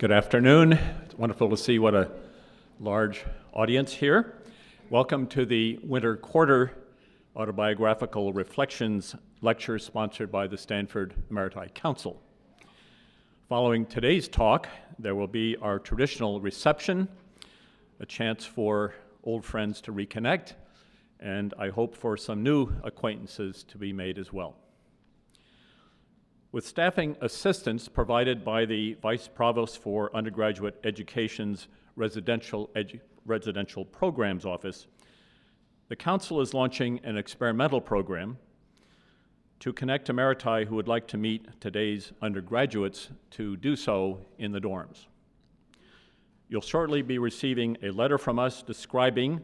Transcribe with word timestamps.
Good 0.00 0.12
afternoon. 0.12 0.72
It's 1.04 1.14
wonderful 1.18 1.50
to 1.50 1.58
see 1.58 1.78
what 1.78 1.94
a 1.94 2.10
large 2.80 3.22
audience 3.52 3.92
here. 3.92 4.32
Welcome 4.88 5.26
to 5.26 5.44
the 5.44 5.78
Winter 5.82 6.16
Quarter 6.16 6.72
Autobiographical 7.36 8.32
Reflections 8.32 9.14
lecture 9.42 9.78
sponsored 9.78 10.32
by 10.32 10.46
the 10.46 10.56
Stanford 10.56 11.12
Emeriti 11.30 11.74
Council. 11.74 12.18
Following 13.46 13.84
today's 13.84 14.26
talk, 14.26 14.68
there 14.98 15.14
will 15.14 15.26
be 15.26 15.58
our 15.60 15.78
traditional 15.78 16.40
reception, 16.40 17.06
a 18.00 18.06
chance 18.06 18.46
for 18.46 18.94
old 19.22 19.44
friends 19.44 19.82
to 19.82 19.92
reconnect, 19.92 20.54
and 21.20 21.52
I 21.58 21.68
hope 21.68 21.94
for 21.94 22.16
some 22.16 22.42
new 22.42 22.72
acquaintances 22.84 23.64
to 23.64 23.76
be 23.76 23.92
made 23.92 24.16
as 24.16 24.32
well. 24.32 24.56
With 26.52 26.66
staffing 26.66 27.16
assistance 27.20 27.86
provided 27.86 28.44
by 28.44 28.64
the 28.64 28.94
Vice 28.94 29.28
Provost 29.28 29.78
for 29.78 30.10
Undergraduate 30.16 30.80
Education's 30.82 31.68
Residential, 31.94 32.68
Edu 32.74 32.98
Residential 33.24 33.84
Programs 33.84 34.44
Office, 34.44 34.88
the 35.88 35.94
Council 35.94 36.40
is 36.40 36.52
launching 36.52 36.98
an 37.04 37.16
experimental 37.16 37.80
program 37.80 38.36
to 39.60 39.72
connect 39.72 40.08
Emeriti 40.08 40.66
who 40.66 40.74
would 40.74 40.88
like 40.88 41.06
to 41.06 41.16
meet 41.16 41.46
today's 41.60 42.10
undergraduates 42.20 43.10
to 43.30 43.56
do 43.56 43.76
so 43.76 44.18
in 44.38 44.50
the 44.50 44.60
dorms. 44.60 45.06
You'll 46.48 46.62
shortly 46.62 47.00
be 47.02 47.18
receiving 47.18 47.76
a 47.84 47.92
letter 47.92 48.18
from 48.18 48.40
us 48.40 48.60
describing 48.60 49.40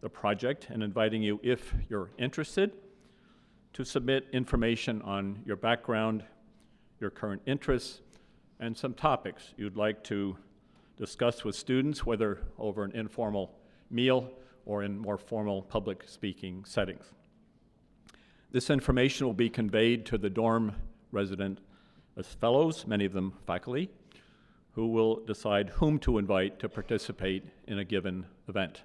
the 0.00 0.08
project 0.08 0.68
and 0.70 0.82
inviting 0.82 1.22
you, 1.22 1.38
if 1.42 1.74
you're 1.90 2.12
interested, 2.16 2.72
to 3.74 3.84
submit 3.84 4.26
information 4.32 5.02
on 5.02 5.42
your 5.44 5.56
background 5.56 6.24
your 7.00 7.10
current 7.10 7.42
interests, 7.46 8.00
and 8.60 8.76
some 8.76 8.94
topics 8.94 9.54
you'd 9.56 9.76
like 9.76 10.02
to 10.04 10.36
discuss 10.96 11.44
with 11.44 11.54
students, 11.54 12.06
whether 12.06 12.40
over 12.58 12.84
an 12.84 12.92
informal 12.92 13.58
meal 13.90 14.30
or 14.64 14.82
in 14.82 14.98
more 14.98 15.18
formal 15.18 15.62
public 15.62 16.04
speaking 16.06 16.64
settings. 16.64 17.04
This 18.50 18.70
information 18.70 19.26
will 19.26 19.34
be 19.34 19.50
conveyed 19.50 20.06
to 20.06 20.18
the 20.18 20.30
dorm 20.30 20.74
resident 21.12 21.60
fellows, 22.40 22.86
many 22.86 23.04
of 23.04 23.12
them 23.12 23.34
faculty, 23.46 23.90
who 24.72 24.88
will 24.88 25.16
decide 25.24 25.68
whom 25.70 25.98
to 25.98 26.18
invite 26.18 26.58
to 26.60 26.68
participate 26.68 27.44
in 27.66 27.78
a 27.78 27.84
given 27.84 28.26
event. 28.48 28.82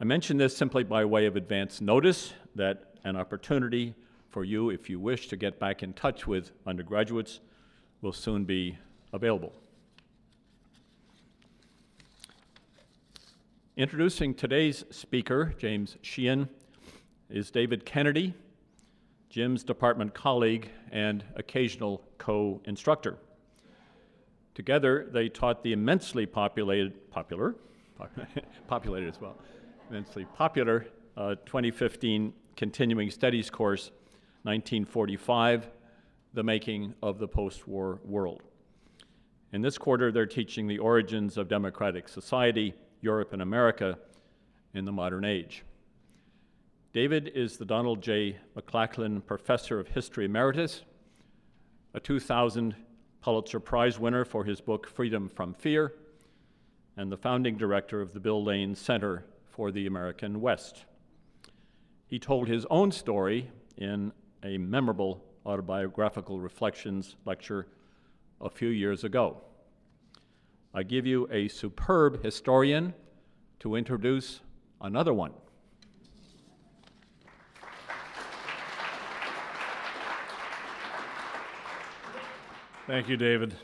I 0.00 0.04
mention 0.04 0.38
this 0.38 0.56
simply 0.56 0.84
by 0.84 1.04
way 1.04 1.26
of 1.26 1.36
advance 1.36 1.80
notice 1.80 2.32
that 2.54 2.94
an 3.04 3.16
opportunity 3.16 3.94
for 4.30 4.44
you, 4.44 4.70
if 4.70 4.90
you 4.90 5.00
wish 5.00 5.28
to 5.28 5.36
get 5.36 5.58
back 5.58 5.82
in 5.82 5.92
touch 5.92 6.26
with 6.26 6.52
undergraduates, 6.66 7.40
will 8.02 8.12
soon 8.12 8.44
be 8.44 8.78
available. 9.12 9.52
Introducing 13.76 14.34
today's 14.34 14.84
speaker, 14.90 15.54
James 15.56 15.96
Sheehan, 16.02 16.48
is 17.30 17.50
David 17.50 17.86
Kennedy, 17.86 18.34
Jim's 19.30 19.62
department 19.62 20.14
colleague 20.14 20.70
and 20.90 21.22
occasional 21.36 22.02
co 22.18 22.60
instructor. 22.64 23.18
Together, 24.54 25.08
they 25.12 25.28
taught 25.28 25.62
the 25.62 25.72
immensely 25.72 26.26
populated, 26.26 27.10
popular, 27.10 27.54
populated 28.66 29.08
as 29.08 29.20
well, 29.20 29.36
immensely 29.90 30.26
popular 30.34 30.86
uh, 31.16 31.36
2015 31.46 32.32
continuing 32.56 33.10
studies 33.10 33.50
course 33.50 33.92
1945, 34.48 35.68
The 36.32 36.42
Making 36.42 36.94
of 37.02 37.18
the 37.18 37.28
Post-War 37.28 38.00
World. 38.02 38.44
In 39.52 39.60
this 39.60 39.76
quarter, 39.76 40.10
they're 40.10 40.24
teaching 40.24 40.66
the 40.66 40.78
origins 40.78 41.36
of 41.36 41.48
democratic 41.48 42.08
society, 42.08 42.72
Europe 43.02 43.34
and 43.34 43.42
America 43.42 43.98
in 44.72 44.86
the 44.86 44.92
modern 44.92 45.26
age. 45.26 45.64
David 46.94 47.30
is 47.34 47.58
the 47.58 47.66
Donald 47.66 48.00
J. 48.00 48.38
McLachlan 48.56 49.26
Professor 49.26 49.78
of 49.78 49.88
History 49.88 50.24
Emeritus, 50.24 50.80
a 51.92 52.00
2000 52.00 52.74
Pulitzer 53.20 53.60
Prize 53.60 53.98
winner 53.98 54.24
for 54.24 54.44
his 54.44 54.62
book 54.62 54.88
Freedom 54.88 55.28
from 55.28 55.52
Fear, 55.52 55.92
and 56.96 57.12
the 57.12 57.18
founding 57.18 57.58
director 57.58 58.00
of 58.00 58.14
the 58.14 58.20
Bill 58.20 58.42
Lane 58.42 58.74
Center 58.74 59.26
for 59.44 59.70
the 59.70 59.86
American 59.86 60.40
West. 60.40 60.86
He 62.06 62.18
told 62.18 62.48
his 62.48 62.64
own 62.70 62.90
story 62.92 63.50
in 63.76 64.10
a 64.42 64.58
memorable 64.58 65.24
autobiographical 65.44 66.40
reflections 66.40 67.16
lecture 67.24 67.66
a 68.40 68.50
few 68.50 68.68
years 68.68 69.04
ago. 69.04 69.38
I 70.74 70.82
give 70.82 71.06
you 71.06 71.28
a 71.30 71.48
superb 71.48 72.22
historian 72.22 72.94
to 73.60 73.74
introduce 73.74 74.40
another 74.80 75.14
one. 75.14 75.32
Thank 82.86 83.08
you, 83.08 83.16
David. 83.16 83.54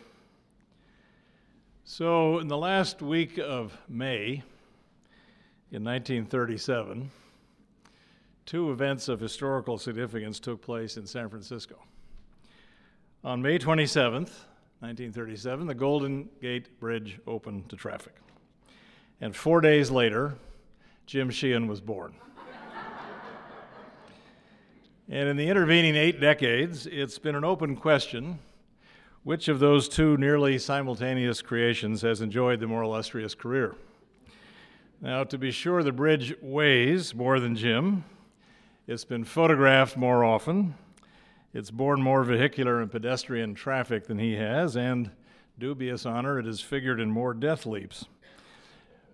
So, 1.84 2.40
in 2.40 2.48
the 2.48 2.58
last 2.58 3.00
week 3.00 3.38
of 3.38 3.78
May 3.88 4.42
in 5.70 5.82
1937, 5.82 7.10
two 8.46 8.70
events 8.70 9.08
of 9.08 9.20
historical 9.20 9.78
significance 9.78 10.38
took 10.38 10.60
place 10.60 10.96
in 10.96 11.06
San 11.06 11.28
Francisco. 11.28 11.76
On 13.22 13.40
May 13.40 13.58
27, 13.58 14.24
1937, 14.24 15.66
the 15.66 15.74
Golden 15.74 16.28
Gate 16.42 16.78
Bridge 16.78 17.18
opened 17.26 17.68
to 17.70 17.76
traffic. 17.76 18.14
And 19.20 19.34
four 19.34 19.60
days 19.60 19.90
later, 19.90 20.34
Jim 21.06 21.30
Sheehan 21.30 21.66
was 21.66 21.80
born. 21.80 22.14
and 25.08 25.28
in 25.28 25.36
the 25.36 25.48
intervening 25.48 25.96
eight 25.96 26.20
decades, 26.20 26.86
it's 26.86 27.18
been 27.18 27.34
an 27.34 27.44
open 27.44 27.76
question 27.76 28.38
which 29.24 29.48
of 29.48 29.58
those 29.58 29.88
two 29.88 30.18
nearly 30.18 30.58
simultaneous 30.58 31.40
creations 31.40 32.02
has 32.02 32.20
enjoyed 32.20 32.60
the 32.60 32.66
more 32.66 32.82
illustrious 32.82 33.34
career? 33.34 33.74
Now, 35.00 35.24
to 35.24 35.38
be 35.38 35.50
sure, 35.50 35.82
the 35.82 35.92
bridge 35.92 36.34
weighs 36.42 37.14
more 37.14 37.40
than 37.40 37.56
Jim, 37.56 38.04
it's 38.86 39.04
been 39.04 39.24
photographed 39.24 39.96
more 39.96 40.24
often. 40.24 40.74
It's 41.54 41.70
borne 41.70 42.02
more 42.02 42.22
vehicular 42.22 42.80
and 42.80 42.90
pedestrian 42.90 43.54
traffic 43.54 44.06
than 44.06 44.18
he 44.18 44.34
has, 44.34 44.76
and 44.76 45.10
dubious 45.58 46.04
honor, 46.04 46.38
it 46.38 46.46
has 46.46 46.60
figured 46.60 47.00
in 47.00 47.10
more 47.10 47.32
death 47.32 47.64
leaps. 47.64 48.06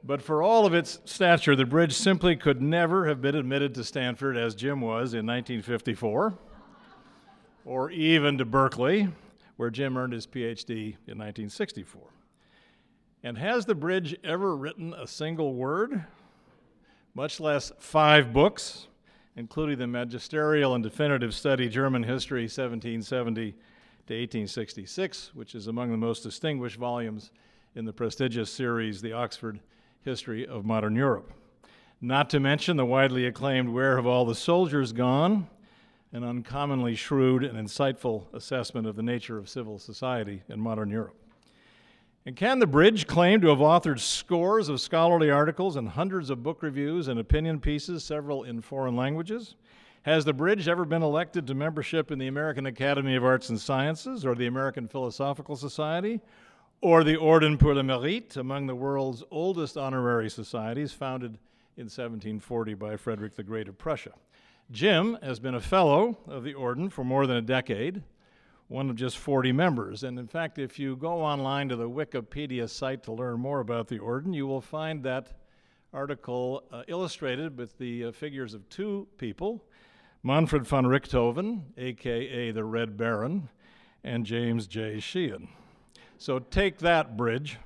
But 0.02 0.22
for 0.22 0.42
all 0.42 0.66
of 0.66 0.74
its 0.74 0.98
stature, 1.04 1.54
the 1.54 1.66
bridge 1.66 1.92
simply 1.92 2.34
could 2.34 2.62
never 2.62 3.06
have 3.06 3.20
been 3.20 3.34
admitted 3.34 3.74
to 3.74 3.84
Stanford 3.84 4.36
as 4.36 4.54
Jim 4.54 4.80
was 4.80 5.12
in 5.12 5.26
1954, 5.26 6.34
or 7.64 7.90
even 7.90 8.38
to 8.38 8.44
Berkeley, 8.44 9.08
where 9.56 9.70
Jim 9.70 9.96
earned 9.96 10.14
his 10.14 10.26
PhD 10.26 10.96
in 11.06 11.18
1964. 11.18 12.02
And 13.22 13.36
has 13.36 13.66
the 13.66 13.74
bridge 13.74 14.16
ever 14.24 14.56
written 14.56 14.94
a 14.94 15.06
single 15.06 15.54
word, 15.54 16.04
much 17.14 17.38
less 17.38 17.70
five 17.78 18.32
books? 18.32 18.88
Including 19.40 19.78
the 19.78 19.86
magisterial 19.86 20.74
and 20.74 20.84
definitive 20.84 21.34
study 21.34 21.66
German 21.66 22.02
History 22.02 22.42
1770 22.42 23.52
to 23.52 23.56
1866, 24.14 25.30
which 25.32 25.54
is 25.54 25.66
among 25.66 25.90
the 25.90 25.96
most 25.96 26.22
distinguished 26.22 26.76
volumes 26.76 27.30
in 27.74 27.86
the 27.86 27.92
prestigious 27.92 28.52
series, 28.52 29.00
The 29.00 29.14
Oxford 29.14 29.60
History 30.02 30.46
of 30.46 30.66
Modern 30.66 30.94
Europe. 30.94 31.32
Not 32.02 32.28
to 32.30 32.38
mention 32.38 32.76
the 32.76 32.84
widely 32.84 33.24
acclaimed 33.24 33.70
Where 33.70 33.96
Have 33.96 34.06
All 34.06 34.26
the 34.26 34.34
Soldiers 34.34 34.92
Gone? 34.92 35.48
An 36.12 36.22
uncommonly 36.22 36.94
shrewd 36.94 37.42
and 37.42 37.56
insightful 37.56 38.24
assessment 38.34 38.86
of 38.86 38.94
the 38.94 39.02
nature 39.02 39.38
of 39.38 39.48
civil 39.48 39.78
society 39.78 40.42
in 40.50 40.60
modern 40.60 40.90
Europe. 40.90 41.19
And 42.26 42.36
can 42.36 42.58
the 42.58 42.66
Bridge 42.66 43.06
claim 43.06 43.40
to 43.40 43.48
have 43.48 43.60
authored 43.60 43.98
scores 43.98 44.68
of 44.68 44.80
scholarly 44.80 45.30
articles 45.30 45.76
and 45.76 45.88
hundreds 45.88 46.28
of 46.28 46.42
book 46.42 46.62
reviews 46.62 47.08
and 47.08 47.18
opinion 47.18 47.60
pieces, 47.60 48.04
several 48.04 48.44
in 48.44 48.60
foreign 48.60 48.94
languages? 48.94 49.54
Has 50.02 50.26
the 50.26 50.34
Bridge 50.34 50.68
ever 50.68 50.84
been 50.84 51.02
elected 51.02 51.46
to 51.46 51.54
membership 51.54 52.10
in 52.10 52.18
the 52.18 52.26
American 52.26 52.66
Academy 52.66 53.16
of 53.16 53.24
Arts 53.24 53.48
and 53.48 53.58
Sciences 53.58 54.26
or 54.26 54.34
the 54.34 54.46
American 54.46 54.86
Philosophical 54.86 55.56
Society 55.56 56.20
or 56.82 57.04
the 57.04 57.16
Orden 57.16 57.56
pour 57.56 57.74
le 57.74 57.82
Mérite, 57.82 58.36
among 58.36 58.66
the 58.66 58.74
world's 58.74 59.24
oldest 59.30 59.78
honorary 59.78 60.28
societies 60.28 60.92
founded 60.92 61.38
in 61.78 61.84
1740 61.84 62.74
by 62.74 62.96
Frederick 62.96 63.34
the 63.34 63.42
Great 63.42 63.66
of 63.68 63.78
Prussia? 63.78 64.12
Jim 64.70 65.16
has 65.22 65.40
been 65.40 65.54
a 65.54 65.60
fellow 65.60 66.18
of 66.26 66.44
the 66.44 66.54
Orden 66.54 66.90
for 66.90 67.02
more 67.02 67.26
than 67.26 67.38
a 67.38 67.42
decade 67.42 68.02
one 68.70 68.88
of 68.88 68.94
just 68.94 69.18
40 69.18 69.50
members. 69.50 70.04
And 70.04 70.16
in 70.16 70.28
fact, 70.28 70.56
if 70.56 70.78
you 70.78 70.94
go 70.94 71.22
online 71.22 71.68
to 71.70 71.76
the 71.76 71.90
Wikipedia 71.90 72.70
site 72.70 73.02
to 73.02 73.12
learn 73.12 73.40
more 73.40 73.58
about 73.58 73.88
the 73.88 73.98
Orden, 73.98 74.32
you 74.32 74.46
will 74.46 74.60
find 74.60 75.02
that 75.02 75.32
article 75.92 76.62
uh, 76.70 76.84
illustrated 76.86 77.58
with 77.58 77.76
the 77.78 78.04
uh, 78.04 78.12
figures 78.12 78.54
of 78.54 78.66
two 78.68 79.08
people 79.18 79.64
Manfred 80.22 80.68
von 80.68 80.84
Richthofen, 80.84 81.62
aka 81.78 82.52
the 82.52 82.62
Red 82.62 82.96
Baron, 82.96 83.48
and 84.04 84.24
James 84.24 84.68
J. 84.68 85.00
Sheehan. 85.00 85.48
So 86.16 86.38
take 86.38 86.78
that, 86.78 87.16
Bridge. 87.16 87.58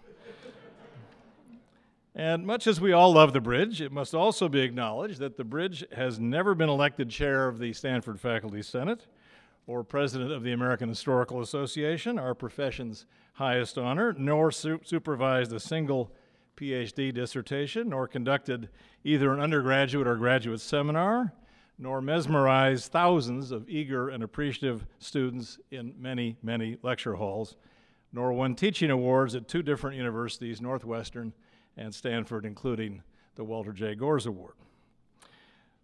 And 2.15 2.47
much 2.47 2.67
as 2.67 2.81
we 2.81 2.93
all 2.93 3.13
love 3.13 3.35
the 3.35 3.41
Bridge, 3.41 3.83
it 3.83 3.93
must 3.93 4.15
also 4.15 4.49
be 4.49 4.61
acknowledged 4.61 5.19
that 5.19 5.37
the 5.37 5.45
Bridge 5.45 5.85
has 5.95 6.19
never 6.19 6.55
been 6.55 6.69
elected 6.71 7.11
chair 7.11 7.47
of 7.47 7.59
the 7.59 7.75
Stanford 7.75 8.19
Faculty 8.21 8.63
Senate 8.63 9.07
or 9.67 9.83
president 9.83 10.33
of 10.33 10.43
the 10.43 10.53
American 10.53 10.89
Historical 10.89 11.41
Association, 11.41 12.19
our 12.19 12.35
profession's 12.35 13.07
highest 13.35 13.79
honor, 13.79 14.15
nor 14.19 14.51
su- 14.51 14.81
supervised 14.85 15.53
a 15.53 15.61
single 15.61 16.13
PhD 16.57 17.13
dissertation, 17.13 17.89
nor 17.89 18.07
conducted 18.07 18.69
either 19.03 19.33
an 19.33 19.41
undergraduate 19.41 20.07
or 20.07 20.17
graduate 20.17 20.61
seminar, 20.61 21.33
nor 21.79 22.01
mesmerized 22.01 22.93
thousands 22.93 23.51
of 23.51 23.69
eager 23.69 24.09
and 24.09 24.23
appreciative 24.23 24.87
students 24.99 25.59
in 25.71 25.95
many, 25.99 26.37
many 26.43 26.77
lecture 26.83 27.15
halls, 27.15 27.57
nor 28.13 28.33
won 28.33 28.55
teaching 28.55 28.91
awards 28.91 29.35
at 29.35 29.49
two 29.49 29.63
different 29.63 29.97
universities, 29.97 30.61
Northwestern 30.61 31.33
and 31.77 31.93
Stanford, 31.93 32.45
including 32.45 33.03
the 33.35 33.43
Walter 33.43 33.73
J. 33.73 33.97
Gores 33.97 34.27
Award. 34.27 34.55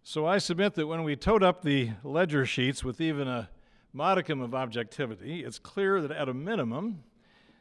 So 0.03 0.25
I 0.25 0.37
submit 0.37 0.75
that 0.75 0.87
when 0.87 1.03
we 1.03 1.15
tote 1.15 1.43
up 1.43 1.61
the 1.61 1.91
ledger 2.03 2.45
sheets 2.45 2.83
with 2.83 3.01
even 3.01 3.27
a 3.27 3.49
modicum 3.93 4.41
of 4.41 4.55
objectivity, 4.55 5.43
it's 5.43 5.59
clear 5.59 6.01
that 6.01 6.11
at 6.11 6.29
a 6.29 6.33
minimum, 6.33 7.03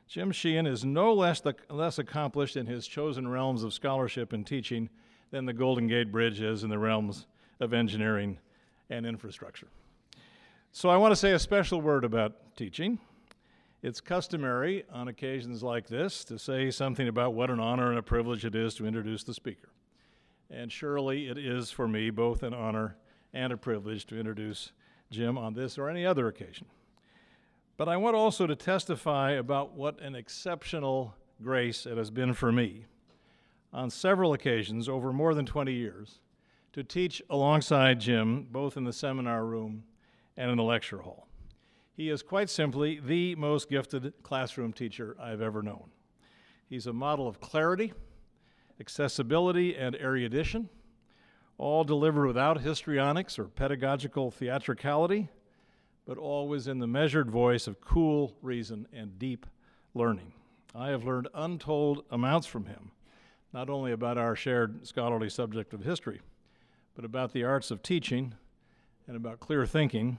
Jim 0.08 0.32
Sheehan 0.32 0.66
is 0.66 0.84
no 0.84 1.12
less, 1.12 1.40
the, 1.40 1.54
less 1.68 1.98
accomplished 1.98 2.56
in 2.56 2.66
his 2.66 2.86
chosen 2.86 3.28
realms 3.28 3.62
of 3.62 3.72
scholarship 3.72 4.32
and 4.32 4.46
teaching 4.46 4.88
than 5.30 5.46
the 5.46 5.52
Golden 5.52 5.86
Gate 5.86 6.10
Bridge 6.10 6.40
is 6.40 6.64
in 6.64 6.70
the 6.70 6.78
realms 6.78 7.26
of 7.60 7.72
engineering 7.72 8.38
and 8.88 9.06
infrastructure. 9.06 9.68
So 10.72 10.88
I 10.88 10.96
want 10.96 11.12
to 11.12 11.16
say 11.16 11.32
a 11.32 11.38
special 11.38 11.80
word 11.80 12.04
about 12.04 12.56
teaching. 12.56 12.98
It's 13.82 14.00
customary 14.00 14.84
on 14.92 15.08
occasions 15.08 15.62
like 15.62 15.88
this 15.88 16.24
to 16.24 16.38
say 16.38 16.70
something 16.70 17.08
about 17.08 17.34
what 17.34 17.50
an 17.50 17.60
honor 17.60 17.90
and 17.90 17.98
a 17.98 18.02
privilege 18.02 18.44
it 18.44 18.54
is 18.54 18.74
to 18.74 18.86
introduce 18.86 19.24
the 19.24 19.34
speaker. 19.34 19.70
And 20.50 20.70
surely 20.70 21.28
it 21.28 21.38
is 21.38 21.70
for 21.70 21.88
me 21.88 22.10
both 22.10 22.42
an 22.42 22.52
honor 22.52 22.96
and 23.32 23.52
a 23.52 23.56
privilege 23.56 24.06
to 24.06 24.18
introduce 24.18 24.72
Jim 25.10 25.36
on 25.36 25.54
this 25.54 25.78
or 25.78 25.88
any 25.88 26.06
other 26.06 26.28
occasion. 26.28 26.66
But 27.76 27.88
I 27.88 27.96
want 27.96 28.14
also 28.14 28.46
to 28.46 28.54
testify 28.54 29.32
about 29.32 29.74
what 29.74 30.00
an 30.00 30.14
exceptional 30.14 31.14
grace 31.42 31.86
it 31.86 31.96
has 31.96 32.10
been 32.10 32.34
for 32.34 32.52
me 32.52 32.84
on 33.72 33.90
several 33.90 34.32
occasions 34.32 34.88
over 34.88 35.12
more 35.12 35.34
than 35.34 35.46
20 35.46 35.72
years 35.72 36.20
to 36.72 36.84
teach 36.84 37.22
alongside 37.30 38.00
Jim, 38.00 38.46
both 38.50 38.76
in 38.76 38.84
the 38.84 38.92
seminar 38.92 39.44
room 39.44 39.84
and 40.36 40.50
in 40.50 40.56
the 40.56 40.62
lecture 40.62 40.98
hall. 40.98 41.26
He 41.96 42.08
is 42.08 42.22
quite 42.22 42.48
simply 42.48 43.00
the 43.00 43.34
most 43.36 43.68
gifted 43.68 44.12
classroom 44.22 44.72
teacher 44.72 45.16
I've 45.20 45.42
ever 45.42 45.62
known. 45.62 45.90
He's 46.68 46.86
a 46.86 46.92
model 46.92 47.26
of 47.26 47.40
clarity, 47.40 47.92
accessibility, 48.78 49.76
and 49.76 49.96
erudition, 49.96 50.68
all 51.60 51.84
delivered 51.84 52.26
without 52.26 52.62
histrionics 52.62 53.38
or 53.38 53.44
pedagogical 53.44 54.30
theatricality, 54.30 55.28
but 56.06 56.16
always 56.16 56.66
in 56.66 56.78
the 56.78 56.86
measured 56.86 57.30
voice 57.30 57.66
of 57.66 57.82
cool 57.82 58.34
reason 58.40 58.88
and 58.94 59.18
deep 59.18 59.44
learning. 59.92 60.32
I 60.74 60.88
have 60.88 61.04
learned 61.04 61.28
untold 61.34 62.04
amounts 62.10 62.46
from 62.46 62.64
him, 62.64 62.92
not 63.52 63.68
only 63.68 63.92
about 63.92 64.16
our 64.16 64.34
shared 64.34 64.86
scholarly 64.86 65.28
subject 65.28 65.74
of 65.74 65.84
history, 65.84 66.22
but 66.94 67.04
about 67.04 67.34
the 67.34 67.44
arts 67.44 67.70
of 67.70 67.82
teaching 67.82 68.32
and 69.06 69.14
about 69.14 69.40
clear 69.40 69.66
thinking 69.66 70.18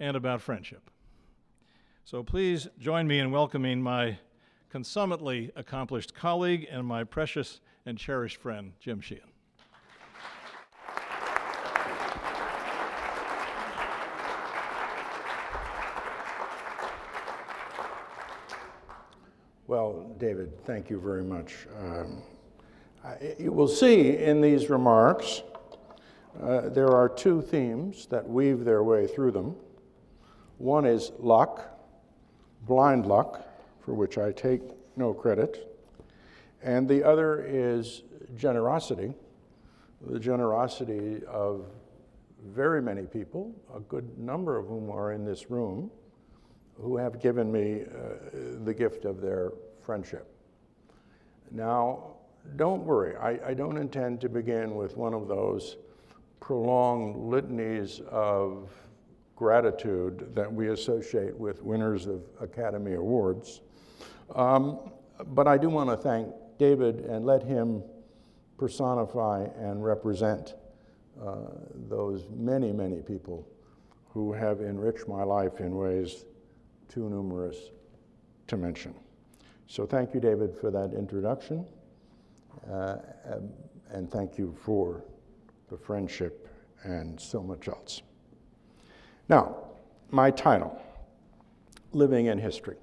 and 0.00 0.16
about 0.16 0.40
friendship. 0.42 0.90
So 2.04 2.24
please 2.24 2.66
join 2.80 3.06
me 3.06 3.20
in 3.20 3.30
welcoming 3.30 3.80
my 3.80 4.18
consummately 4.70 5.52
accomplished 5.54 6.16
colleague 6.16 6.66
and 6.68 6.84
my 6.84 7.04
precious 7.04 7.60
and 7.86 7.96
cherished 7.96 8.38
friend, 8.38 8.72
Jim 8.80 9.00
Sheehan. 9.00 9.31
Well, 19.72 20.04
David, 20.18 20.66
thank 20.66 20.90
you 20.90 21.00
very 21.00 21.24
much. 21.24 21.66
Um, 21.80 22.20
I, 23.02 23.34
you 23.38 23.52
will 23.52 23.66
see 23.66 24.18
in 24.18 24.42
these 24.42 24.68
remarks 24.68 25.44
uh, 26.42 26.68
there 26.68 26.90
are 26.90 27.08
two 27.08 27.40
themes 27.40 28.04
that 28.10 28.28
weave 28.28 28.66
their 28.66 28.82
way 28.82 29.06
through 29.06 29.30
them. 29.30 29.56
One 30.58 30.84
is 30.84 31.12
luck, 31.18 31.80
blind 32.66 33.06
luck, 33.06 33.48
for 33.80 33.94
which 33.94 34.18
I 34.18 34.32
take 34.32 34.60
no 34.96 35.14
credit, 35.14 35.74
and 36.62 36.86
the 36.86 37.02
other 37.02 37.42
is 37.42 38.02
generosity, 38.36 39.14
the 40.06 40.20
generosity 40.20 41.22
of 41.26 41.64
very 42.44 42.82
many 42.82 43.04
people, 43.04 43.54
a 43.74 43.80
good 43.80 44.18
number 44.18 44.58
of 44.58 44.66
whom 44.66 44.90
are 44.90 45.12
in 45.12 45.24
this 45.24 45.50
room, 45.50 45.90
who 46.80 46.96
have 46.96 47.20
given 47.20 47.50
me 47.50 47.82
uh, 47.82 48.64
the 48.64 48.74
gift 48.74 49.04
of 49.04 49.20
their 49.20 49.52
friendship. 49.80 50.26
Now, 51.50 52.14
don't 52.56 52.84
worry, 52.84 53.16
I, 53.16 53.50
I 53.50 53.54
don't 53.54 53.76
intend 53.76 54.20
to 54.22 54.28
begin 54.28 54.74
with 54.74 54.96
one 54.96 55.14
of 55.14 55.28
those 55.28 55.76
prolonged 56.40 57.16
litanies 57.16 58.00
of 58.10 58.70
gratitude 59.36 60.34
that 60.34 60.52
we 60.52 60.68
associate 60.70 61.36
with 61.38 61.62
winners 61.62 62.06
of 62.06 62.22
Academy 62.40 62.94
Awards. 62.94 63.60
Um, 64.34 64.90
but 65.28 65.46
I 65.46 65.58
do 65.58 65.68
want 65.68 65.90
to 65.90 65.96
thank 65.96 66.28
David 66.58 67.00
and 67.00 67.24
let 67.24 67.42
him 67.42 67.82
personify 68.58 69.46
and 69.58 69.84
represent 69.84 70.54
uh, 71.20 71.36
those 71.88 72.26
many, 72.34 72.72
many 72.72 73.02
people 73.02 73.46
who 74.10 74.32
have 74.32 74.60
enriched 74.60 75.08
my 75.08 75.22
life 75.22 75.60
in 75.60 75.74
ways 75.76 76.24
too 76.92 77.08
numerous 77.08 77.70
to 78.48 78.56
mention. 78.56 78.94
So 79.66 79.86
thank 79.86 80.12
you, 80.12 80.20
David, 80.20 80.54
for 80.60 80.70
that 80.70 80.92
introduction. 80.92 81.64
Uh, 82.70 82.96
and 83.90 84.10
thank 84.10 84.36
you 84.36 84.54
for 84.62 85.02
the 85.70 85.76
friendship 85.76 86.48
and 86.82 87.18
so 87.18 87.42
much 87.42 87.68
else. 87.68 88.02
Now, 89.28 89.56
my 90.10 90.30
title 90.30 90.80
Living 91.92 92.26
in 92.26 92.38
History. 92.38 92.76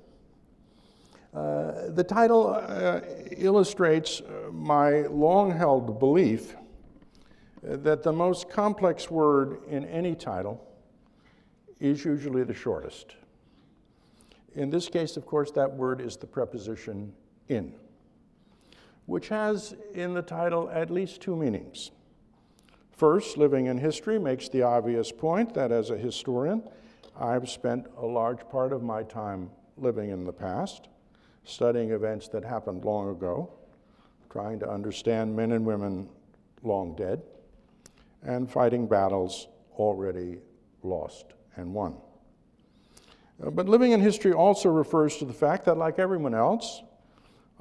Uh, 1.34 1.90
the 1.90 2.04
title 2.04 2.48
uh, 2.48 3.02
illustrates 3.38 4.22
uh, 4.22 4.52
my 4.52 5.02
long 5.08 5.52
held 5.52 6.00
belief 6.00 6.56
that 7.62 8.02
the 8.02 8.12
most 8.12 8.50
complex 8.50 9.12
word 9.12 9.60
in 9.68 9.86
any 9.86 10.16
title 10.16 10.66
is 11.80 12.04
usually 12.04 12.44
the 12.44 12.54
shortest. 12.54 13.16
In 14.56 14.70
this 14.70 14.90
case, 14.90 15.18
of 15.18 15.26
course, 15.26 15.52
that 15.52 15.74
word 15.74 16.02
is 16.02 16.18
the 16.18 16.28
preposition 16.28 17.14
in, 17.48 17.74
which 19.06 19.30
has 19.30 19.76
in 19.94 20.14
the 20.14 20.22
title 20.22 20.70
at 20.70 20.90
least 20.90 21.22
two 21.22 21.36
meanings. 21.36 21.92
First, 22.92 23.38
living 23.38 23.68
in 23.68 23.78
history 23.78 24.20
makes 24.20 24.50
the 24.50 24.64
obvious 24.64 25.12
point 25.12 25.54
that 25.54 25.72
as 25.72 25.90
a 25.90 25.98
historian, 25.98 26.64
I've 27.18 27.50
spent 27.50 27.88
a 27.98 28.06
large 28.06 28.48
part 28.50 28.74
of 28.74 28.84
my 28.84 29.04
time 29.04 29.52
living 29.78 30.10
in 30.10 30.26
the 30.26 30.34
past 30.34 30.90
studying 31.50 31.92
events 31.92 32.28
that 32.30 32.44
happened 32.44 32.86
long 32.86 33.10
ago, 33.10 33.50
trying 34.30 34.60
to 34.60 34.70
understand 34.70 35.36
men 35.36 35.52
and 35.54 35.66
women 35.66 36.08
long 36.64 36.96
dead, 36.96 37.22
and 38.24 38.50
fighting 38.50 38.88
battles 38.88 39.48
already 39.78 40.38
lost 40.84 41.26
and 41.56 41.74
won. 41.74 41.96
Uh, 43.42 43.50
but 43.50 43.70
living 43.70 43.92
in 43.92 44.02
history 44.02 44.34
also 44.34 44.70
refers 44.70 45.18
to 45.18 45.26
the 45.26 45.34
fact 45.34 45.66
that, 45.66 45.78
like 45.78 46.00
everyone 46.00 46.34
else, 46.34 46.82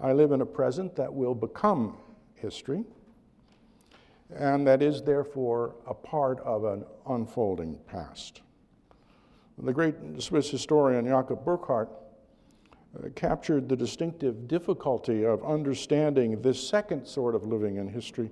I 0.00 0.12
live 0.12 0.32
in 0.32 0.40
a 0.40 0.46
present 0.46 0.96
that 0.96 1.12
will 1.12 1.34
become 1.34 1.96
history, 2.34 2.84
and 4.34 4.66
that 4.66 4.82
is 4.82 5.02
therefore 5.02 5.74
a 5.86 5.94
part 5.94 6.40
of 6.40 6.64
an 6.64 6.84
unfolding 7.08 7.78
past. 7.86 8.42
The 9.60 9.72
great 9.72 9.96
Swiss 10.18 10.50
historian 10.50 11.06
Jakob 11.06 11.44
Burckhardt 11.44 11.88
uh, 12.96 13.08
captured 13.16 13.68
the 13.68 13.76
distinctive 13.76 14.46
difficulty 14.46 15.24
of 15.24 15.44
understanding 15.44 16.40
this 16.40 16.68
second 16.68 17.06
sort 17.06 17.34
of 17.34 17.44
living 17.44 17.76
in 17.76 17.88
history 17.88 18.30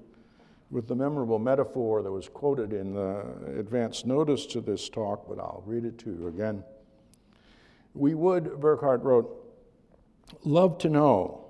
with 0.71 0.87
the 0.87 0.95
memorable 0.95 1.41
metaphor 1.41 2.03
that 2.03 2.11
was 2.11 2.29
quoted 2.29 2.73
in 2.73 2.95
the 2.95 3.25
advance 3.59 4.05
notice 4.05 4.47
to 4.47 4.61
this 4.61 4.89
talk, 4.89 5.29
but 5.29 5.39
I'll 5.39 5.63
read 5.67 5.85
it 5.85 5.99
to 5.99 6.11
you 6.11 6.29
again. 6.29 6.63
We 7.97 8.15
would, 8.15 8.61
Burckhardt 8.61 9.03
wrote, 9.03 9.43
love 10.45 10.77
to 10.79 10.91
know 10.91 11.47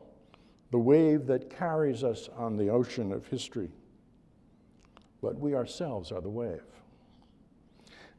the 0.71 0.79
wave 0.79 1.27
that 1.27 1.51
carries 1.51 2.05
us 2.05 2.29
on 2.37 2.57
the 2.57 2.69
ocean 2.69 3.13
of 3.13 3.27
history, 3.27 3.71
but 5.21 5.39
we 5.39 5.55
ourselves 5.55 6.13
are 6.13 6.21
the 6.21 6.29
wave. 6.29 6.63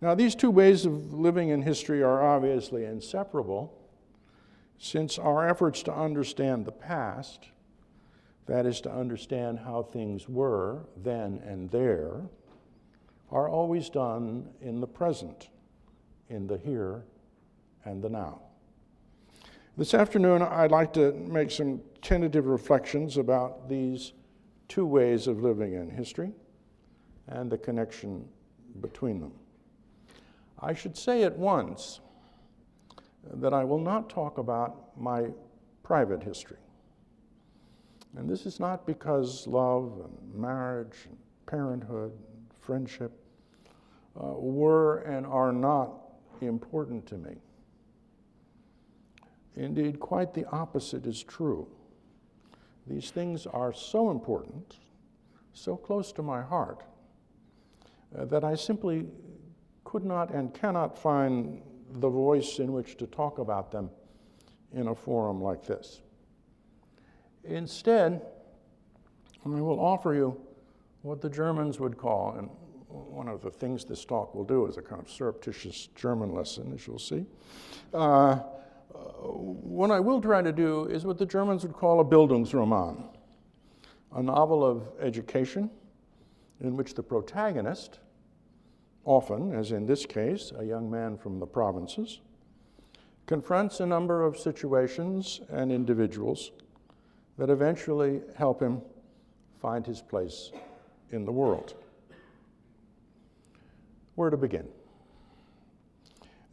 Now, 0.02 0.14
these 0.14 0.36
two 0.36 0.52
ways 0.52 0.86
of 0.86 1.14
living 1.14 1.50
in 1.50 1.62
history 1.62 2.04
are 2.04 2.22
obviously 2.22 2.84
inseparable 2.84 3.74
since 4.78 5.18
our 5.18 5.48
efforts 5.48 5.82
to 5.84 5.94
understand 5.94 6.66
the 6.66 6.72
past, 6.72 7.48
that 8.46 8.66
is, 8.66 8.82
to 8.82 8.92
understand 8.92 9.60
how 9.60 9.84
things 9.84 10.28
were 10.28 10.86
then 10.98 11.42
and 11.46 11.72
there, 11.72 12.24
are 13.32 13.50
always 13.50 13.90
done 13.90 14.50
in 14.62 14.82
the 14.82 14.88
present, 14.88 15.50
in 16.30 16.46
the 16.48 16.58
here 16.58 17.06
and 17.88 18.04
the 18.04 18.10
now. 18.10 18.42
This 19.78 19.94
afternoon, 19.94 20.42
I'd 20.42 20.72
like 20.72 20.92
to 20.94 21.14
make 21.14 21.52
some 21.52 21.82
tentative 22.02 22.48
reflections 22.48 23.18
about 23.18 23.70
these 23.70 24.14
two 24.68 24.86
ways 24.86 25.28
of 25.28 25.42
living 25.42 25.74
in 25.74 25.90
history 25.90 26.32
and 27.28 27.50
the 27.50 27.58
connection 27.58 28.28
between 28.82 29.22
them. 29.22 29.32
I 30.60 30.74
should 30.74 30.98
say 30.98 31.24
at 31.24 31.38
once 31.38 32.02
that 33.24 33.54
I 33.54 33.64
will 33.64 33.80
not 33.80 34.10
talk 34.10 34.38
about 34.38 34.98
my 35.00 35.28
private 35.84 36.24
history. 36.24 36.58
And 38.18 38.30
this 38.30 38.46
is 38.46 38.60
not 38.60 38.86
because 38.86 39.48
love 39.48 40.02
and 40.04 40.36
marriage 40.36 41.06
and 41.06 41.18
parenthood, 41.46 42.12
and 42.12 42.46
friendship 42.60 43.12
uh, 44.20 44.34
were 44.34 45.00
and 45.00 45.26
are 45.26 45.54
not 45.54 45.94
important 46.42 47.06
to 47.06 47.18
me. 47.18 47.36
Indeed, 49.58 50.00
quite 50.00 50.34
the 50.34 50.46
opposite 50.52 51.08
is 51.08 51.24
true. 51.24 51.68
These 52.86 53.10
things 53.10 53.48
are 53.48 53.74
so 53.74 54.12
important, 54.12 54.78
so 55.52 55.76
close 55.76 56.12
to 56.14 56.22
my 56.22 56.42
heart, 56.42 56.84
uh, 58.18 58.26
that 58.26 58.44
I 58.44 58.56
simply 58.56 59.08
could 59.84 60.06
not 60.06 60.34
and 60.34 60.54
cannot 60.54 60.98
find 60.98 61.62
the 61.94 62.10
voice 62.10 62.60
in 62.60 62.72
which 62.72 62.98
to 62.98 63.08
talk 63.08 63.40
about 63.40 63.72
them 63.72 63.90
in 64.74 64.90
a 64.90 64.96
forum 64.96 65.42
like 65.42 65.66
this. 65.66 66.02
Instead, 67.44 68.22
I 69.46 69.50
will 69.50 69.80
offer 69.80 70.14
you 70.14 70.40
what 71.02 71.22
the 71.22 71.30
Germans 71.30 71.80
would 71.80 71.98
call, 71.98 72.36
and 72.38 72.50
one 72.90 73.28
of 73.28 73.42
the 73.42 73.50
things 73.50 73.86
this 73.86 74.06
talk 74.06 74.36
will 74.36 74.44
do 74.44 74.68
is 74.68 74.78
a 74.78 74.82
kind 74.82 75.02
of 75.02 75.10
surreptitious 75.10 75.88
German 75.96 76.34
lesson, 76.34 76.74
as 76.74 76.86
you'll 76.86 77.00
see. 77.00 77.26
Uh, 77.94 78.40
what 79.22 79.92
I 79.92 80.00
will 80.00 80.22
try 80.22 80.42
to 80.42 80.52
do 80.52 80.86
is 80.86 81.06
what 81.06 81.18
the 81.18 81.26
Germans 81.26 81.64
would 81.64 81.74
call 81.74 82.00
a 82.00 82.06
Bildungsroman, 82.06 83.04
a 84.16 84.24
novel 84.24 84.64
of 84.64 84.84
education 85.00 85.70
in 86.62 86.76
which 86.76 86.94
the 86.94 87.04
protagonist, 87.04 88.00
often, 89.06 89.54
as 89.54 89.72
in 89.72 89.86
this 89.86 90.06
case, 90.06 90.52
a 90.58 90.64
young 90.64 90.90
man 90.90 91.18
from 91.18 91.40
the 91.40 91.46
provinces, 91.46 92.22
confronts 93.26 93.80
a 93.80 93.86
number 93.86 94.24
of 94.24 94.38
situations 94.38 95.42
and 95.50 95.72
individuals 95.72 96.52
that 97.38 97.50
eventually 97.50 98.22
help 98.36 98.62
him 98.62 98.82
find 99.62 99.86
his 99.86 100.02
place 100.02 100.52
in 101.12 101.26
the 101.26 101.32
world. 101.32 101.74
Where 104.16 104.30
to 104.30 104.38
begin? 104.38 104.68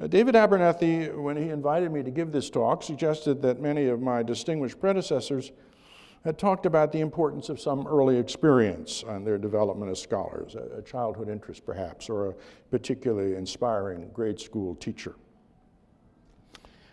Uh, 0.01 0.09
David 0.09 0.35
Abernethy, 0.35 1.11
when 1.11 1.37
he 1.37 1.51
invited 1.51 1.93
me 1.93 2.03
to 2.03 2.11
give 2.11 2.33
this 2.33 2.51
talk, 2.51 2.83
suggested 2.83 3.41
that 3.43 3.61
many 3.61 3.87
of 3.87 4.01
my 4.01 4.23
distinguished 4.23 4.81
predecessors 4.81 5.53
had 6.25 6.39
talked 6.39 6.67
about 6.67 6.91
the 6.91 7.01
importance 7.01 7.49
of 7.49 7.61
some 7.61 7.87
early 7.87 8.17
experience 8.17 9.05
on 9.05 9.25
their 9.25 9.39
development 9.39 9.93
as 9.93 10.01
scholars, 10.01 10.57
a, 10.57 10.79
a 10.79 10.83
childhood 10.83 11.29
interest 11.29 11.65
perhaps, 11.65 12.09
or 12.09 12.29
a 12.29 12.35
particularly 12.71 13.37
inspiring 13.37 14.11
grade 14.13 14.41
school 14.41 14.75
teacher. 14.77 15.15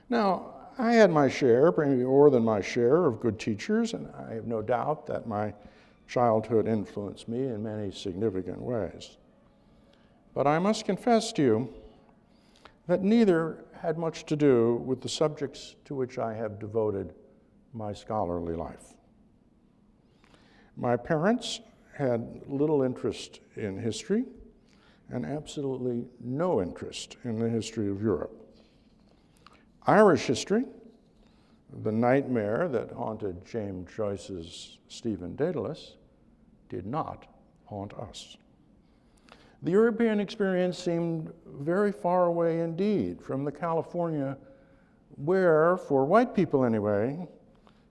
Now, 0.09 0.53
I 0.77 0.93
had 0.93 1.09
my 1.11 1.27
share, 1.27 1.73
maybe 1.75 2.03
more 2.03 2.29
than 2.29 2.43
my 2.43 2.61
share, 2.61 3.05
of 3.05 3.19
good 3.19 3.39
teachers, 3.39 3.93
and 3.93 4.09
I 4.29 4.33
have 4.33 4.45
no 4.45 4.61
doubt 4.61 5.07
that 5.07 5.27
my 5.27 5.53
childhood 6.07 6.67
influenced 6.67 7.27
me 7.27 7.45
in 7.45 7.63
many 7.63 7.91
significant 7.91 8.61
ways. 8.61 9.17
But 10.33 10.45
I 10.45 10.59
must 10.59 10.85
confess 10.85 11.31
to 11.33 11.41
you 11.41 11.73
that 12.87 13.01
neither 13.01 13.65
had 13.81 13.97
much 13.97 14.25
to 14.25 14.35
do 14.35 14.75
with 14.85 15.01
the 15.01 15.09
subjects 15.09 15.75
to 15.85 15.95
which 15.95 16.17
I 16.17 16.33
have 16.33 16.59
devoted 16.59 17.13
my 17.73 17.93
scholarly 17.93 18.55
life. 18.55 18.95
My 20.75 20.97
parents 20.97 21.61
had 21.93 22.41
little 22.47 22.83
interest 22.83 23.39
in 23.55 23.77
history 23.77 24.25
and 25.09 25.25
absolutely 25.25 26.05
no 26.19 26.61
interest 26.61 27.17
in 27.23 27.37
the 27.37 27.49
history 27.49 27.89
of 27.89 28.01
Europe. 28.01 28.37
Irish 29.87 30.25
history, 30.25 30.63
the 31.83 31.91
nightmare 31.91 32.67
that 32.69 32.91
haunted 32.91 33.45
James 33.45 33.89
Joyce's 33.95 34.77
Stephen 34.87 35.35
Dedalus, 35.35 35.95
did 36.69 36.85
not 36.85 37.25
haunt 37.65 37.93
us. 37.95 38.37
The 39.63 39.71
European 39.71 40.19
experience 40.19 40.77
seemed 40.77 41.31
very 41.45 41.91
far 41.91 42.25
away 42.25 42.61
indeed 42.61 43.21
from 43.21 43.45
the 43.45 43.51
California 43.51 44.37
where, 45.17 45.77
for 45.77 46.05
white 46.05 46.33
people 46.33 46.65
anyway, 46.65 47.27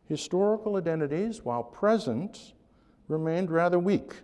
historical 0.08 0.76
identities, 0.76 1.44
while 1.44 1.62
present, 1.62 2.54
remained 3.06 3.50
rather 3.52 3.78
weak, 3.78 4.14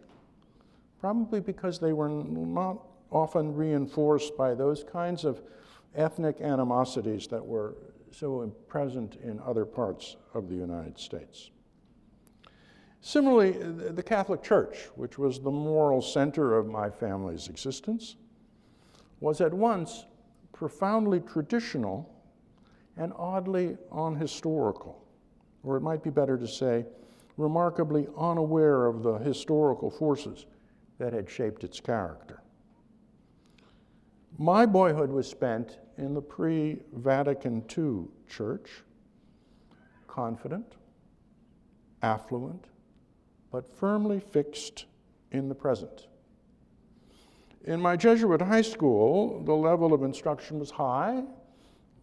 probably 1.01 1.39
because 1.39 1.79
they 1.79 1.93
were 1.93 2.09
not 2.09 2.79
often 3.13 3.55
reinforced 3.55 4.37
by 4.37 4.55
those 4.55 4.83
kinds 4.83 5.25
of 5.25 5.41
ethnic 5.95 6.41
animosities 6.41 7.29
that 7.29 7.45
were 7.45 7.77
so 8.11 8.53
present 8.67 9.17
in 9.23 9.39
other 9.41 9.65
parts 9.65 10.17
of 10.35 10.49
the 10.49 10.55
United 10.55 10.99
States. 10.99 11.51
Similarly, 13.07 13.53
the 13.53 14.03
Catholic 14.03 14.43
Church, 14.43 14.89
which 14.97 15.17
was 15.17 15.39
the 15.39 15.49
moral 15.49 16.03
center 16.03 16.59
of 16.59 16.67
my 16.67 16.91
family's 16.91 17.47
existence, 17.47 18.17
was 19.21 19.41
at 19.41 19.55
once 19.55 20.07
profoundly 20.53 21.21
traditional 21.21 22.13
and 22.97 23.13
oddly 23.17 23.79
unhistorical, 23.93 24.97
or 25.63 25.77
it 25.77 25.83
might 25.83 26.03
be 26.03 26.11
better 26.11 26.37
to 26.37 26.49
say, 26.49 26.85
remarkably 27.37 28.09
unaware 28.19 28.87
of 28.87 29.05
the 29.05 29.19
historical 29.19 29.89
forces 29.89 30.47
that 30.99 31.13
had 31.13 31.31
shaped 31.31 31.63
its 31.63 31.79
character. 31.79 32.43
My 34.37 34.67
boyhood 34.67 35.13
was 35.13 35.29
spent 35.29 35.79
in 35.97 36.13
the 36.13 36.23
pre 36.23 36.83
Vatican 36.93 37.63
II 37.79 38.09
church, 38.29 38.83
confident, 40.09 40.75
affluent, 42.03 42.67
but 43.57 43.75
firmly 43.75 44.21
fixed 44.21 44.85
in 45.33 45.49
the 45.49 45.55
present. 45.55 46.09
In 47.65 47.81
my 47.81 47.97
Jesuit 47.97 48.43
high 48.43 48.61
school, 48.61 49.43
the 49.45 49.55
level 49.55 49.95
of 49.95 50.03
instruction 50.03 50.59
was 50.59 50.71
high. 50.71 51.23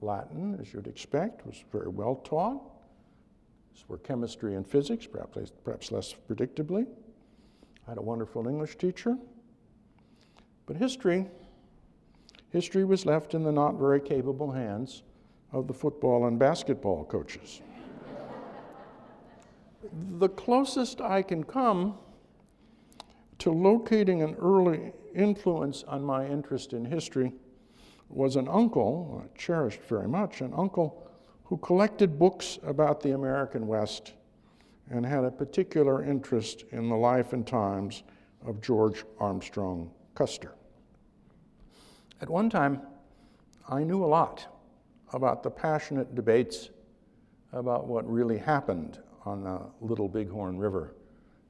Latin, 0.01 0.57
as 0.60 0.74
you'd 0.74 0.88
expect, 0.88 1.45
was 1.45 1.63
very 1.72 1.89
well 1.89 2.15
taught. 2.15 2.60
As 3.75 3.88
were 3.88 4.00
chemistry 4.00 4.55
and 4.55 4.65
physics, 4.65 5.05
perhaps, 5.05 5.51
perhaps 5.63 5.91
less 5.91 6.15
predictably. 6.27 6.88
I 7.86 7.91
had 7.91 8.00
a 8.00 8.01
wonderful 8.01 8.48
English 8.48 8.79
teacher. 8.79 9.15
But 10.65 10.77
history, 10.77 11.27
history 12.50 12.83
was 12.83 13.05
left 13.05 13.36
in 13.36 13.43
the 13.43 13.51
not 13.51 13.75
very 13.75 14.01
capable 14.01 14.50
hands 14.50 15.03
of 15.51 15.67
the 15.67 15.74
football 15.75 16.25
and 16.25 16.39
basketball 16.39 17.05
coaches 17.05 17.62
the 19.93 20.29
closest 20.29 21.01
I 21.01 21.21
can 21.21 21.43
come 21.43 21.97
to 23.39 23.51
locating 23.51 24.21
an 24.21 24.35
early 24.35 24.93
influence 25.15 25.83
on 25.83 26.03
my 26.03 26.25
interest 26.25 26.73
in 26.73 26.85
history 26.85 27.33
was 28.09 28.35
an 28.35 28.47
uncle, 28.47 29.23
I 29.23 29.38
cherished 29.38 29.81
very 29.81 30.07
much, 30.07 30.41
an 30.41 30.53
uncle 30.55 31.07
who 31.43 31.57
collected 31.57 32.17
books 32.17 32.57
about 32.63 33.01
the 33.01 33.12
American 33.12 33.67
West 33.67 34.13
and 34.89 35.05
had 35.05 35.23
a 35.23 35.31
particular 35.31 36.03
interest 36.03 36.65
in 36.71 36.89
the 36.89 36.95
life 36.95 37.33
and 37.33 37.45
times 37.45 38.03
of 38.45 38.62
George 38.62 39.03
Armstrong 39.19 39.91
Custer. 40.15 40.53
At 42.21 42.29
one 42.29 42.50
time, 42.50 42.81
I 43.69 43.83
knew 43.83 44.03
a 44.03 44.07
lot 44.07 44.47
about 45.13 45.43
the 45.43 45.50
passionate 45.50 46.15
debates 46.15 46.69
about 47.51 47.88
what 47.88 48.09
really 48.09 48.38
happened 48.38 49.00
on 49.25 49.44
the 49.44 49.62
Little 49.82 50.08
Bighorn 50.08 50.58
River 50.58 50.96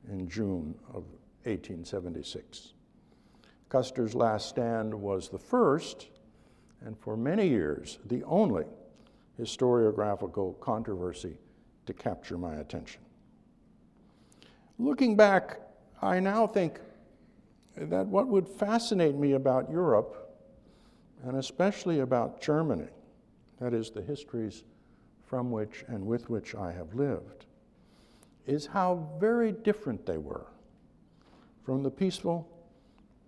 in 0.09 0.27
June 0.27 0.75
of 0.89 1.03
1876. 1.43 2.73
Custer's 3.69 4.13
last 4.13 4.49
stand 4.49 4.93
was 4.93 5.29
the 5.29 5.39
first, 5.39 6.07
and 6.85 6.97
for 6.97 7.17
many 7.17 7.47
years, 7.47 7.99
the 8.05 8.23
only 8.23 8.65
historiographical 9.39 10.59
controversy 10.59 11.37
to 11.85 11.93
capture 11.93 12.37
my 12.37 12.55
attention. 12.55 13.01
Looking 14.77 15.15
back, 15.15 15.59
I 16.01 16.19
now 16.19 16.45
think 16.45 16.79
that 17.75 18.05
what 18.05 18.27
would 18.27 18.47
fascinate 18.47 19.15
me 19.15 19.33
about 19.33 19.71
Europe, 19.71 20.37
and 21.23 21.37
especially 21.37 22.01
about 22.01 22.41
Germany, 22.41 22.89
that 23.59 23.73
is, 23.73 23.89
the 23.89 24.01
histories 24.01 24.63
from 25.25 25.49
which 25.49 25.83
and 25.87 26.05
with 26.05 26.29
which 26.29 26.53
I 26.53 26.71
have 26.71 26.93
lived 26.93 27.45
is 28.45 28.65
how 28.65 29.07
very 29.19 29.51
different 29.51 30.05
they 30.05 30.17
were 30.17 30.47
from 31.63 31.83
the 31.83 31.91
peaceful, 31.91 32.47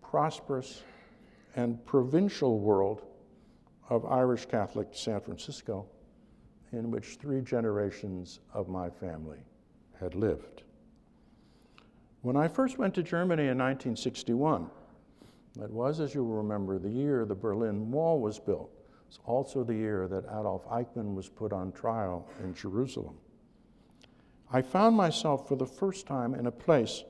prosperous, 0.02 0.84
and 1.56 1.84
provincial 1.86 2.60
world 2.60 3.02
of 3.90 4.06
Irish 4.06 4.46
Catholic 4.46 4.90
San 4.92 5.22
Francisco 5.22 5.86
in 6.72 6.92
which 6.92 7.16
three 7.16 7.42
generations 7.42 8.40
of 8.54 8.68
my 8.68 8.90
family 8.90 9.40
had 10.00 10.16
lived. 10.16 10.64
When 12.22 12.36
I 12.36 12.48
first 12.48 12.78
went 12.78 12.94
to 12.96 13.04
Germany 13.04 13.44
in 13.44 13.58
1961, 13.58 14.70
that 15.58 15.72
was, 15.72 16.00
as 16.00 16.14
you'll 16.14 16.26
remember, 16.26 16.80
the 16.80 16.90
year 16.90 17.24
the 17.26 17.36
Berlin 17.36 17.90
Wall 17.92 18.20
was 18.20 18.40
built. 18.40 18.72
It's 19.08 19.20
also 19.26 19.64
the 19.64 19.76
year 19.76 20.08
that 20.10 20.26
Adolf 20.26 20.66
Eichmann 20.66 21.16
was 21.16 21.30
put 21.30 21.54
on 21.54 21.72
trial 21.72 22.28
in 22.44 22.54
Jerusalem. 22.54 23.16
I 24.52 24.62
found 24.62 24.96
myself 24.96 25.48
for 25.48 25.56
the 25.56 25.66
first 25.66 26.06
time 26.06 26.34
in 26.36 26.46
a 26.46 26.52
place 26.52 27.04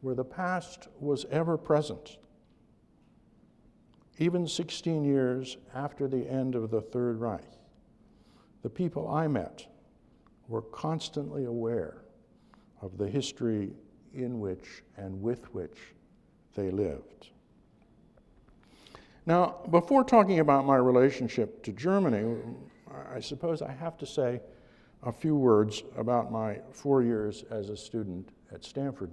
where 0.00 0.14
the 0.14 0.24
past 0.24 0.88
was 0.98 1.24
ever 1.30 1.56
present. 1.56 2.18
Even 4.18 4.46
16 4.46 5.04
years 5.04 5.56
after 5.74 6.08
the 6.08 6.28
end 6.28 6.54
of 6.54 6.70
the 6.70 6.80
Third 6.80 7.20
Reich, 7.20 7.52
the 8.62 8.70
people 8.70 9.08
I 9.08 9.28
met 9.28 9.66
were 10.48 10.62
constantly 10.62 11.44
aware 11.44 12.02
of 12.80 12.98
the 12.98 13.08
history 13.08 13.72
in 14.14 14.40
which 14.40 14.82
and 14.96 15.20
with 15.20 15.52
which 15.54 15.94
they 16.54 16.70
lived. 16.70 17.28
Now, 19.26 19.56
before 19.70 20.04
talking 20.04 20.38
about 20.38 20.64
my 20.64 20.76
relationship 20.76 21.62
to 21.64 21.72
Germany, 21.72 22.36
I 23.12 23.20
suppose 23.20 23.60
I 23.60 23.72
have 23.72 23.98
to 23.98 24.06
say 24.06 24.40
a 25.02 25.12
few 25.12 25.36
words 25.36 25.82
about 25.96 26.32
my 26.32 26.58
four 26.72 27.02
years 27.02 27.44
as 27.50 27.68
a 27.68 27.76
student 27.76 28.30
at 28.52 28.64
Stanford. 28.64 29.10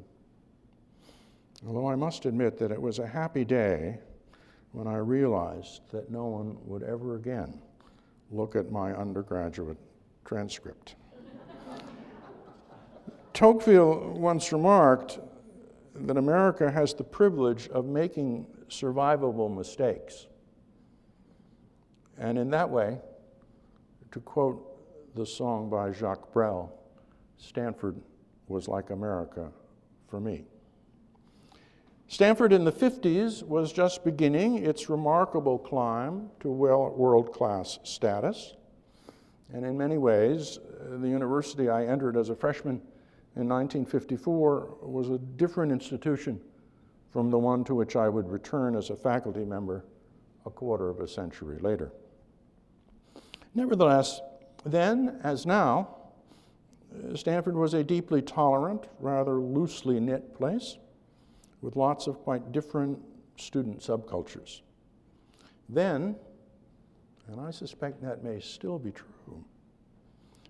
Although 1.65 1.87
I 1.87 1.95
must 1.95 2.25
admit 2.25 2.57
that 2.59 2.71
it 2.71 2.81
was 2.81 2.99
a 2.99 3.07
happy 3.07 3.45
day 3.45 3.99
when 4.71 4.87
I 4.87 4.97
realized 4.97 5.81
that 5.91 6.11
no 6.11 6.25
one 6.25 6.57
would 6.65 6.83
ever 6.83 7.15
again 7.15 7.59
look 8.31 8.55
at 8.55 8.71
my 8.71 8.93
undergraduate 8.93 9.77
transcript. 10.25 10.95
Tocqueville 13.33 14.11
once 14.11 14.51
remarked 14.51 15.19
that 15.95 16.17
America 16.17 16.71
has 16.71 16.93
the 16.93 17.03
privilege 17.03 17.67
of 17.69 17.85
making 17.85 18.47
survivable 18.67 19.55
mistakes. 19.55 20.27
And 22.17 22.37
in 22.37 22.49
that 22.49 22.69
way, 22.69 22.99
to 24.11 24.19
quote 24.21 24.72
the 25.15 25.25
song 25.25 25.69
by 25.69 25.91
Jacques 25.91 26.31
Brel, 26.33 26.71
Stanford 27.37 27.95
was 28.47 28.67
like 28.67 28.89
America 28.89 29.51
for 30.07 30.19
me. 30.19 30.45
Stanford 32.07 32.53
in 32.53 32.63
the 32.63 32.71
50s 32.71 33.43
was 33.43 33.73
just 33.73 34.03
beginning 34.03 34.63
its 34.63 34.89
remarkable 34.89 35.57
climb 35.57 36.29
to 36.39 36.49
world 36.49 37.31
class 37.31 37.79
status. 37.83 38.55
And 39.51 39.65
in 39.65 39.77
many 39.77 39.97
ways, 39.97 40.57
uh, 40.57 40.97
the 40.97 41.07
university 41.07 41.69
I 41.69 41.85
entered 41.85 42.17
as 42.17 42.29
a 42.29 42.35
freshman 42.35 42.81
in 43.35 43.47
1954 43.49 44.77
was 44.81 45.09
a 45.09 45.17
different 45.17 45.71
institution 45.71 46.39
from 47.09 47.29
the 47.29 47.37
one 47.37 47.63
to 47.65 47.75
which 47.75 47.95
I 47.95 48.09
would 48.09 48.29
return 48.29 48.75
as 48.75 48.89
a 48.89 48.95
faculty 48.95 49.45
member 49.45 49.85
a 50.45 50.49
quarter 50.49 50.89
of 50.89 50.99
a 50.99 51.07
century 51.07 51.57
later. 51.59 51.91
Nevertheless, 53.55 54.21
then, 54.65 55.19
as 55.23 55.45
now, 55.45 55.95
uh, 56.93 57.15
Stanford 57.15 57.55
was 57.55 57.73
a 57.73 57.83
deeply 57.83 58.21
tolerant, 58.21 58.87
rather 58.99 59.35
loosely 59.35 59.99
knit 59.99 60.35
place 60.35 60.77
with 61.61 61.75
lots 61.75 62.07
of 62.07 62.19
quite 62.19 62.51
different 62.51 62.99
student 63.37 63.79
subcultures. 63.79 64.61
Then, 65.69 66.15
and 67.27 67.39
I 67.39 67.51
suspect 67.51 68.01
that 68.01 68.23
may 68.23 68.39
still 68.39 68.77
be 68.77 68.91
true, 68.91 69.43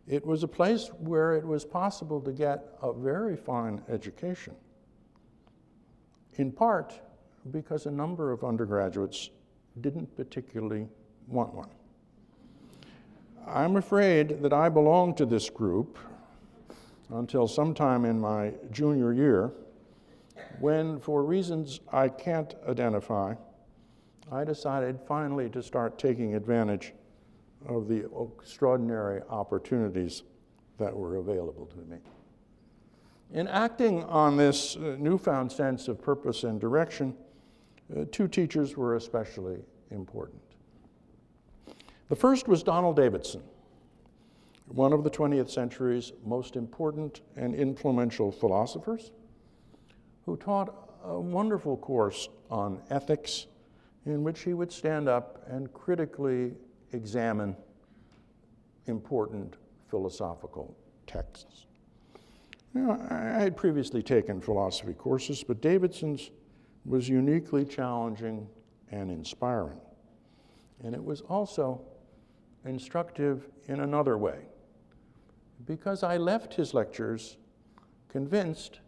it 0.08 0.26
was 0.26 0.43
a 0.43 0.47
place 0.47 0.89
where 0.99 1.34
it 1.34 1.45
was 1.45 1.63
possible 1.63 2.19
to 2.21 2.32
get 2.32 2.78
a 2.82 2.91
very 2.91 3.38
fine 3.38 3.82
education, 3.89 4.54
in 6.34 6.52
part 6.52 6.99
because 7.52 7.86
a 7.86 7.91
number 7.91 8.32
of 8.32 8.43
undergraduates 8.43 9.30
didn't 9.82 10.13
particularly 10.15 10.88
want 11.28 11.54
one. 11.54 11.69
I'm 13.47 13.75
afraid 13.75 14.41
that 14.41 14.53
I 14.53 14.69
belonged 14.69 15.17
to 15.17 15.25
this 15.25 15.49
group 15.49 15.97
until 17.10 17.47
sometime 17.47 18.06
in 18.06 18.19
my 18.19 18.53
junior 18.71 19.13
year, 19.13 19.51
when, 20.60 20.99
for 20.99 21.23
reasons 21.23 21.82
I 21.91 22.10
can't 22.10 22.56
identify, 22.67 23.36
I 24.32 24.43
decided 24.43 24.99
finally 25.08 25.49
to 25.49 25.62
start 25.62 25.99
taking 25.99 26.36
advantage 26.36 26.93
of 27.67 27.88
the 27.88 28.10
extraordinary 28.39 29.21
opportunities 29.29 30.23
that 30.79 30.95
were 30.95 31.17
available 31.17 31.65
to 31.67 31.77
me. 31.89 31.97
In 33.34 33.47
acting 33.47 34.03
on 34.06 34.38
this 34.38 34.75
uh, 34.75 34.95
newfound 34.99 35.51
sense 35.51 35.88
of 35.88 36.01
purpose 36.01 36.43
and 36.43 36.60
direction, 36.60 37.15
uh, 37.95 38.06
two 38.12 38.27
teachers 38.27 38.77
were 38.77 38.95
especially 38.95 39.58
important. 39.91 40.41
The 42.10 42.16
first 42.16 42.48
was 42.48 42.63
Donald 42.63 42.96
Davidson, 42.96 43.42
one 44.68 44.94
of 44.94 45.04
the 45.04 45.10
20th 45.10 45.50
century's 45.50 46.12
most 46.26 46.56
important 46.56 47.22
and 47.36 47.56
influential 47.56 48.32
philosophers, 48.32 49.12
who 50.26 50.38
taught 50.38 50.74
a 51.04 51.20
wonderful 51.20 51.78
course 51.78 52.30
on 52.50 52.82
ethics 52.89 53.48
in 54.06 54.24
which 54.24 54.42
he 54.42 54.54
would 54.54 54.72
stand 54.72 55.08
up 55.08 55.44
and 55.48 55.72
critically 55.74 56.54
examine 56.92 57.56
important 58.88 59.56
philosophical 59.89 60.76
texts. 61.08 61.66
Now, 62.74 63.00
I 63.10 63.39
had 63.39 63.56
previously 63.56 64.02
taken 64.02 64.42
philosophy 64.42 64.94
courses, 64.94 65.44
but 65.44 65.62
Davidson's 65.62 66.32
was 66.86 67.08
uniquely 67.08 67.66
challenging 67.66 68.48
and 68.92 69.12
inspiring. 69.12 69.78
And 70.84 70.94
it 70.96 71.04
was 71.04 71.22
also 71.22 71.82
instructive 72.65 73.47
in 73.67 73.80
another 73.80 74.17
way, 74.17 74.39
because 75.65 76.04
I 76.04 76.17
left 76.17 76.54
his 76.54 76.73
lectures 76.73 77.38
convinced 78.10 78.80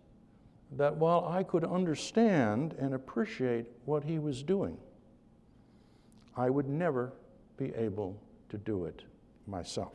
that 0.72 0.96
while 0.96 1.26
I 1.28 1.44
could 1.44 1.64
understand 1.64 2.76
and 2.80 2.94
appreciate 2.94 3.66
what 3.86 4.04
he 4.04 4.20
was 4.20 4.44
doing, 4.44 4.78
I 6.36 6.50
would 6.50 6.68
never 6.68 7.14
be 7.58 7.74
able 7.76 8.22
to 8.50 8.58
do 8.58 8.86
it 8.86 9.04
myself. 9.48 9.94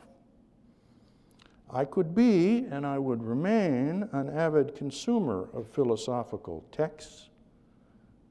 I 1.73 1.85
could 1.85 2.13
be 2.13 2.65
and 2.69 2.85
I 2.85 2.99
would 2.99 3.23
remain 3.23 4.09
an 4.11 4.29
avid 4.29 4.75
consumer 4.75 5.49
of 5.53 5.67
philosophical 5.67 6.65
texts, 6.71 7.29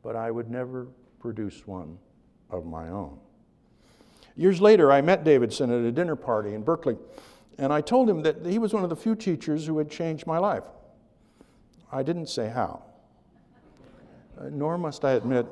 but 0.03 0.17
I 0.17 0.31
would 0.31 0.51
never 0.51 0.89
produce 1.19 1.67
one 1.67 1.99
of 2.51 2.67
my 2.67 2.89
own. 2.89 3.19
Years 4.37 4.61
later, 4.61 4.91
I 4.93 5.01
met 5.01 5.25
Davidson 5.25 5.71
at 5.71 5.85
a 5.85 5.93
dinner 5.93 6.17
party 6.17 6.55
in 6.55 6.63
Berkeley, 6.63 6.97
and 7.59 7.73
I 7.73 7.81
told 7.81 8.09
him 8.09 8.23
that 8.23 8.45
he 8.45 8.59
was 8.59 8.73
one 8.73 8.85
of 8.85 8.91
the 8.91 8.97
few 8.97 9.15
teachers 9.15 9.67
who 9.67 9.79
had 9.79 9.91
changed 9.91 10.27
my 10.27 10.39
life. 10.39 10.65
I 11.93 12.03
didn't 12.03 12.29
say 12.29 12.49
how, 12.49 12.83
uh, 14.39 14.49
nor 14.51 14.79
must 14.79 15.05
I 15.05 15.13
admit, 15.13 15.47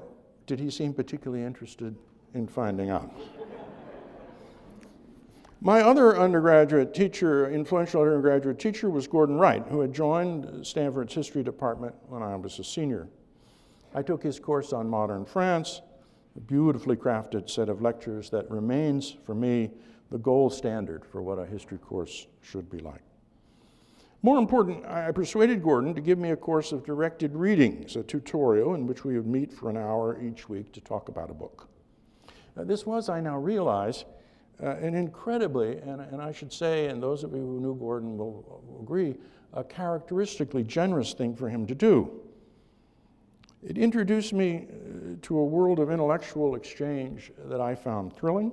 did 0.46 0.60
he 0.60 0.70
seem 0.70 0.94
particularly 0.94 1.44
interested 1.44 1.94
in 2.34 2.46
finding 2.46 2.90
out. 2.90 3.12
My 5.60 5.80
other 5.80 6.16
undergraduate 6.16 6.94
teacher, 6.94 7.50
influential 7.50 8.02
undergraduate 8.02 8.60
teacher, 8.60 8.88
was 8.88 9.08
Gordon 9.08 9.38
Wright, 9.38 9.64
who 9.68 9.80
had 9.80 9.92
joined 9.92 10.64
Stanford's 10.64 11.12
history 11.12 11.42
department 11.42 11.96
when 12.06 12.22
I 12.22 12.36
was 12.36 12.60
a 12.60 12.64
senior. 12.64 13.08
I 13.92 14.02
took 14.02 14.22
his 14.22 14.38
course 14.38 14.72
on 14.72 14.88
modern 14.88 15.24
France, 15.24 15.82
beautifully 16.46 16.96
crafted 16.96 17.50
set 17.50 17.68
of 17.68 17.82
lectures 17.82 18.30
that 18.30 18.50
remains, 18.50 19.16
for 19.24 19.34
me, 19.34 19.70
the 20.10 20.18
gold 20.18 20.52
standard 20.52 21.04
for 21.04 21.22
what 21.22 21.38
a 21.38 21.46
history 21.46 21.78
course 21.78 22.26
should 22.40 22.70
be 22.70 22.78
like. 22.78 23.02
More 24.22 24.38
important, 24.38 24.84
I 24.84 25.12
persuaded 25.12 25.62
Gordon 25.62 25.94
to 25.94 26.00
give 26.00 26.18
me 26.18 26.30
a 26.30 26.36
course 26.36 26.72
of 26.72 26.84
directed 26.84 27.36
readings, 27.36 27.94
a 27.94 28.02
tutorial 28.02 28.74
in 28.74 28.86
which 28.86 29.04
we 29.04 29.16
would 29.16 29.28
meet 29.28 29.52
for 29.52 29.70
an 29.70 29.76
hour 29.76 30.20
each 30.20 30.48
week 30.48 30.72
to 30.72 30.80
talk 30.80 31.08
about 31.08 31.30
a 31.30 31.34
book. 31.34 31.68
Now, 32.56 32.64
this 32.64 32.84
was, 32.84 33.08
I 33.08 33.20
now 33.20 33.38
realize, 33.38 34.04
uh, 34.60 34.70
an 34.70 34.94
incredibly, 34.94 35.78
and, 35.78 36.00
and 36.00 36.20
I 36.20 36.32
should 36.32 36.52
say, 36.52 36.88
and 36.88 37.00
those 37.00 37.22
of 37.22 37.32
you 37.32 37.38
who 37.38 37.60
knew 37.60 37.76
Gordon 37.76 38.18
will, 38.18 38.62
will 38.66 38.80
agree, 38.82 39.14
a 39.52 39.62
characteristically 39.62 40.64
generous 40.64 41.12
thing 41.12 41.36
for 41.36 41.48
him 41.48 41.64
to 41.66 41.74
do. 41.74 42.10
It 43.62 43.76
introduced 43.76 44.32
me 44.32 44.66
uh, 44.68 45.16
to 45.22 45.38
a 45.38 45.44
world 45.44 45.80
of 45.80 45.90
intellectual 45.90 46.54
exchange 46.54 47.32
that 47.46 47.60
I 47.60 47.74
found 47.74 48.14
thrilling. 48.14 48.52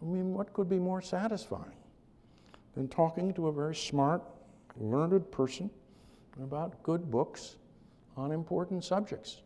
I 0.00 0.04
mean, 0.04 0.32
what 0.32 0.52
could 0.52 0.68
be 0.68 0.78
more 0.78 1.02
satisfying 1.02 1.76
than 2.74 2.88
talking 2.88 3.32
to 3.34 3.48
a 3.48 3.52
very 3.52 3.74
smart, 3.74 4.22
learned 4.76 5.30
person 5.30 5.70
about 6.42 6.82
good 6.82 7.10
books 7.10 7.56
on 8.16 8.32
important 8.32 8.84
subjects. 8.84 9.42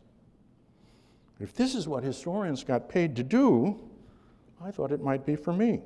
If 1.40 1.54
this 1.54 1.74
is 1.74 1.86
what 1.86 2.02
historians 2.02 2.64
got 2.64 2.88
paid 2.88 3.14
to 3.16 3.22
do, 3.22 3.78
I 4.62 4.70
thought 4.70 4.90
it 4.90 5.00
might 5.00 5.24
be 5.24 5.36
for 5.36 5.52
me. 5.52 5.82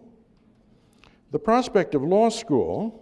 The 1.30 1.38
prospect 1.38 1.94
of 1.94 2.02
law 2.02 2.28
school, 2.28 3.01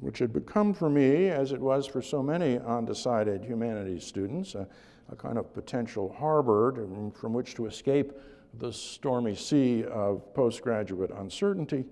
which 0.00 0.18
had 0.18 0.32
become 0.32 0.74
for 0.74 0.90
me, 0.90 1.28
as 1.28 1.52
it 1.52 1.60
was 1.60 1.86
for 1.86 2.02
so 2.02 2.22
many 2.22 2.58
undecided 2.58 3.44
humanities 3.44 4.04
students, 4.04 4.54
a, 4.54 4.66
a 5.10 5.16
kind 5.16 5.38
of 5.38 5.52
potential 5.54 6.14
harbor 6.18 6.72
to, 6.72 7.12
from 7.18 7.32
which 7.32 7.54
to 7.54 7.66
escape 7.66 8.12
the 8.58 8.72
stormy 8.72 9.34
sea 9.34 9.84
of 9.84 10.34
postgraduate 10.34 11.10
uncertainty, 11.10 11.84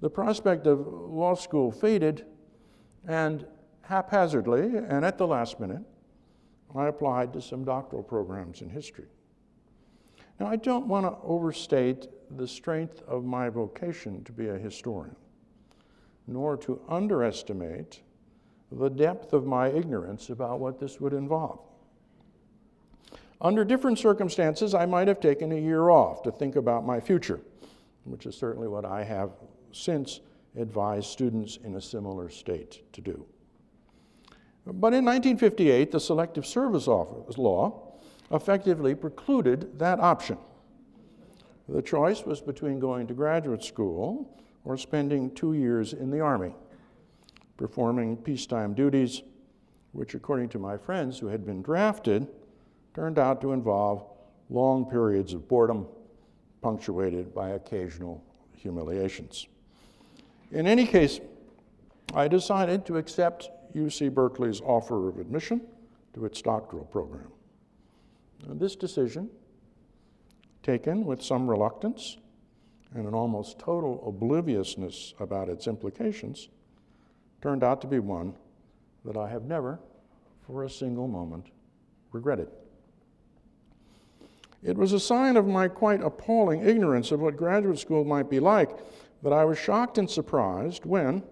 the 0.00 0.10
prospect 0.10 0.66
of 0.66 0.86
law 0.86 1.34
school 1.34 1.70
faded, 1.70 2.26
and 3.06 3.46
haphazardly 3.82 4.78
and 4.88 5.04
at 5.04 5.18
the 5.18 5.26
last 5.26 5.60
minute, 5.60 5.82
I 6.74 6.86
applied 6.86 7.32
to 7.34 7.40
some 7.40 7.64
doctoral 7.64 8.02
programs 8.02 8.62
in 8.62 8.70
history. 8.70 9.06
Now, 10.40 10.46
I 10.46 10.56
don't 10.56 10.86
want 10.86 11.06
to 11.06 11.16
overstate 11.22 12.08
the 12.36 12.48
strength 12.48 13.02
of 13.06 13.24
my 13.24 13.48
vocation 13.48 14.24
to 14.24 14.32
be 14.32 14.48
a 14.48 14.56
historian, 14.56 15.14
nor 16.26 16.56
to 16.56 16.80
underestimate 16.88 18.02
the 18.70 18.88
depth 18.88 19.32
of 19.32 19.46
my 19.46 19.68
ignorance 19.68 20.30
about 20.30 20.60
what 20.60 20.78
this 20.78 21.00
would 21.00 21.12
involve. 21.12 21.60
Under 23.40 23.64
different 23.64 23.98
circumstances, 23.98 24.72
I 24.72 24.86
might 24.86 25.08
have 25.08 25.20
taken 25.20 25.52
a 25.52 25.60
year 25.60 25.90
off 25.90 26.22
to 26.22 26.30
think 26.30 26.56
about 26.56 26.86
my 26.86 27.00
future, 27.00 27.40
which 28.04 28.24
is 28.24 28.36
certainly 28.36 28.68
what 28.68 28.84
I 28.84 29.02
have 29.02 29.32
since 29.72 30.20
advised 30.56 31.06
students 31.06 31.58
in 31.64 31.74
a 31.74 31.80
similar 31.80 32.28
state 32.28 32.92
to 32.92 33.00
do. 33.00 33.26
But 34.64 34.94
in 34.94 35.04
1958, 35.04 35.90
the 35.90 35.98
Selective 35.98 36.46
Service 36.46 36.86
Law 36.86 37.98
effectively 38.30 38.94
precluded 38.94 39.78
that 39.78 39.98
option. 39.98 40.38
The 41.68 41.82
choice 41.82 42.24
was 42.24 42.40
between 42.40 42.78
going 42.78 43.08
to 43.08 43.14
graduate 43.14 43.64
school 43.64 44.38
or 44.64 44.76
spending 44.76 45.30
two 45.34 45.54
years 45.54 45.92
in 45.92 46.10
the 46.10 46.20
Army, 46.20 46.54
performing 47.56 48.16
peacetime 48.16 48.74
duties, 48.74 49.22
which, 49.92 50.14
according 50.14 50.48
to 50.50 50.58
my 50.58 50.76
friends 50.76 51.18
who 51.18 51.26
had 51.26 51.44
been 51.44 51.62
drafted, 51.62 52.26
turned 52.94 53.18
out 53.18 53.40
to 53.40 53.52
involve 53.52 54.04
long 54.48 54.84
periods 54.88 55.32
of 55.32 55.48
boredom, 55.48 55.86
punctuated 56.60 57.34
by 57.34 57.50
occasional 57.50 58.22
humiliations. 58.56 59.46
In 60.52 60.66
any 60.66 60.86
case, 60.86 61.20
I 62.14 62.28
decided 62.28 62.84
to 62.86 62.98
accept 62.98 63.50
UC 63.74 64.12
Berkeley's 64.14 64.60
offer 64.60 65.08
of 65.08 65.18
admission 65.18 65.62
to 66.14 66.26
its 66.26 66.42
doctoral 66.42 66.84
program. 66.84 67.32
Now, 68.46 68.54
this 68.54 68.76
decision, 68.76 69.30
taken 70.62 71.04
with 71.04 71.22
some 71.22 71.48
reluctance 71.48 72.18
and 72.94 73.06
an 73.06 73.14
almost 73.14 73.58
total 73.58 74.02
obliviousness 74.06 75.14
about 75.18 75.48
its 75.48 75.66
implications, 75.66 76.48
turned 77.40 77.64
out 77.64 77.80
to 77.80 77.86
be 77.86 77.98
one 77.98 78.34
that 79.04 79.16
I 79.16 79.28
have 79.28 79.44
never, 79.44 79.80
for 80.46 80.64
a 80.64 80.70
single 80.70 81.08
moment, 81.08 81.46
regretted. 82.12 82.48
It 84.62 84.76
was 84.76 84.92
a 84.92 85.00
sign 85.00 85.36
of 85.36 85.46
my 85.46 85.66
quite 85.68 86.02
appalling 86.02 86.62
ignorance 86.62 87.10
of 87.10 87.20
what 87.20 87.36
graduate 87.36 87.78
school 87.78 88.04
might 88.04 88.30
be 88.30 88.38
like 88.38 88.70
that 89.22 89.32
I 89.32 89.44
was 89.44 89.58
shocked 89.58 89.98
and 89.98 90.08
surprised 90.08 90.84
when, 90.84 91.22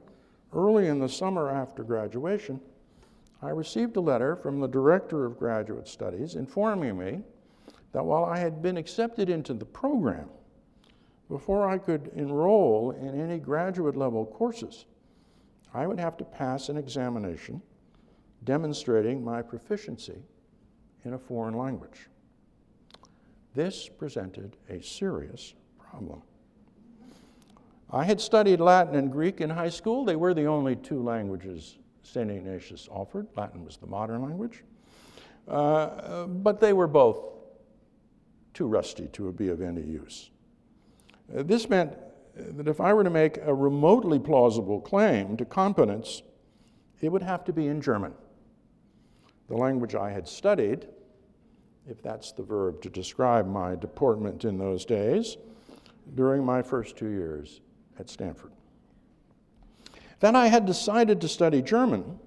early 0.53 0.89
in 0.89 0.99
the 0.99 1.09
summer 1.09 1.49
after 1.49 1.85
graduation, 1.85 2.61
I 3.43 3.51
received 3.51 3.97
a 3.97 4.01
letter 4.01 4.37
from 4.37 4.61
the 4.61 4.69
Director 4.69 5.25
of 5.25 5.39
Graduate 5.39 5.89
Studies 5.89 6.35
informing 6.35 6.99
me 6.99 7.23
that 7.93 8.05
while 8.05 8.25
I 8.25 8.39
had 8.39 8.63
been 8.63 8.77
accepted 8.77 9.31
into 9.31 9.55
the 9.55 9.65
program, 9.65 10.29
before 11.31 11.67
I 11.69 11.79
could 11.79 12.11
enroll 12.17 12.91
in 12.91 13.19
any 13.19 13.39
graduate 13.39 13.97
level 13.97 14.27
courses, 14.27 14.85
I 15.73 15.87
would 15.87 16.01
have 16.01 16.17
to 16.19 16.25
pass 16.25 16.69
an 16.69 16.77
examination 16.77 17.63
demonstrating 18.45 19.25
my 19.25 19.41
proficiency 19.41 20.25
in 21.05 21.15
a 21.15 21.19
foreign 21.19 21.55
language. 21.55 22.09
This 23.55 23.89
presented 23.89 24.57
a 24.69 24.83
serious 24.83 25.55
problem. 25.79 26.21
I 27.93 28.05
had 28.05 28.21
studied 28.21 28.61
Latin 28.61 28.97
and 28.97 29.11
Greek 29.11 29.41
in 29.41 29.51
high 29.51 29.69
school. 29.69 30.05
They 30.05 30.17
were 30.17 30.35
the 30.35 30.47
only 30.47 30.77
two 30.77 31.03
languages 31.03 31.79
St. 32.03 32.31
Ignatius 32.31 32.89
offered. 32.91 33.29
Latin 33.37 33.65
was 33.65 33.77
the 33.77 33.87
modern 33.87 34.23
language. 34.23 34.65
Uh, 35.47 36.27
but 36.27 36.61
they 36.61 36.73
were 36.73 36.87
both 36.89 37.25
too 38.53 38.67
rusty 38.67 39.07
to 39.09 39.33
be 39.33 39.49
of 39.49 39.61
any 39.61 39.83
use. 39.83 40.31
Uh, 41.37 41.43
this 41.43 41.69
meant 41.69 41.97
that 42.35 42.69
if 42.69 42.81
I 42.81 42.93
were 42.93 43.05
to 43.05 43.11
make 43.11 43.39
a 43.39 43.55
remotely 43.55 44.19
plausible 44.19 44.81
claim 44.81 45.37
to 45.37 45.45
competence, 45.45 46.23
it 47.01 47.11
would 47.11 47.23
have 47.23 47.45
to 47.45 47.53
be 47.53 47.67
in 47.67 47.81
German, 47.81 48.13
the 49.49 49.57
language 49.57 49.95
I 49.95 50.11
had 50.11 50.29
studied, 50.29 50.87
if 51.89 52.03
that's 52.03 52.33
the 52.33 52.43
verb 52.43 52.83
to 52.83 52.91
describe 52.91 53.47
my 53.47 53.75
deportment 53.75 54.45
in 54.45 54.59
those 54.59 54.85
days, 54.85 55.37
during 56.15 56.45
my 56.45 56.63
first 56.63 56.97
two 56.97 57.09
years 57.09 57.61
at 57.99 58.09
Stanford. 58.09 58.53
Then 60.21 60.37
I 60.37 60.49
had 60.49 60.67
decided 60.67 61.21
to 61.21 61.29
study 61.29 61.63
German, 61.63 62.19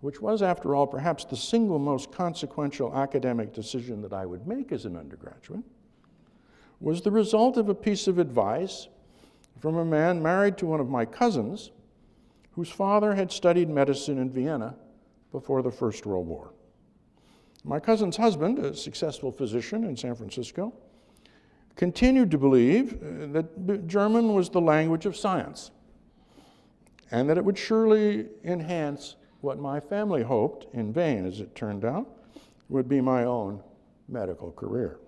which 0.00 0.20
was, 0.20 0.42
after 0.42 0.74
all, 0.74 0.86
perhaps 0.86 1.24
the 1.24 1.36
single 1.36 1.78
most 1.78 2.10
consequential 2.10 2.94
academic 2.96 3.52
decision 3.52 4.02
that 4.02 4.12
I 4.12 4.26
would 4.26 4.46
make 4.46 4.72
as 4.72 4.84
an 4.84 4.96
undergraduate, 4.96 5.62
was 6.82 7.00
the 7.00 7.10
result 7.10 7.56
of 7.56 7.68
a 7.68 7.74
piece 7.74 8.08
of 8.08 8.18
advice 8.18 8.88
from 9.60 9.76
a 9.76 9.84
man 9.84 10.20
married 10.20 10.58
to 10.58 10.66
one 10.66 10.80
of 10.80 10.88
my 10.88 11.04
cousins 11.04 11.70
whose 12.52 12.68
father 12.68 13.14
had 13.14 13.30
studied 13.30 13.68
medicine 13.68 14.18
in 14.18 14.28
Vienna 14.28 14.74
before 15.30 15.62
the 15.62 15.70
First 15.70 16.04
World 16.04 16.26
War. 16.26 16.52
My 17.64 17.78
cousin's 17.78 18.16
husband, 18.16 18.58
a 18.58 18.74
successful 18.74 19.30
physician 19.30 19.84
in 19.84 19.96
San 19.96 20.16
Francisco, 20.16 20.74
continued 21.76 22.30
to 22.32 22.38
believe 22.38 22.94
uh, 22.94 23.26
that 23.32 23.86
German 23.86 24.34
was 24.34 24.50
the 24.50 24.60
language 24.60 25.06
of 25.06 25.16
science 25.16 25.70
and 27.12 27.30
that 27.30 27.38
it 27.38 27.44
would 27.44 27.56
surely 27.56 28.26
enhance 28.42 29.14
what 29.40 29.58
my 29.58 29.78
family 29.78 30.22
hoped, 30.22 30.66
in 30.74 30.92
vain 30.92 31.24
as 31.24 31.40
it 31.40 31.54
turned 31.54 31.84
out, 31.84 32.08
would 32.68 32.88
be 32.88 33.00
my 33.00 33.24
own 33.24 33.62
medical 34.08 34.50
career. 34.52 34.98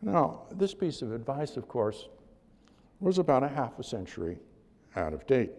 Now, 0.00 0.42
this 0.52 0.74
piece 0.74 1.02
of 1.02 1.12
advice, 1.12 1.56
of 1.56 1.68
course, 1.68 2.08
was 3.00 3.18
about 3.18 3.42
a 3.42 3.48
half 3.48 3.78
a 3.78 3.84
century 3.84 4.38
out 4.96 5.12
of 5.12 5.26
date. 5.26 5.52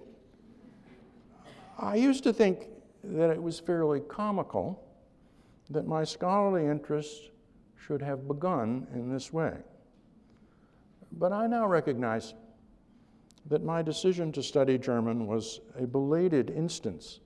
I 1.78 1.96
used 1.96 2.24
to 2.24 2.34
think 2.34 2.68
that 3.04 3.30
it 3.30 3.42
was 3.42 3.60
fairly 3.60 4.02
comical 4.02 4.84
that 5.70 5.88
my 5.88 6.04
scholarly 6.04 6.66
interests 6.66 7.30
should 7.78 8.02
have 8.02 8.28
begun 8.28 8.88
in 8.94 9.12
this 9.12 9.32
way. 9.32 9.54
But 11.14 11.32
I 11.32 11.48
now 11.48 11.68
recognize 11.68 12.34
that 13.46 13.64
my 13.64 13.82
decision 13.82 14.32
to 14.34 14.44
study 14.44 14.78
German 14.78 15.28
was 15.28 15.62
a 15.78 15.88
belated 15.88 16.50
instance 16.50 17.20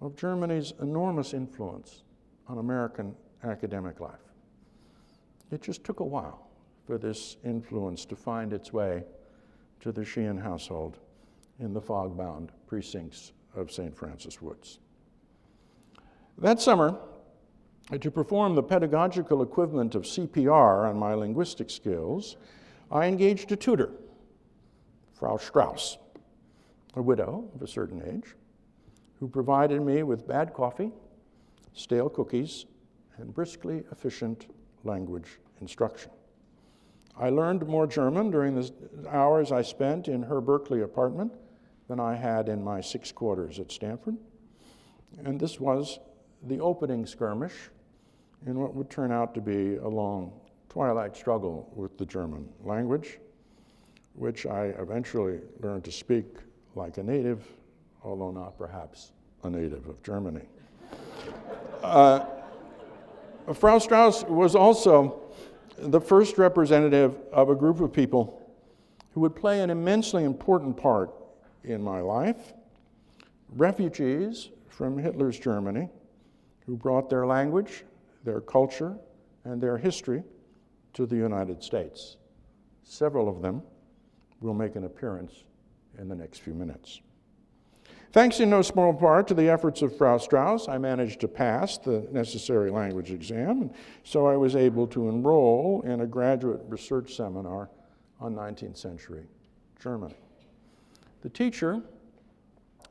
of 0.00 0.16
Germany's 0.16 0.72
enormous 0.80 1.34
influence 1.34 2.02
on 2.48 2.58
American 2.58 3.14
academic 3.42 4.00
life. 4.00 4.23
It 5.50 5.62
just 5.62 5.84
took 5.84 6.00
a 6.00 6.04
while 6.04 6.48
for 6.86 6.98
this 6.98 7.36
influence 7.44 8.04
to 8.06 8.16
find 8.16 8.52
its 8.52 8.72
way 8.72 9.04
to 9.80 9.92
the 9.92 10.04
Sheehan 10.04 10.38
household 10.38 10.98
in 11.58 11.72
the 11.72 11.80
fog 11.80 12.16
bound 12.16 12.52
precincts 12.66 13.32
of 13.54 13.70
St. 13.70 13.96
Francis 13.96 14.42
Woods. 14.42 14.80
That 16.38 16.60
summer, 16.60 16.98
to 18.00 18.10
perform 18.10 18.54
the 18.54 18.62
pedagogical 18.62 19.42
equivalent 19.42 19.94
of 19.94 20.02
CPR 20.02 20.88
on 20.88 20.98
my 20.98 21.14
linguistic 21.14 21.70
skills, 21.70 22.36
I 22.90 23.06
engaged 23.06 23.52
a 23.52 23.56
tutor, 23.56 23.90
Frau 25.12 25.36
Strauss, 25.36 25.98
a 26.96 27.02
widow 27.02 27.48
of 27.54 27.62
a 27.62 27.66
certain 27.66 28.02
age, 28.06 28.34
who 29.20 29.28
provided 29.28 29.80
me 29.82 30.02
with 30.02 30.26
bad 30.26 30.52
coffee, 30.54 30.92
stale 31.72 32.08
cookies, 32.08 32.66
and 33.18 33.32
briskly 33.32 33.84
efficient 33.92 34.46
language 34.84 35.38
instruction. 35.60 36.10
I 37.16 37.30
learned 37.30 37.66
more 37.66 37.86
German 37.86 38.30
during 38.30 38.54
the 38.54 38.70
hours 39.08 39.52
I 39.52 39.62
spent 39.62 40.08
in 40.08 40.22
her 40.22 40.40
Berkeley 40.40 40.82
apartment 40.82 41.32
than 41.88 42.00
I 42.00 42.14
had 42.14 42.48
in 42.48 42.62
my 42.62 42.80
six 42.80 43.12
quarters 43.12 43.60
at 43.60 43.70
Stanford. 43.70 44.16
And 45.24 45.38
this 45.38 45.60
was 45.60 46.00
the 46.42 46.60
opening 46.60 47.06
skirmish 47.06 47.54
in 48.46 48.58
what 48.58 48.74
would 48.74 48.90
turn 48.90 49.12
out 49.12 49.34
to 49.34 49.40
be 49.40 49.76
a 49.76 49.88
long 49.88 50.32
twilight 50.68 51.16
struggle 51.16 51.72
with 51.74 51.96
the 51.98 52.04
German 52.04 52.48
language, 52.64 53.20
which 54.14 54.44
I 54.44 54.66
eventually 54.78 55.38
learned 55.60 55.84
to 55.84 55.92
speak 55.92 56.26
like 56.74 56.98
a 56.98 57.02
native, 57.02 57.46
although 58.02 58.32
not 58.32 58.58
perhaps 58.58 59.12
a 59.44 59.50
native 59.50 59.88
of 59.88 60.02
Germany. 60.02 60.46
Uh, 61.82 62.24
Frau 63.52 63.78
Strauss 63.78 64.24
was 64.24 64.54
also 64.54 65.20
the 65.76 66.00
first 66.00 66.38
representative 66.38 67.16
of 67.32 67.50
a 67.50 67.54
group 67.54 67.80
of 67.80 67.92
people 67.92 68.40
who 69.12 69.20
would 69.20 69.36
play 69.36 69.60
an 69.60 69.70
immensely 69.70 70.24
important 70.24 70.76
part 70.76 71.10
in 71.62 71.82
my 71.82 72.00
life 72.00 72.54
refugees 73.56 74.50
from 74.68 74.98
Hitler's 74.98 75.38
Germany 75.38 75.88
who 76.66 76.76
brought 76.76 77.10
their 77.10 77.26
language, 77.26 77.84
their 78.24 78.40
culture, 78.40 78.96
and 79.44 79.60
their 79.60 79.76
history 79.76 80.24
to 80.94 81.06
the 81.06 81.16
United 81.16 81.62
States. 81.62 82.16
Several 82.82 83.28
of 83.28 83.42
them 83.42 83.62
will 84.40 84.54
make 84.54 84.76
an 84.76 84.84
appearance 84.84 85.44
in 85.98 86.08
the 86.08 86.14
next 86.14 86.38
few 86.38 86.54
minutes. 86.54 87.00
Thanks 88.14 88.38
in 88.38 88.48
no 88.48 88.62
small 88.62 88.94
part 88.94 89.26
to 89.26 89.34
the 89.34 89.48
efforts 89.48 89.82
of 89.82 89.96
Frau 89.96 90.18
Strauss, 90.18 90.68
I 90.68 90.78
managed 90.78 91.18
to 91.22 91.26
pass 91.26 91.78
the 91.78 92.06
necessary 92.12 92.70
language 92.70 93.10
exam, 93.10 93.62
and 93.62 93.74
so 94.04 94.28
I 94.28 94.36
was 94.36 94.54
able 94.54 94.86
to 94.86 95.08
enroll 95.08 95.82
in 95.84 96.00
a 96.00 96.06
graduate 96.06 96.60
research 96.68 97.16
seminar 97.16 97.70
on 98.20 98.36
19th 98.36 98.76
century 98.76 99.24
Germany. 99.80 100.14
The 101.22 101.28
teacher 101.28 101.82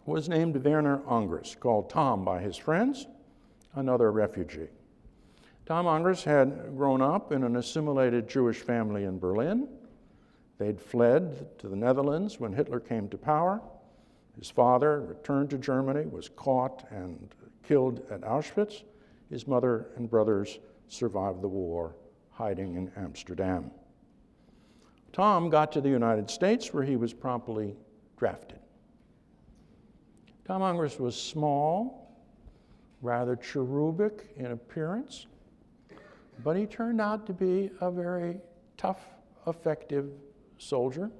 was 0.06 0.28
named 0.28 0.58
Werner 0.58 1.00
Angress, 1.10 1.56
called 1.58 1.90
Tom 1.90 2.26
by 2.26 2.42
his 2.42 2.58
friends, 2.58 3.08
another 3.76 4.12
refugee. 4.12 4.68
Tom 5.66 5.88
Angress 5.88 6.26
had 6.26 6.76
grown 6.76 7.02
up 7.02 7.32
in 7.32 7.46
an 7.46 7.56
assimilated 7.56 8.28
Jewish 8.28 8.60
family 8.60 9.06
in 9.06 9.20
Berlin. 9.20 9.70
They'd 10.58 10.82
fled 10.82 11.58
to 11.60 11.70
the 11.70 11.78
Netherlands 11.78 12.42
when 12.42 12.52
Hitler 12.52 12.82
came 12.82 13.08
to 13.08 13.18
power. 13.18 13.62
His 14.38 14.50
father 14.50 15.02
returned 15.02 15.50
to 15.52 15.58
Germany, 15.58 16.06
was 16.06 16.30
caught 16.30 16.86
and 16.90 17.34
killed 17.64 18.02
at 18.10 18.22
Auschwitz. 18.22 18.84
His 19.30 19.48
mother 19.48 19.88
and 19.96 20.10
brothers 20.10 20.60
survived 20.88 21.42
the 21.42 21.48
war, 21.48 21.96
hiding 22.32 22.76
in 22.76 22.92
Amsterdam. 22.98 23.72
Tom 25.12 25.50
got 25.50 25.72
to 25.72 25.82
the 25.82 25.90
United 25.90 26.30
States 26.30 26.74
where 26.74 26.84
he 26.84 26.96
was 26.96 27.14
promptly 27.14 27.76
drafted. 28.18 28.60
Tom 30.46 30.62
Angress 30.62 31.00
was 31.00 31.16
small, 31.16 32.12
rather 33.02 33.36
cherubic 33.36 34.34
in 34.36 34.48
appearance, 34.48 35.28
but 36.44 36.58
he 36.58 36.66
turned 36.66 37.00
out 37.00 37.26
to 37.28 37.34
be 37.34 37.70
a 37.80 37.90
very 37.92 38.42
tough, 38.76 39.06
effective 39.48 40.10
soldier. 40.58 41.12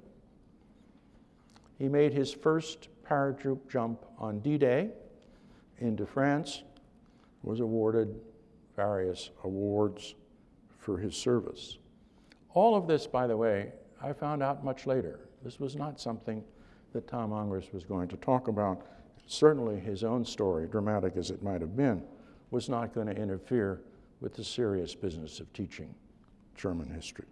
He 1.78 1.88
made 1.88 2.12
his 2.12 2.32
first 2.32 2.88
parachute 3.04 3.68
jump 3.68 4.04
on 4.18 4.40
D 4.40 4.58
Day 4.58 4.90
into 5.78 6.06
France, 6.06 6.62
was 7.42 7.60
awarded 7.60 8.20
various 8.76 9.30
awards 9.44 10.14
for 10.78 10.98
his 10.98 11.14
service. 11.14 11.78
All 12.54 12.74
of 12.74 12.86
this, 12.86 13.06
by 13.06 13.26
the 13.26 13.36
way, 13.36 13.72
I 14.02 14.12
found 14.12 14.42
out 14.42 14.64
much 14.64 14.86
later. 14.86 15.20
This 15.42 15.58
was 15.58 15.76
not 15.76 16.00
something 16.00 16.42
that 16.92 17.08
Tom 17.08 17.32
Angress 17.32 17.72
was 17.72 17.84
going 17.84 18.08
to 18.08 18.16
talk 18.16 18.48
about. 18.48 18.86
Certainly, 19.26 19.80
his 19.80 20.04
own 20.04 20.24
story, 20.24 20.68
dramatic 20.68 21.16
as 21.16 21.30
it 21.30 21.42
might 21.42 21.60
have 21.60 21.76
been, 21.76 22.02
was 22.50 22.68
not 22.68 22.94
going 22.94 23.06
to 23.06 23.16
interfere 23.16 23.80
with 24.20 24.34
the 24.34 24.44
serious 24.44 24.94
business 24.94 25.40
of 25.40 25.52
teaching 25.52 25.94
German 26.54 26.88
history. 26.88 27.26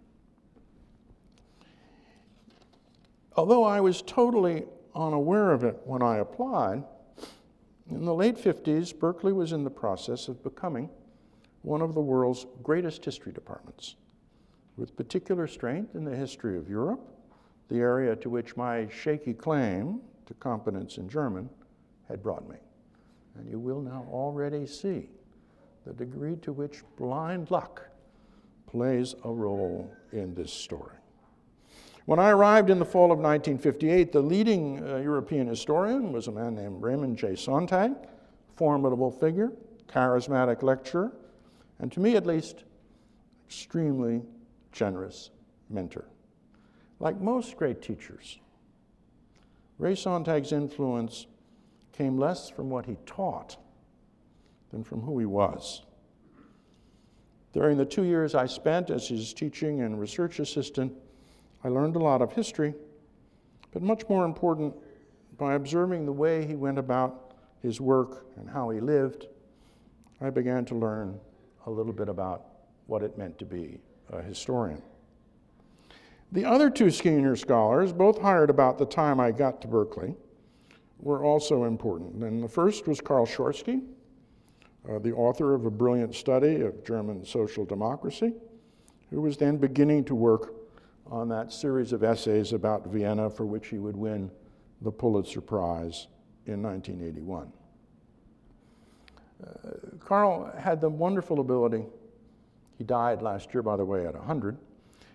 Although 3.35 3.63
I 3.63 3.79
was 3.79 4.01
totally 4.01 4.65
unaware 4.95 5.51
of 5.51 5.63
it 5.63 5.79
when 5.85 6.01
I 6.01 6.17
applied, 6.17 6.83
in 7.89 8.05
the 8.05 8.13
late 8.13 8.37
50s, 8.37 8.97
Berkeley 8.97 9.33
was 9.33 9.51
in 9.51 9.63
the 9.63 9.69
process 9.69 10.27
of 10.27 10.43
becoming 10.43 10.89
one 11.61 11.81
of 11.81 11.93
the 11.93 12.01
world's 12.01 12.45
greatest 12.61 13.03
history 13.03 13.31
departments, 13.31 13.95
with 14.77 14.95
particular 14.95 15.47
strength 15.47 15.95
in 15.95 16.03
the 16.03 16.15
history 16.15 16.57
of 16.57 16.69
Europe, 16.69 17.01
the 17.69 17.79
area 17.79 18.15
to 18.15 18.29
which 18.29 18.55
my 18.55 18.87
shaky 18.89 19.33
claim 19.33 19.99
to 20.25 20.33
competence 20.35 20.97
in 20.97 21.09
German 21.09 21.49
had 22.07 22.21
brought 22.21 22.47
me. 22.49 22.57
And 23.35 23.49
you 23.49 23.59
will 23.59 23.81
now 23.81 24.05
already 24.11 24.65
see 24.67 25.09
the 25.85 25.93
degree 25.93 26.35
to 26.37 26.53
which 26.53 26.83
blind 26.97 27.51
luck 27.51 27.81
plays 28.67 29.15
a 29.23 29.31
role 29.31 29.91
in 30.11 30.33
this 30.33 30.51
story. 30.51 30.95
When 32.05 32.19
I 32.19 32.31
arrived 32.31 32.69
in 32.69 32.79
the 32.79 32.85
fall 32.85 33.11
of 33.11 33.19
1958, 33.19 34.11
the 34.11 34.21
leading 34.21 34.85
uh, 34.85 34.97
European 34.97 35.47
historian 35.47 36.11
was 36.11 36.27
a 36.27 36.31
man 36.31 36.55
named 36.55 36.81
Raymond 36.81 37.17
J. 37.17 37.35
Sontag, 37.35 37.93
formidable 38.55 39.09
figure, 39.09 39.53
charismatic 39.87 40.63
lecturer, 40.63 41.13
and 41.79 41.91
to 41.93 42.01
me 42.01 42.15
at 42.17 42.25
least, 42.25 42.65
extremely 43.47 44.21
generous 44.73 45.29
mentor. 45.69 46.05
Like 46.99 47.21
most 47.21 47.55
great 47.55 47.81
teachers, 47.81 48.39
Ray 49.77 49.95
Sontag's 49.95 50.51
influence 50.51 51.27
came 51.93 52.17
less 52.17 52.49
from 52.49 52.69
what 52.69 52.85
he 52.85 52.97
taught 53.05 53.57
than 54.71 54.83
from 54.83 55.01
who 55.01 55.19
he 55.19 55.25
was. 55.25 55.83
During 57.53 57.77
the 57.77 57.85
two 57.85 58.03
years 58.03 58.35
I 58.35 58.45
spent 58.47 58.89
as 58.89 59.07
his 59.07 59.33
teaching 59.33 59.81
and 59.81 59.99
research 59.99 60.39
assistant, 60.39 60.93
I 61.63 61.69
learned 61.69 61.95
a 61.95 61.99
lot 61.99 62.21
of 62.21 62.33
history, 62.33 62.73
but 63.71 63.81
much 63.81 64.03
more 64.09 64.25
important, 64.25 64.75
by 65.37 65.53
observing 65.53 66.05
the 66.05 66.11
way 66.11 66.45
he 66.45 66.55
went 66.55 66.77
about 66.77 67.33
his 67.61 67.79
work 67.79 68.25
and 68.37 68.49
how 68.49 68.69
he 68.69 68.79
lived, 68.79 69.27
I 70.19 70.29
began 70.29 70.65
to 70.65 70.75
learn 70.75 71.19
a 71.65 71.71
little 71.71 71.93
bit 71.93 72.09
about 72.09 72.45
what 72.87 73.01
it 73.01 73.17
meant 73.17 73.39
to 73.39 73.45
be 73.45 73.79
a 74.11 74.21
historian. 74.21 74.81
The 76.33 76.45
other 76.45 76.69
two 76.69 76.89
senior 76.89 77.35
scholars, 77.35 77.93
both 77.93 78.19
hired 78.19 78.49
about 78.49 78.77
the 78.77 78.85
time 78.85 79.19
I 79.19 79.31
got 79.31 79.61
to 79.61 79.67
Berkeley, 79.67 80.15
were 80.99 81.23
also 81.23 81.65
important. 81.65 82.23
And 82.23 82.43
the 82.43 82.47
first 82.47 82.87
was 82.87 82.99
Carl 82.99 83.25
Schorske, 83.25 83.81
uh, 84.89 84.99
the 84.99 85.13
author 85.13 85.53
of 85.53 85.65
a 85.65 85.71
brilliant 85.71 86.15
study 86.15 86.61
of 86.61 86.83
German 86.83 87.23
social 87.25 87.65
democracy, 87.65 88.33
who 89.09 89.21
was 89.21 89.37
then 89.37 89.57
beginning 89.57 90.03
to 90.05 90.15
work 90.15 90.55
on 91.13 91.29
that 91.29 91.53
series 91.53 91.93
of 91.93 92.03
essays 92.03 92.53
about 92.53 92.87
Vienna 92.87 93.29
for 93.29 93.45
which 93.45 93.67
he 93.67 93.77
would 93.77 93.95
win 93.95 94.31
the 94.81 94.91
Pulitzer 94.91 95.41
Prize 95.41 96.07
in 96.47 96.63
1981. 96.63 97.53
Uh, 99.45 99.69
Carl 99.99 100.51
had 100.57 100.81
the 100.81 100.89
wonderful 100.89 101.39
ability, 101.39 101.85
he 102.79 102.83
died 102.83 103.21
last 103.21 103.53
year, 103.53 103.61
by 103.61 103.77
the 103.77 103.85
way, 103.85 104.07
at 104.07 104.15
100. 104.15 104.57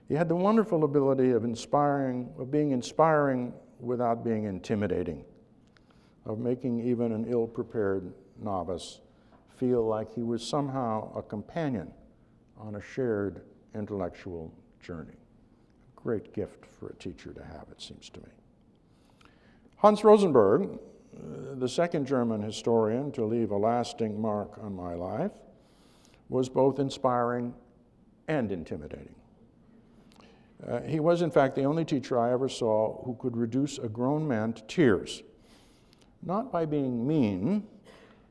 He 0.07 0.15
had 0.15 0.29
the 0.29 0.37
wonderful 0.37 0.85
ability 0.85 1.33
of 1.33 1.43
inspiring, 1.43 2.33
of 2.39 2.49
being 2.49 2.71
inspiring 2.71 3.53
without 3.81 4.23
being 4.23 4.45
intimidating, 4.45 5.25
of 6.25 6.39
making 6.39 6.81
even 6.81 7.11
an 7.11 7.27
ill 7.29 7.49
prepared 7.49 8.13
novice 8.41 9.01
feel 9.57 9.85
like 9.85 10.15
he 10.15 10.23
was 10.23 10.47
somehow 10.47 11.13
a 11.17 11.23
companion 11.23 11.91
on 12.57 12.77
a 12.77 12.81
shared 12.81 13.43
intellectual 13.75 14.55
journey. 14.81 15.17
Great 16.03 16.33
gift 16.33 16.65
for 16.65 16.89
a 16.89 16.95
teacher 16.95 17.33
to 17.33 17.43
have, 17.43 17.67
it 17.73 17.83
seems 17.83 18.09
to 18.11 18.21
me. 18.21 18.29
Hans 19.79 20.05
Rosenberg, 20.05 20.79
uh, 21.17 21.55
the 21.57 21.69
second 21.69 22.07
German 22.07 22.41
historian 22.41 23.11
to 23.13 23.25
leave 23.25 23.51
a 23.51 23.57
lasting 23.57 24.21
mark 24.21 24.59
on 24.63 24.75
my 24.75 24.95
life, 24.95 25.33
was 26.29 26.49
both 26.49 26.79
inspiring 26.79 27.53
and 28.29 28.53
intimidating. 28.53 29.15
Uh, 30.67 30.81
he 30.83 31.01
was, 31.01 31.21
in 31.23 31.33
fact, 31.33 31.57
the 31.57 31.65
only 31.65 31.85
teacher 31.85 32.19
I 32.19 32.33
ever 32.33 32.49
saw 32.49 33.03
who 33.05 33.17
could 33.21 33.37
reduce 33.37 33.79
a 33.79 33.89
grown 33.89 34.27
man 34.27 34.53
to 34.53 34.63
tears, 34.63 35.25
not 36.23 36.53
by 36.53 36.65
being 36.65 37.07
mean, 37.07 37.67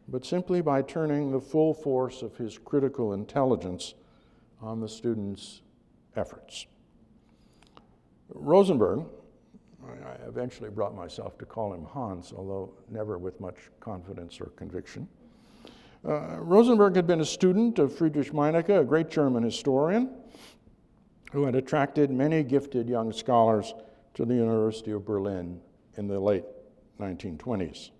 but 0.08 0.26
simply 0.26 0.62
by 0.62 0.82
turning 0.82 1.32
the 1.32 1.42
full 1.42 1.74
force 1.74 2.22
of 2.22 2.38
his 2.38 2.58
critical 2.58 3.14
intelligence 3.14 3.94
on 4.62 4.80
the 4.80 4.88
student's 4.88 5.62
efforts. 6.16 6.66
Rosenberg, 8.30 9.06
I 9.86 10.28
eventually 10.28 10.70
brought 10.70 10.96
myself 10.96 11.38
to 11.38 11.46
call 11.46 11.74
him 11.74 11.86
Hans, 11.86 12.34
although 12.36 12.74
never 12.90 13.18
with 13.18 13.40
much 13.40 13.56
confidence 13.80 14.40
or 14.42 14.48
conviction. 14.56 15.08
Uh, 16.06 16.38
Rosenberg 16.40 16.96
had 16.96 17.08
been 17.08 17.22
a 17.22 17.26
student 17.26 17.80
of 17.80 17.96
Friedrich 17.96 18.32
Meinecke, 18.32 18.82
a 18.82 18.84
great 18.84 19.10
German 19.10 19.44
historian, 19.44 20.10
who 21.32 21.44
had 21.44 21.56
attracted 21.56 22.12
many 22.12 22.44
gifted 22.44 22.88
young 22.88 23.12
scholars 23.12 23.74
to 24.14 24.26
the 24.26 24.36
University 24.36 24.92
of 24.92 25.06
Berlin 25.06 25.60
in 25.98 26.08
the 26.08 26.20
late 26.20 26.46
1920s. 27.00 27.92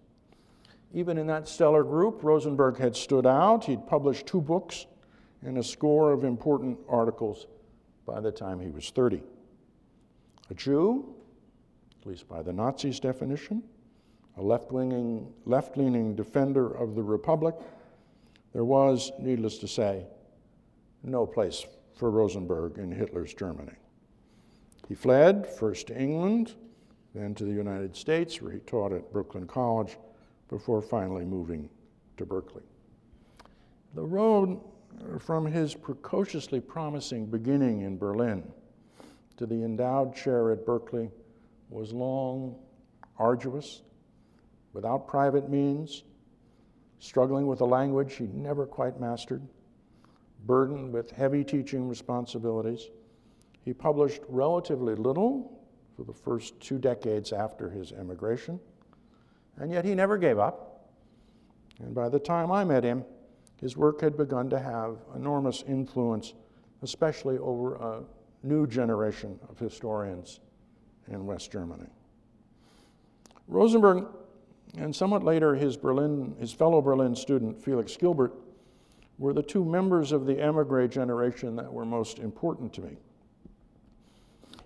Even 0.94 1.18
in 1.18 1.28
that 1.28 1.48
stellar 1.48 1.84
group, 1.84 2.24
Rosenberg 2.24 2.78
had 2.78 2.96
stood 2.96 3.26
out. 3.26 3.66
He'd 3.66 3.86
published 3.88 4.26
two 4.26 4.42
books 4.42 4.86
and 5.44 5.58
a 5.58 5.64
score 5.64 6.14
of 6.14 6.24
important 6.24 6.78
articles 6.88 7.48
by 8.06 8.22
the 8.22 8.32
time 8.32 8.60
he 8.60 8.70
was 8.70 8.90
30. 8.90 9.22
A 10.50 10.54
Jew, 10.54 11.16
at 12.02 12.08
least 12.08 12.28
by 12.28 12.42
the 12.42 12.54
Nazis' 12.54 13.00
definition, 13.00 13.64
a 14.38 14.42
left-leaning 14.42 16.16
defender 16.16 16.72
of 16.72 16.96
the 16.96 17.04
Republic, 17.04 17.56
there 18.54 18.66
was, 18.66 19.12
needless 19.20 19.58
to 19.60 19.68
say, 19.68 20.06
no 21.04 21.26
place 21.26 21.66
for 21.94 22.12
Rosenberg 22.12 22.78
in 22.78 22.92
Hitler's 22.92 23.34
Germany. 23.34 23.74
He 24.88 24.96
fled 24.96 25.46
first 25.48 25.88
to 25.88 26.00
England, 26.00 26.54
then 27.14 27.36
to 27.36 27.44
the 27.44 27.52
United 27.52 27.96
States, 27.96 28.42
where 28.42 28.52
he 28.52 28.60
taught 28.60 28.94
at 28.94 29.12
Brooklyn 29.12 29.48
College, 29.48 29.98
before 30.50 30.82
finally 30.82 31.26
moving 31.26 31.70
to 32.16 32.26
Berkeley. 32.26 32.64
The 33.96 34.06
road 34.06 34.60
from 35.20 35.46
his 35.46 35.74
precociously 35.76 36.62
promising 36.62 37.26
beginning 37.26 37.82
in 37.82 37.98
Berlin 37.98 38.50
to 39.38 39.46
the 39.46 39.64
endowed 39.64 40.16
chair 40.16 40.52
at 40.52 40.66
Berkeley 40.66 41.10
was 41.70 41.94
long, 41.94 42.56
arduous, 43.18 43.84
without 44.74 45.08
private 45.08 45.50
means, 45.50 46.04
struggling 47.00 47.48
with 47.48 47.62
a 47.62 47.66
language 47.66 48.16
he 48.16 48.28
never 48.28 48.66
quite 48.66 49.00
mastered, 49.00 49.42
burdened 50.46 50.92
with 50.92 51.12
heavy 51.12 51.44
teaching 51.44 51.88
responsibilities. 51.88 52.90
He 53.64 53.74
published 53.74 54.22
relatively 54.28 54.96
little 54.96 55.60
for 55.96 56.04
the 56.04 56.14
first 56.14 56.60
two 56.60 56.78
decades 56.78 57.34
after 57.34 57.70
his 57.70 57.92
emigration, 57.92 58.60
and 59.58 59.72
yet 59.72 59.86
he 59.86 59.96
never 59.96 60.18
gave 60.18 60.40
up. 60.40 60.92
And 61.80 61.94
by 61.94 62.10
the 62.10 62.20
time 62.20 62.52
I 62.52 62.64
met 62.64 62.84
him, 62.84 63.04
his 63.62 63.76
work 63.76 64.02
had 64.02 64.18
begun 64.18 64.50
to 64.52 64.60
have 64.60 64.98
enormous 65.16 65.64
influence, 65.68 66.34
especially 66.82 67.38
over 67.40 67.76
a 67.76 68.04
new 68.48 68.68
generation 68.68 69.40
of 69.50 69.60
historians 69.60 70.40
in 71.08 71.26
West 71.26 71.52
Germany. 71.52 71.88
Rosenberg, 73.48 74.06
and 74.78 74.96
somewhat 74.96 75.24
later 75.24 75.56
his, 75.56 75.78
Berlin, 75.78 76.36
his 76.40 76.52
fellow 76.52 76.82
Berlin 76.82 77.16
student 77.16 77.62
Felix 77.64 77.96
Gilbert, 77.96 78.34
were 79.18 79.34
the 79.34 79.44
two 79.44 79.66
members 79.66 80.12
of 80.12 80.26
the 80.26 80.40
emigre 80.40 80.88
generation 80.88 81.56
that 81.56 81.72
were 81.72 81.86
most 81.86 82.20
important 82.20 82.74
to 82.74 82.82
me. 82.82 82.98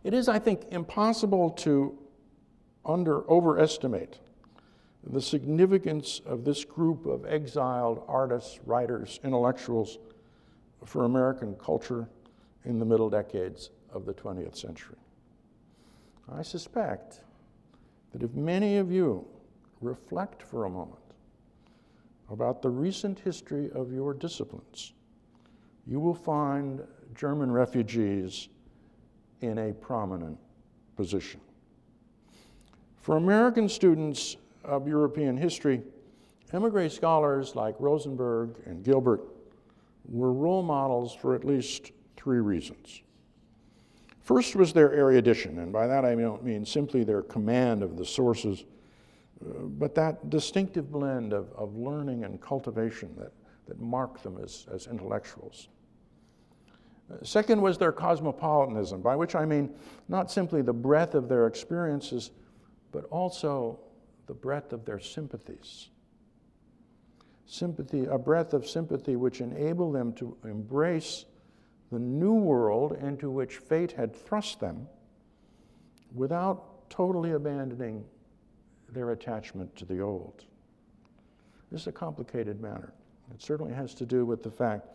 It 0.04 0.14
is, 0.14 0.28
I 0.28 0.40
think, 0.40 0.66
impossible 0.72 1.52
to 1.52 1.98
under 2.84 3.30
overestimate 3.30 4.20
the 5.04 5.22
significance 5.22 6.22
of 6.26 6.44
this 6.44 6.66
group 6.66 7.06
of 7.06 7.26
exiled 7.26 8.04
artists, 8.08 8.60
writers, 8.66 9.20
intellectuals 9.24 10.00
for 10.86 11.06
American 11.06 11.56
culture 11.56 12.08
in 12.66 12.80
the 12.80 12.86
middle 12.86 13.10
decades 13.10 13.70
of 13.92 14.06
the 14.06 14.14
20th 14.14 14.56
century. 14.56 14.98
I 16.32 16.42
suspect 16.42 17.22
that 18.12 18.24
if 18.24 18.34
many 18.34 18.78
of 18.78 18.92
you 18.92 19.26
reflect 19.82 20.44
for 20.44 20.66
a 20.66 20.70
moment 20.70 20.98
about 22.30 22.62
the 22.62 22.70
recent 22.70 23.20
history 23.20 23.70
of 23.72 23.92
your 23.92 24.14
disciplines, 24.14 24.94
you 25.88 26.00
will 26.00 26.14
find 26.14 26.82
German 27.16 27.52
refugees 27.52 28.50
in 29.42 29.58
a 29.58 29.74
prominent 29.74 30.38
position. 30.96 31.42
For 33.02 33.18
American 33.18 33.68
students, 33.68 34.38
of 34.64 34.88
European 34.88 35.38
history, 35.38 35.82
emigre 36.54 36.90
scholars 36.90 37.56
like 37.56 37.76
Rosenberg 37.80 38.56
and 38.66 38.84
Gilbert 38.84 39.22
were 40.06 40.34
role 40.34 40.64
models 40.64 41.14
for 41.14 41.36
at 41.36 41.44
least 41.44 41.92
three 42.22 42.40
reasons. 42.40 43.02
First 44.22 44.56
was 44.56 44.74
their 44.74 44.94
erudition, 44.94 45.58
and 45.58 45.74
by 45.74 45.88
that 45.88 46.06
I 46.06 46.14
don't 46.14 46.44
mean 46.44 46.64
simply 46.66 47.04
their 47.04 47.24
command 47.24 47.82
of 47.82 47.98
the 47.98 48.06
sources, 48.06 48.66
uh, 49.44 49.64
but 49.64 49.96
that 49.96 50.30
distinctive 50.30 50.92
blend 50.92 51.34
of, 51.34 51.52
of 51.54 51.76
learning 51.76 52.24
and 52.24 52.40
cultivation 52.40 53.16
that, 53.18 53.32
that 53.68 53.80
marked 53.80 54.22
them 54.22 54.38
as, 54.42 54.68
as 54.72 54.86
intellectuals. 54.86 55.70
Uh, 57.12 57.16
second 57.24 57.60
was 57.60 57.80
their 57.80 57.92
cosmopolitanism, 57.92 59.02
by 59.02 59.16
which 59.16 59.34
I 59.34 59.44
mean 59.44 59.74
not 60.08 60.32
simply 60.32 60.62
the 60.62 60.74
breadth 60.74 61.16
of 61.16 61.28
their 61.28 61.48
experiences, 61.48 62.30
but 62.92 63.06
also 63.06 63.80
the 64.28 64.34
breadth 64.36 64.74
of 64.74 64.86
their 64.86 65.00
sympathies. 65.00 65.90
Sympathy, 67.48 68.06
a 68.06 68.20
breadth 68.20 68.54
of 68.54 68.68
sympathy 68.68 69.16
which 69.16 69.42
enabled 69.42 69.96
them 69.96 70.14
to 70.14 70.38
embrace 70.44 71.26
the 71.92 72.00
new 72.00 72.34
world 72.34 72.94
into 73.02 73.30
which 73.30 73.58
fate 73.58 73.92
had 73.92 74.16
thrust 74.16 74.60
them 74.60 74.88
without 76.16 76.90
totally 76.90 77.32
abandoning 77.32 78.04
their 78.90 79.12
attachment 79.12 79.76
to 79.76 79.86
the 79.86 80.00
old. 80.00 80.46
This 81.72 81.82
is 81.82 81.88
a 81.88 81.92
complicated 81.92 82.62
matter. 82.62 82.94
It 83.34 83.42
certainly 83.42 83.74
has 83.74 83.94
to 83.96 84.06
do 84.06 84.26
with 84.26 84.44
the 84.44 84.52
fact 84.52 84.88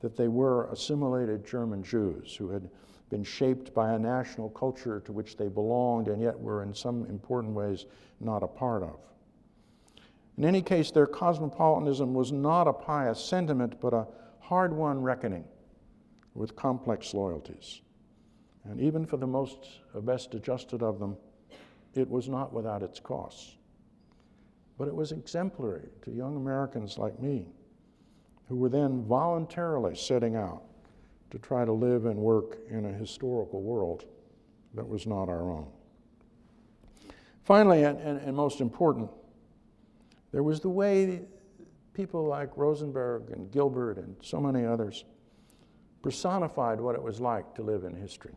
that 0.00 0.16
they 0.16 0.28
were 0.28 0.66
assimilated 0.66 1.46
German 1.46 1.82
Jews 1.82 2.34
who 2.34 2.50
had 2.50 2.68
been 3.10 3.24
shaped 3.24 3.74
by 3.74 3.92
a 3.92 3.98
national 3.98 4.48
culture 4.50 5.00
to 5.00 5.12
which 5.12 5.36
they 5.36 5.48
belonged 5.48 6.08
and 6.08 6.20
yet 6.20 6.38
were 6.38 6.62
in 6.62 6.74
some 6.74 7.04
important 7.06 7.54
ways 7.54 7.84
not 8.20 8.42
a 8.42 8.46
part 8.46 8.82
of. 8.82 8.96
In 10.38 10.46
any 10.46 10.62
case, 10.62 10.90
their 10.90 11.06
cosmopolitanism 11.06 12.14
was 12.14 12.32
not 12.32 12.66
a 12.66 12.72
pious 12.72 13.22
sentiment, 13.22 13.78
but 13.80 13.92
a 13.92 14.06
hard 14.40 14.72
won 14.72 15.02
reckoning 15.02 15.44
with 16.34 16.56
complex 16.56 17.14
loyalties. 17.14 17.82
And 18.64 18.80
even 18.80 19.04
for 19.06 19.16
the 19.16 19.26
most 19.26 19.80
uh, 19.94 20.00
best 20.00 20.34
adjusted 20.34 20.82
of 20.82 20.98
them, 20.98 21.16
it 21.94 22.08
was 22.08 22.28
not 22.28 22.52
without 22.52 22.82
its 22.82 23.00
costs. 23.00 23.56
But 24.78 24.88
it 24.88 24.94
was 24.94 25.12
exemplary 25.12 25.88
to 26.02 26.10
young 26.10 26.36
Americans 26.36 26.96
like 26.96 27.20
me, 27.20 27.46
who 28.48 28.56
were 28.56 28.68
then 28.68 29.04
voluntarily 29.04 29.94
setting 29.94 30.36
out 30.36 30.62
to 31.30 31.38
try 31.38 31.64
to 31.64 31.72
live 31.72 32.06
and 32.06 32.16
work 32.18 32.58
in 32.68 32.86
a 32.86 32.92
historical 32.92 33.62
world 33.62 34.04
that 34.74 34.86
was 34.86 35.06
not 35.06 35.28
our 35.28 35.50
own. 35.50 35.66
Finally, 37.44 37.84
and, 37.84 37.98
and, 37.98 38.20
and 38.20 38.36
most 38.36 38.60
important, 38.60 39.10
there 40.30 40.42
was 40.42 40.60
the 40.60 40.68
way 40.68 41.22
people 41.94 42.26
like 42.26 42.56
Rosenberg 42.56 43.30
and 43.30 43.50
Gilbert 43.50 43.98
and 43.98 44.16
so 44.22 44.40
many 44.40 44.64
others 44.64 45.04
personified 46.02 46.80
what 46.80 46.94
it 46.94 47.02
was 47.02 47.20
like 47.20 47.54
to 47.54 47.62
live 47.62 47.84
in 47.84 47.94
history. 47.94 48.34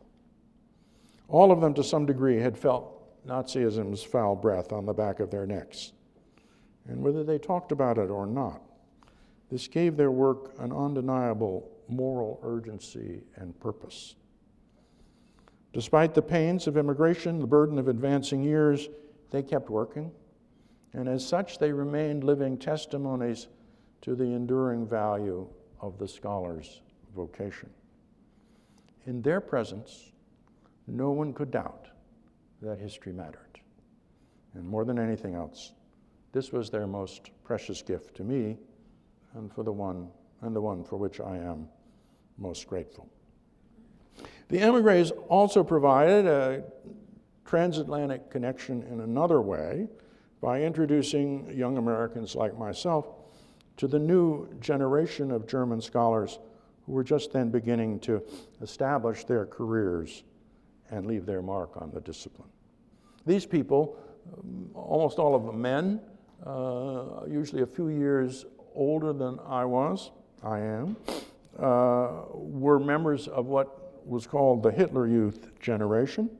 All 1.28 1.50
of 1.50 1.60
them, 1.60 1.74
to 1.74 1.84
some 1.84 2.06
degree, 2.06 2.38
had 2.38 2.56
felt 2.56 2.92
Nazism's 3.26 4.02
foul 4.02 4.36
breath 4.36 4.72
on 4.72 4.86
the 4.86 4.92
back 4.92 5.20
of 5.20 5.30
their 5.30 5.46
necks. 5.46 5.92
And 6.86 7.02
whether 7.02 7.24
they 7.24 7.38
talked 7.38 7.72
about 7.72 7.98
it 7.98 8.10
or 8.10 8.26
not, 8.26 8.62
this 9.50 9.66
gave 9.66 9.96
their 9.96 10.10
work 10.10 10.54
an 10.60 10.72
undeniable 10.72 11.68
moral 11.88 12.40
urgency 12.42 13.22
and 13.36 13.58
purpose. 13.60 14.14
Despite 15.72 16.14
the 16.14 16.22
pains 16.22 16.66
of 16.66 16.76
immigration, 16.76 17.38
the 17.38 17.46
burden 17.46 17.78
of 17.78 17.88
advancing 17.88 18.42
years, 18.42 18.88
they 19.30 19.42
kept 19.42 19.68
working, 19.68 20.10
and 20.94 21.08
as 21.08 21.26
such, 21.26 21.58
they 21.58 21.72
remained 21.72 22.24
living 22.24 22.56
testimonies 22.56 23.48
to 24.02 24.14
the 24.14 24.24
enduring 24.24 24.86
value 24.86 25.46
of 25.80 25.98
the 25.98 26.08
scholar's 26.08 26.80
vocation. 27.16 27.70
In 29.06 29.22
their 29.22 29.40
presence, 29.40 30.12
no 30.86 31.10
one 31.10 31.32
could 31.32 31.50
doubt 31.50 31.88
that 32.62 32.78
history 32.78 33.12
mattered. 33.12 33.60
And 34.54 34.66
more 34.66 34.84
than 34.84 34.98
anything 34.98 35.34
else, 35.34 35.72
this 36.32 36.52
was 36.52 36.70
their 36.70 36.86
most 36.86 37.30
precious 37.44 37.82
gift 37.82 38.16
to 38.16 38.24
me 38.24 38.58
and 39.34 39.52
for 39.52 39.62
the 39.62 39.72
one 39.72 40.08
and 40.42 40.54
the 40.54 40.60
one 40.60 40.84
for 40.84 40.96
which 40.96 41.20
I 41.20 41.36
am 41.36 41.68
most 42.38 42.66
grateful. 42.66 43.08
The 44.48 44.60
emigres 44.60 45.10
also 45.28 45.64
provided 45.64 46.26
a 46.26 46.64
transatlantic 47.44 48.30
connection 48.30 48.82
in 48.82 49.00
another 49.00 49.40
way 49.40 49.88
by 50.40 50.62
introducing 50.62 51.50
young 51.56 51.78
Americans 51.78 52.34
like 52.34 52.56
myself 52.58 53.08
to 53.78 53.86
the 53.86 53.98
new 53.98 54.48
generation 54.60 55.30
of 55.30 55.46
German 55.46 55.80
scholars 55.80 56.38
who 56.86 56.92
were 56.92 57.04
just 57.04 57.32
then 57.32 57.50
beginning 57.50 57.98
to 58.00 58.22
establish 58.62 59.24
their 59.24 59.44
careers 59.44 60.22
and 60.90 61.06
leave 61.06 61.26
their 61.26 61.42
mark 61.42 61.76
on 61.76 61.90
the 61.92 62.00
discipline. 62.00 62.48
These 63.26 63.44
people, 63.44 63.98
almost 64.74 65.18
all 65.18 65.34
of 65.34 65.44
them 65.44 65.60
men, 65.60 66.00
uh, 66.44 67.26
usually 67.28 67.62
a 67.62 67.66
few 67.66 67.88
years 67.88 68.46
older 68.74 69.12
than 69.12 69.40
I 69.46 69.64
was, 69.64 70.12
I 70.42 70.60
am, 70.60 70.96
uh, 71.58 72.22
were 72.32 72.78
members 72.78 73.26
of 73.26 73.46
what 73.46 74.06
was 74.06 74.26
called 74.26 74.62
the 74.62 74.70
Hitler 74.70 75.08
Youth 75.08 75.58
generation. 75.60 76.30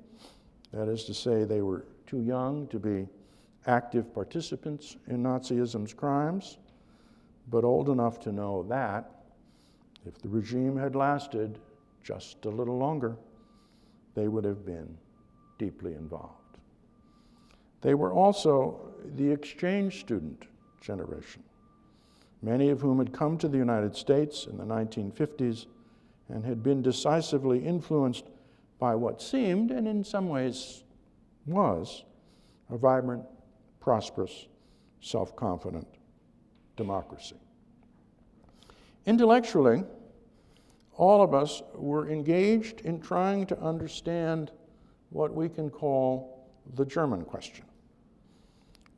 That 0.72 0.88
is 0.88 1.04
to 1.04 1.14
say, 1.14 1.44
they 1.44 1.62
were 1.62 1.86
too 2.06 2.20
young 2.20 2.68
to 2.68 2.78
be 2.78 3.08
active 3.66 4.14
participants 4.14 4.96
in 5.08 5.24
Nazism's 5.24 5.92
crimes, 5.92 6.58
but 7.48 7.64
old 7.64 7.88
enough 7.88 8.20
to 8.20 8.32
know 8.32 8.64
that 8.68 9.10
if 10.06 10.18
the 10.18 10.28
regime 10.28 10.76
had 10.76 10.94
lasted 10.94 11.58
just 12.02 12.44
a 12.44 12.50
little 12.50 12.78
longer, 12.78 13.16
they 14.14 14.28
would 14.28 14.44
have 14.44 14.64
been 14.64 14.96
deeply 15.58 15.94
involved. 15.94 16.58
They 17.80 17.94
were 17.94 18.12
also 18.12 18.92
the 19.16 19.30
exchange 19.30 20.00
student 20.00 20.46
generation, 20.80 21.42
many 22.42 22.70
of 22.70 22.80
whom 22.80 22.98
had 22.98 23.12
come 23.12 23.38
to 23.38 23.48
the 23.48 23.58
United 23.58 23.94
States 23.94 24.46
in 24.46 24.56
the 24.56 24.64
1950s 24.64 25.66
and 26.28 26.44
had 26.44 26.62
been 26.62 26.82
decisively 26.82 27.64
influenced 27.64 28.24
by 28.78 28.94
what 28.94 29.22
seemed, 29.22 29.70
and 29.70 29.86
in 29.86 30.04
some 30.04 30.28
ways 30.28 30.82
was, 31.46 32.04
a 32.70 32.76
vibrant, 32.76 33.24
prosperous, 33.80 34.46
self 35.00 35.36
confident 35.36 35.86
democracy. 36.76 37.36
Intellectually, 39.06 39.84
all 40.96 41.22
of 41.22 41.32
us 41.32 41.62
were 41.74 42.08
engaged 42.10 42.80
in 42.80 43.00
trying 43.00 43.46
to 43.46 43.60
understand 43.60 44.50
what 45.10 45.32
we 45.32 45.48
can 45.48 45.70
call 45.70 46.50
the 46.74 46.84
German 46.84 47.24
question, 47.24 47.64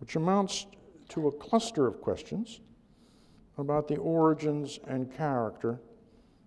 which 0.01 0.17
amounts 0.17 0.67
to 1.11 1.29
a 1.29 1.33
cluster 1.33 1.87
of 1.87 2.01
questions 2.01 2.61
about 3.59 3.89
the 3.89 3.97
origins 3.97 4.79
and 4.87 5.15
character 5.15 5.81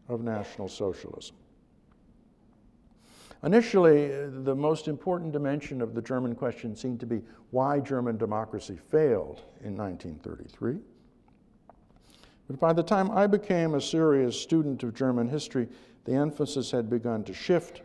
of 0.07 0.21
National 0.21 0.67
Socialism. 0.67 1.35
Initially, 3.43 4.29
the 4.29 4.55
most 4.55 4.87
important 4.87 5.31
dimension 5.31 5.81
of 5.81 5.93
the 5.93 6.01
German 6.01 6.35
question 6.35 6.75
seemed 6.75 6.99
to 6.99 7.05
be 7.05 7.21
why 7.49 7.79
German 7.79 8.17
democracy 8.17 8.77
failed 8.89 9.41
in 9.63 9.75
1933. 9.75 10.79
But 12.51 12.59
by 12.59 12.73
the 12.73 12.83
time 12.83 13.09
I 13.11 13.27
became 13.27 13.75
a 13.75 13.81
serious 13.81 14.37
student 14.37 14.83
of 14.83 14.93
German 14.93 15.29
history, 15.29 15.69
the 16.03 16.15
emphasis 16.15 16.69
had 16.69 16.89
begun 16.89 17.23
to 17.23 17.33
shift 17.33 17.81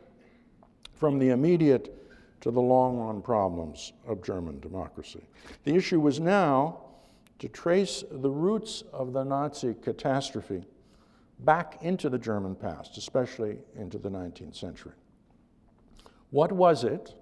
from 0.92 1.20
the 1.20 1.28
immediate 1.30 1.96
to 2.40 2.50
the 2.50 2.60
long 2.60 2.98
run 2.98 3.22
problems 3.22 3.92
of 4.08 4.24
German 4.24 4.58
democracy. 4.58 5.22
The 5.62 5.76
issue 5.76 6.00
was 6.00 6.18
now 6.18 6.80
to 7.38 7.48
trace 7.48 8.02
the 8.10 8.28
roots 8.28 8.82
of 8.92 9.12
the 9.12 9.22
Nazi 9.22 9.72
catastrophe 9.80 10.64
back 11.38 11.78
into 11.82 12.08
the 12.08 12.18
German 12.18 12.56
past, 12.56 12.98
especially 12.98 13.58
into 13.76 13.98
the 13.98 14.10
19th 14.10 14.56
century. 14.56 14.94
What 16.30 16.50
was 16.50 16.82
it 16.82 17.14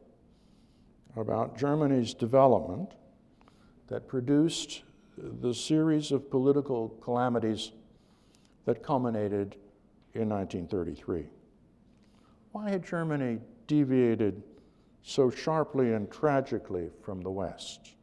about 1.14 1.58
Germany's 1.58 2.14
development 2.14 2.92
that 3.88 4.08
produced 4.08 4.83
the 5.16 5.54
series 5.54 6.12
of 6.12 6.30
political 6.30 6.90
calamities 7.00 7.72
that 8.64 8.82
culminated 8.82 9.56
in 10.14 10.28
1933? 10.28 11.26
Why 12.52 12.70
had 12.70 12.84
Germany 12.84 13.40
deviated 13.66 14.42
so 15.02 15.30
sharply 15.30 15.92
and 15.92 16.10
tragically 16.10 16.90
from 17.02 17.20
the 17.20 17.30
West? 17.30 17.94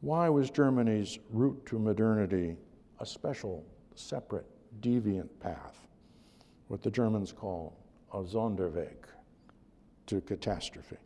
Why 0.00 0.28
was 0.28 0.50
Germany's 0.50 1.18
route 1.30 1.64
to 1.66 1.78
modernity 1.78 2.56
a 3.00 3.06
special, 3.06 3.64
separate, 3.94 4.46
deviant 4.80 5.28
path, 5.40 5.86
what 6.68 6.82
the 6.82 6.90
Germans 6.90 7.32
call 7.32 7.76
a 8.12 8.18
Sonderweg 8.18 8.96
to 10.06 10.20
catastrophe? 10.20 10.98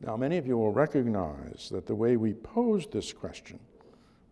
Now, 0.00 0.16
many 0.16 0.38
of 0.38 0.46
you 0.46 0.56
will 0.58 0.72
recognize 0.72 1.68
that 1.70 1.86
the 1.86 1.94
way 1.94 2.16
we 2.16 2.34
posed 2.34 2.92
this 2.92 3.12
question 3.12 3.58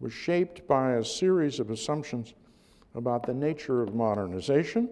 was 0.00 0.12
shaped 0.12 0.66
by 0.66 0.94
a 0.94 1.04
series 1.04 1.60
of 1.60 1.70
assumptions 1.70 2.34
about 2.94 3.24
the 3.24 3.34
nature 3.34 3.82
of 3.82 3.94
modernization, 3.94 4.88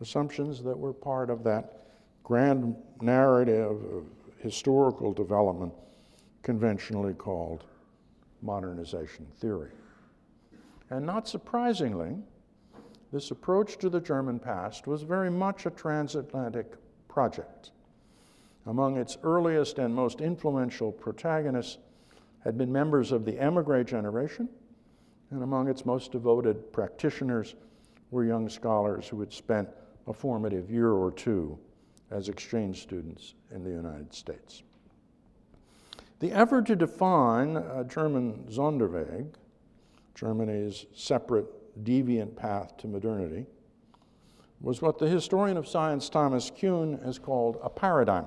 assumptions 0.00 0.62
that 0.62 0.78
were 0.78 0.92
part 0.92 1.30
of 1.30 1.44
that 1.44 1.86
grand 2.24 2.76
narrative 3.00 3.82
of 3.92 4.04
historical 4.38 5.12
development 5.12 5.72
conventionally 6.42 7.14
called 7.14 7.64
modernization 8.42 9.26
theory. 9.40 9.70
And 10.90 11.04
not 11.04 11.28
surprisingly, 11.28 12.16
this 13.12 13.30
approach 13.30 13.78
to 13.78 13.88
the 13.88 14.00
German 14.00 14.38
past 14.38 14.86
was 14.86 15.02
very 15.02 15.30
much 15.30 15.66
a 15.66 15.70
transatlantic 15.70 16.74
project. 17.08 17.70
Among 18.68 18.98
its 18.98 19.16
earliest 19.22 19.78
and 19.78 19.94
most 19.94 20.20
influential 20.20 20.92
protagonists 20.92 21.78
had 22.44 22.58
been 22.58 22.70
members 22.70 23.12
of 23.12 23.24
the 23.24 23.40
emigre 23.40 23.82
generation, 23.82 24.46
and 25.30 25.42
among 25.42 25.68
its 25.68 25.86
most 25.86 26.12
devoted 26.12 26.70
practitioners 26.70 27.54
were 28.10 28.26
young 28.26 28.46
scholars 28.50 29.08
who 29.08 29.20
had 29.20 29.32
spent 29.32 29.70
a 30.06 30.12
formative 30.12 30.70
year 30.70 30.92
or 30.92 31.10
two 31.10 31.58
as 32.10 32.28
exchange 32.28 32.82
students 32.82 33.34
in 33.50 33.64
the 33.64 33.70
United 33.70 34.12
States. 34.12 34.62
The 36.20 36.32
effort 36.32 36.66
to 36.66 36.76
define 36.76 37.56
a 37.56 37.84
German 37.84 38.44
Sonderweg, 38.50 39.28
Germany's 40.14 40.84
separate 40.94 41.46
deviant 41.84 42.36
path 42.36 42.76
to 42.78 42.86
modernity, 42.86 43.46
was 44.60 44.82
what 44.82 44.98
the 44.98 45.08
historian 45.08 45.56
of 45.56 45.66
science 45.66 46.10
Thomas 46.10 46.50
Kuhn 46.50 47.00
has 47.02 47.18
called 47.18 47.58
a 47.62 47.70
paradigm. 47.70 48.26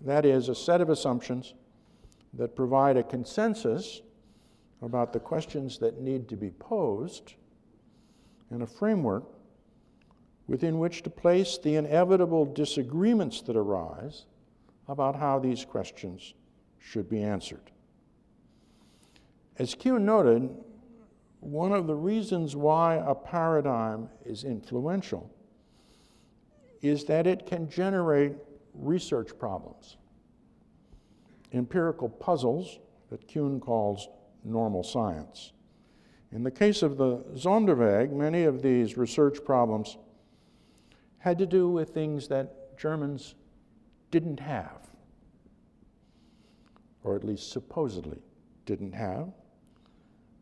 That 0.00 0.24
is, 0.24 0.48
a 0.48 0.54
set 0.54 0.80
of 0.80 0.88
assumptions 0.88 1.54
that 2.34 2.56
provide 2.56 2.96
a 2.96 3.02
consensus 3.02 4.00
about 4.82 5.12
the 5.12 5.20
questions 5.20 5.78
that 5.78 6.00
need 6.00 6.28
to 6.28 6.36
be 6.36 6.50
posed 6.50 7.34
and 8.50 8.62
a 8.62 8.66
framework 8.66 9.24
within 10.46 10.78
which 10.78 11.02
to 11.02 11.10
place 11.10 11.58
the 11.58 11.76
inevitable 11.76 12.44
disagreements 12.44 13.40
that 13.42 13.56
arise 13.56 14.24
about 14.88 15.14
how 15.14 15.38
these 15.38 15.64
questions 15.64 16.34
should 16.78 17.08
be 17.08 17.22
answered. 17.22 17.70
As 19.58 19.74
Kuhn 19.74 20.04
noted, 20.04 20.50
one 21.40 21.72
of 21.72 21.86
the 21.86 21.94
reasons 21.94 22.56
why 22.56 22.96
a 22.96 23.14
paradigm 23.14 24.08
is 24.24 24.44
influential 24.44 25.30
is 26.82 27.04
that 27.04 27.26
it 27.26 27.46
can 27.46 27.68
generate 27.68 28.34
research 28.74 29.38
problems, 29.38 29.96
empirical 31.52 32.08
puzzles 32.08 32.78
that 33.10 33.26
Kuhn 33.28 33.60
calls 33.60 34.08
normal 34.44 34.82
science. 34.82 35.52
In 36.32 36.42
the 36.44 36.50
case 36.50 36.82
of 36.82 36.96
the 36.96 37.18
Sonderweg, 37.34 38.12
many 38.12 38.44
of 38.44 38.62
these 38.62 38.96
research 38.96 39.44
problems 39.44 39.98
had 41.18 41.38
to 41.38 41.46
do 41.46 41.68
with 41.68 41.90
things 41.90 42.28
that 42.28 42.78
Germans 42.78 43.34
didn't 44.10 44.40
have 44.40 44.90
or 47.04 47.16
at 47.16 47.24
least 47.24 47.50
supposedly 47.50 48.18
didn't 48.66 48.92
have, 48.92 49.28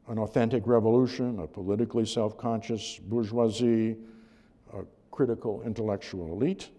an 0.09 0.19
authentic 0.19 0.67
revolution, 0.67 1.39
a 1.41 1.47
politically 1.47 2.07
self 2.07 2.37
conscious 2.37 2.99
bourgeoisie, 2.99 3.97
a 4.75 4.83
critical 5.11 5.63
intellectual 5.63 6.33
elite, 6.33 6.71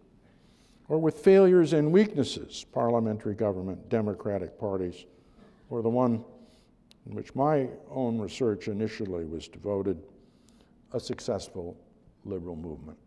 or 0.89 0.97
with 0.97 1.19
failures 1.19 1.73
and 1.73 1.91
weaknesses, 1.91 2.65
parliamentary 2.73 3.35
government, 3.35 3.87
democratic 3.89 4.59
parties, 4.59 5.05
or 5.69 5.81
the 5.83 5.89
one 5.89 6.25
in 7.05 7.15
which 7.15 7.33
my 7.35 7.69
own 7.89 8.19
research 8.19 8.67
initially 8.67 9.23
was 9.23 9.47
devoted, 9.47 10.01
a 10.93 10.99
successful 10.99 11.77
liberal 12.25 12.55
movement. 12.55 12.97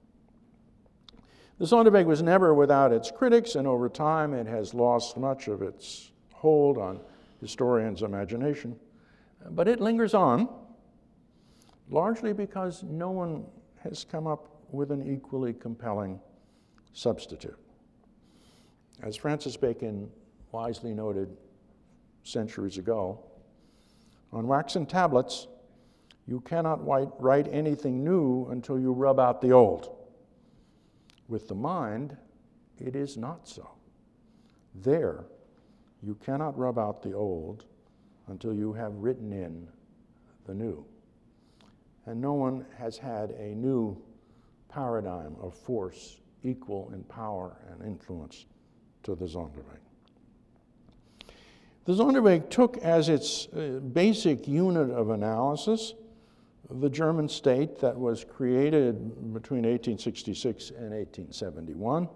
The 1.58 1.66
Sonderweg 1.66 2.06
was 2.06 2.22
never 2.22 2.54
without 2.54 2.92
its 2.92 3.10
critics, 3.10 3.56
and 3.56 3.66
over 3.66 3.88
time 3.88 4.32
it 4.32 4.46
has 4.46 4.74
lost 4.74 5.16
much 5.16 5.48
of 5.48 5.60
its 5.60 6.12
hold 6.32 6.78
on 6.78 7.00
historians' 7.40 8.02
imagination. 8.02 8.76
But 9.50 9.66
it 9.66 9.80
lingers 9.80 10.14
on, 10.14 10.48
largely 11.90 12.32
because 12.32 12.84
no 12.84 13.10
one 13.10 13.44
has 13.80 14.04
come 14.04 14.28
up 14.28 14.48
with 14.70 14.92
an 14.92 15.12
equally 15.12 15.52
compelling 15.52 16.20
substitute. 16.92 17.58
As 19.00 19.16
Francis 19.16 19.56
Bacon 19.56 20.10
wisely 20.50 20.92
noted 20.92 21.36
centuries 22.24 22.78
ago, 22.78 23.18
on 24.32 24.46
waxen 24.46 24.86
tablets, 24.86 25.46
you 26.26 26.40
cannot 26.40 26.86
write 27.20 27.48
anything 27.50 28.04
new 28.04 28.46
until 28.50 28.78
you 28.78 28.92
rub 28.92 29.18
out 29.18 29.40
the 29.40 29.52
old. 29.52 29.96
With 31.28 31.48
the 31.48 31.54
mind, 31.54 32.16
it 32.78 32.94
is 32.94 33.16
not 33.16 33.48
so. 33.48 33.68
There, 34.74 35.24
you 36.02 36.14
cannot 36.14 36.56
rub 36.58 36.78
out 36.78 37.02
the 37.02 37.12
old 37.12 37.64
until 38.28 38.54
you 38.54 38.72
have 38.72 38.94
written 38.94 39.32
in 39.32 39.68
the 40.46 40.54
new. 40.54 40.84
And 42.06 42.20
no 42.20 42.32
one 42.32 42.66
has 42.78 42.98
had 42.98 43.30
a 43.32 43.54
new 43.54 44.00
paradigm 44.68 45.36
of 45.40 45.54
force 45.54 46.20
equal 46.42 46.90
in 46.94 47.04
power 47.04 47.56
and 47.70 47.86
influence 47.86 48.46
to 49.04 49.14
the 49.14 49.26
Sonderweg. 49.26 49.78
The 51.84 51.94
Sonderweg 51.94 52.48
took 52.48 52.78
as 52.78 53.08
its 53.08 53.48
uh, 53.48 53.80
basic 53.80 54.46
unit 54.46 54.90
of 54.90 55.10
analysis 55.10 55.94
the 56.80 56.88
German 56.88 57.28
state 57.28 57.78
that 57.80 57.96
was 57.96 58.24
created 58.24 58.94
between 59.32 59.62
1866 59.64 60.70
and 60.70 60.90
1871, 60.90 62.08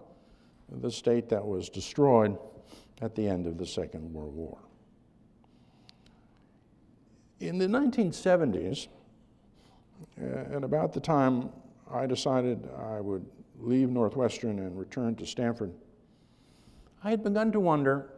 the 0.80 0.91
state 0.91 1.28
that 1.28 1.45
was 1.45 1.68
destroyed 1.68 2.39
at 3.03 3.14
the 3.14 3.28
end 3.28 3.47
of 3.47 3.59
the 3.59 3.66
Second 3.66 4.12
World 4.12 4.34
War. 4.34 4.59
In 7.41 7.59
the 7.59 7.66
1970s, 7.66 8.89
uh, 10.20 10.24
and 10.24 10.64
about 10.64 10.93
the 10.93 11.01
time 11.01 11.51
I 11.91 12.07
decided 12.07 12.68
I 12.78 13.01
would 13.01 13.26
leave 13.59 13.91
Northwestern 13.91 14.59
and 14.61 14.78
return 14.78 15.14
to 15.16 15.26
Stanford, 15.26 15.72
I 17.07 17.11
had 17.11 17.23
begun 17.23 17.53
to 17.53 17.61
wonder 17.61 18.11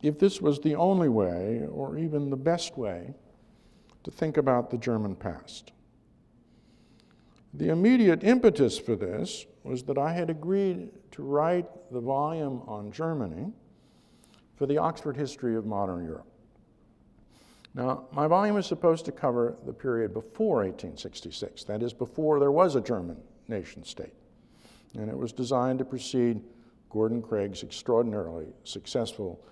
if 0.00 0.20
this 0.20 0.40
was 0.40 0.60
the 0.60 0.76
only 0.76 1.08
way, 1.08 1.66
or 1.68 1.98
even 1.98 2.30
the 2.30 2.36
best 2.36 2.78
way, 2.78 3.12
to 4.04 4.10
think 4.12 4.36
about 4.36 4.70
the 4.70 4.78
German 4.78 5.16
past. 5.16 5.72
The 7.54 7.70
immediate 7.70 8.22
impetus 8.22 8.78
for 8.78 8.94
this 8.94 9.46
was 9.64 9.82
that 9.86 9.98
I 9.98 10.12
had 10.12 10.30
agreed 10.30 10.90
to 11.10 11.24
write 11.24 11.66
the 11.90 11.98
volume 11.98 12.62
on 12.68 12.92
Germany 12.92 13.52
for 14.54 14.66
the 14.66 14.78
Oxford 14.78 15.16
History 15.16 15.56
of 15.56 15.66
Modern 15.66 16.04
Europe. 16.04 16.30
Now, 17.74 18.04
my 18.12 18.28
volume 18.28 18.56
is 18.58 18.66
supposed 18.66 19.04
to 19.06 19.12
cover 19.12 19.56
the 19.66 19.72
period 19.72 20.14
before 20.14 20.58
1866, 20.58 21.64
that 21.64 21.82
is, 21.82 21.92
before 21.92 22.38
there 22.38 22.52
was 22.52 22.76
a 22.76 22.80
German 22.80 23.16
nation 23.48 23.82
state. 23.82 24.14
And 24.96 25.10
it 25.10 25.18
was 25.18 25.32
designed 25.32 25.80
to 25.80 25.84
precede 25.84 26.40
Gordon 26.94 27.20
Craig's 27.20 27.64
extraordinarily 27.64 28.46
successful, 28.62 29.44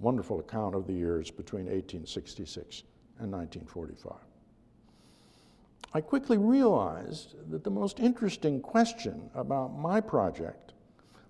wonderful 0.00 0.40
account 0.40 0.74
of 0.74 0.88
the 0.88 0.92
years 0.92 1.30
between 1.30 1.66
1866 1.66 2.82
and 3.20 3.30
1945. 3.30 4.14
I 5.94 6.00
quickly 6.00 6.38
realized 6.38 7.36
that 7.52 7.62
the 7.62 7.70
most 7.70 8.00
interesting 8.00 8.60
question 8.60 9.30
about 9.36 9.78
my 9.78 10.00
project 10.00 10.72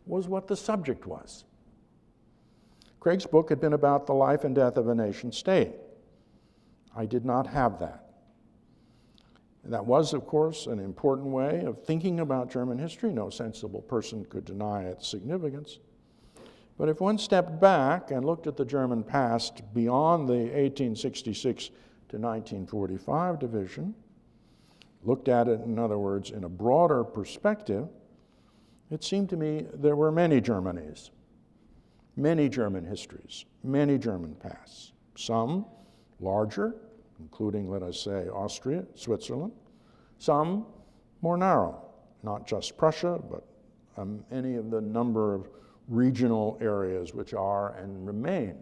was 0.07 0.27
what 0.27 0.49
the 0.49 0.57
subject 0.57 1.07
was. 1.07 1.45
Craig's 2.99 3.27
book 3.27 3.51
had 3.51 3.61
been 3.61 3.75
about 3.75 4.07
the 4.07 4.15
life 4.15 4.45
and 4.45 4.55
death 4.55 4.79
of 4.79 4.89
a 4.89 4.95
nation 4.95 5.31
state. 5.31 5.73
I 6.97 7.05
did 7.05 7.27
not 7.27 7.47
have 7.47 7.79
that. 7.81 8.08
That 9.65 9.85
was, 9.85 10.15
of 10.15 10.27
course, 10.27 10.67
an 10.67 10.79
important 10.79 11.29
way 11.29 11.65
of 11.65 11.83
thinking 11.85 12.21
about 12.21 12.51
German 12.51 12.79
history. 12.79 13.13
No 13.13 13.29
sensible 13.29 13.83
person 13.83 14.25
could 14.25 14.45
deny 14.45 14.85
its 14.85 15.07
significance. 15.07 15.79
But 16.79 16.89
if 16.89 17.01
one 17.01 17.19
stepped 17.19 17.61
back 17.61 18.13
and 18.13 18.25
looked 18.25 18.47
at 18.47 18.57
the 18.57 18.65
German 18.65 19.03
past 19.03 19.63
beyond 19.75 20.29
the 20.29 20.35
1866 20.35 21.67
to 21.67 21.73
1945 22.17 23.39
division, 23.39 23.95
looked 25.03 25.29
at 25.29 25.49
it, 25.49 25.61
in 25.61 25.79
other 25.79 25.99
words, 25.99 26.31
in 26.31 26.45
a 26.45 26.49
broader 26.49 27.03
perspective, 27.03 27.89
it 28.91 29.05
seemed 29.05 29.29
to 29.31 29.37
me 29.37 29.67
there 29.75 29.97
were 29.97 30.13
many 30.13 30.41
Germanies, 30.41 31.11
many 32.17 32.49
German 32.49 32.85
histories, 32.85 33.45
many 33.63 33.99
German 33.99 34.35
pasts, 34.37 34.93
some 35.17 35.67
larger, 36.21 36.77
including, 37.21 37.69
let 37.71 37.83
us 37.83 38.01
say, 38.01 38.29
Austria, 38.29 38.85
Switzerland, 38.95 39.53
some 40.19 40.67
more 41.23 41.37
narrow, 41.37 41.83
not 42.23 42.47
just 42.47 42.77
Prussia, 42.77 43.21
but 43.31 43.45
um, 43.97 44.25
any 44.31 44.55
of 44.55 44.71
the 44.71 44.81
number 44.81 45.35
of 45.35 45.49
regional 45.89 46.59
areas 46.61 47.15
which 47.15 47.35
are 47.35 47.75
and 47.77 48.07
remain 48.07 48.55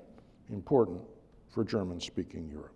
important 0.50 1.02
for 1.50 1.64
German 1.64 2.00
speaking 2.00 2.48
Europe. 2.48 2.72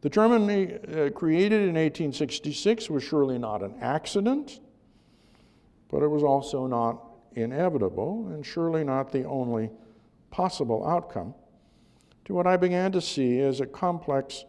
The 0.00 0.10
Germany 0.10 0.74
uh, 0.74 1.10
created 1.10 1.62
in 1.62 1.76
1866 1.76 2.90
was 2.90 3.02
surely 3.02 3.38
not 3.38 3.62
an 3.62 3.74
accident, 3.80 4.60
but 5.90 6.02
it 6.02 6.08
was 6.08 6.22
also 6.22 6.66
not 6.66 7.02
inevitable 7.36 8.28
and 8.28 8.44
surely 8.44 8.84
not 8.84 9.10
the 9.12 9.24
only 9.24 9.70
possible 10.30 10.86
outcome 10.86 11.34
to 12.24 12.34
what 12.34 12.46
I 12.46 12.56
began 12.56 12.92
to 12.92 13.00
see 13.00 13.40
as 13.40 13.60
a 13.60 13.66
complex, 13.66 14.44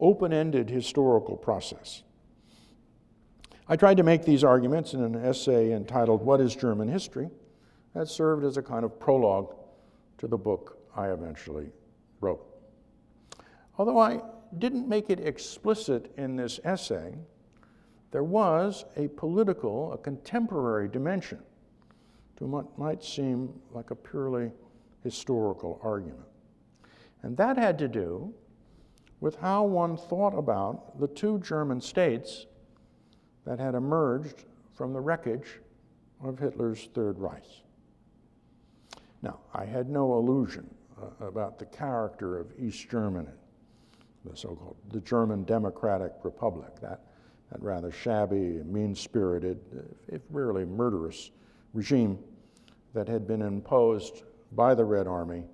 open 0.00 0.32
ended 0.32 0.68
historical 0.68 1.36
process. 1.36 2.02
I 3.68 3.76
tried 3.76 3.96
to 3.98 4.02
make 4.02 4.24
these 4.24 4.44
arguments 4.44 4.92
in 4.92 5.02
an 5.02 5.14
essay 5.14 5.72
entitled 5.72 6.22
What 6.22 6.40
is 6.40 6.54
German 6.56 6.88
History? 6.88 7.30
that 7.94 8.08
served 8.08 8.44
as 8.44 8.56
a 8.56 8.62
kind 8.62 8.84
of 8.84 8.98
prologue 8.98 9.54
to 10.18 10.26
the 10.26 10.38
book 10.38 10.78
I 10.96 11.08
eventually 11.08 11.70
wrote. 12.20 12.44
Although 13.78 13.98
I 13.98 14.20
didn't 14.58 14.88
make 14.88 15.10
it 15.10 15.20
explicit 15.20 16.12
in 16.16 16.36
this 16.36 16.60
essay, 16.64 17.14
there 18.10 18.24
was 18.24 18.84
a 18.96 19.08
political, 19.08 19.92
a 19.92 19.98
contemporary 19.98 20.88
dimension 20.88 21.38
to 22.36 22.46
what 22.46 22.78
might 22.78 23.02
seem 23.02 23.52
like 23.72 23.90
a 23.90 23.94
purely 23.94 24.52
historical 25.02 25.80
argument. 25.82 26.26
And 27.22 27.36
that 27.36 27.56
had 27.56 27.78
to 27.78 27.88
do 27.88 28.34
with 29.20 29.36
how 29.36 29.64
one 29.64 29.96
thought 29.96 30.36
about 30.36 30.98
the 30.98 31.06
two 31.06 31.38
German 31.38 31.80
states 31.80 32.46
that 33.44 33.58
had 33.58 33.74
emerged 33.74 34.44
from 34.74 34.92
the 34.92 35.00
wreckage 35.00 35.60
of 36.22 36.38
Hitler's 36.38 36.88
Third 36.94 37.18
Reich. 37.18 37.44
Now, 39.22 39.38
I 39.54 39.64
had 39.64 39.88
no 39.88 40.14
illusion 40.18 40.68
uh, 41.00 41.26
about 41.26 41.58
the 41.58 41.66
character 41.66 42.38
of 42.38 42.52
East 42.58 42.88
Germany 42.90 43.28
the 44.24 44.36
so-called 44.36 44.76
the 44.90 45.00
German 45.00 45.44
Democratic 45.44 46.12
Republic, 46.22 46.70
that, 46.80 47.00
that 47.50 47.62
rather 47.62 47.90
shabby, 47.90 48.62
mean-spirited, 48.64 49.58
if 50.08 50.22
rarely 50.30 50.64
murderous 50.64 51.30
regime 51.74 52.18
that 52.94 53.08
had 53.08 53.26
been 53.26 53.42
imposed 53.42 54.22
by 54.52 54.74
the 54.74 54.84
Red 54.84 55.06
Army 55.06 55.44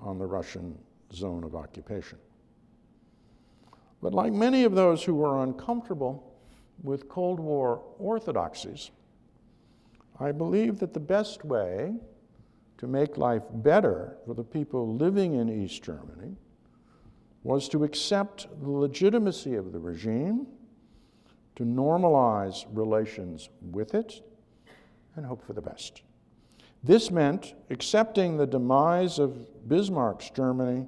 on 0.00 0.18
the 0.18 0.26
Russian 0.26 0.78
zone 1.12 1.44
of 1.44 1.54
occupation. 1.54 2.18
But 4.02 4.14
like 4.14 4.32
many 4.32 4.64
of 4.64 4.74
those 4.74 5.02
who 5.02 5.14
were 5.14 5.42
uncomfortable 5.42 6.34
with 6.82 7.08
Cold 7.08 7.40
War 7.40 7.82
orthodoxies, 7.98 8.90
I 10.20 10.32
believe 10.32 10.78
that 10.78 10.94
the 10.94 11.00
best 11.00 11.44
way 11.44 11.94
to 12.78 12.86
make 12.86 13.16
life 13.16 13.42
better 13.50 14.18
for 14.26 14.34
the 14.34 14.44
people 14.44 14.96
living 14.96 15.34
in 15.34 15.48
East 15.48 15.82
Germany 15.82 16.36
was 17.42 17.68
to 17.68 17.84
accept 17.84 18.48
the 18.60 18.70
legitimacy 18.70 19.54
of 19.54 19.72
the 19.72 19.78
regime, 19.78 20.46
to 21.54 21.64
normalize 21.64 22.66
relations 22.72 23.48
with 23.60 23.94
it, 23.94 24.22
and 25.14 25.24
hope 25.24 25.44
for 25.46 25.52
the 25.52 25.62
best. 25.62 26.02
This 26.86 27.10
meant 27.10 27.54
accepting 27.68 28.36
the 28.36 28.46
demise 28.46 29.18
of 29.18 29.48
Bismarck's 29.68 30.30
Germany 30.30 30.86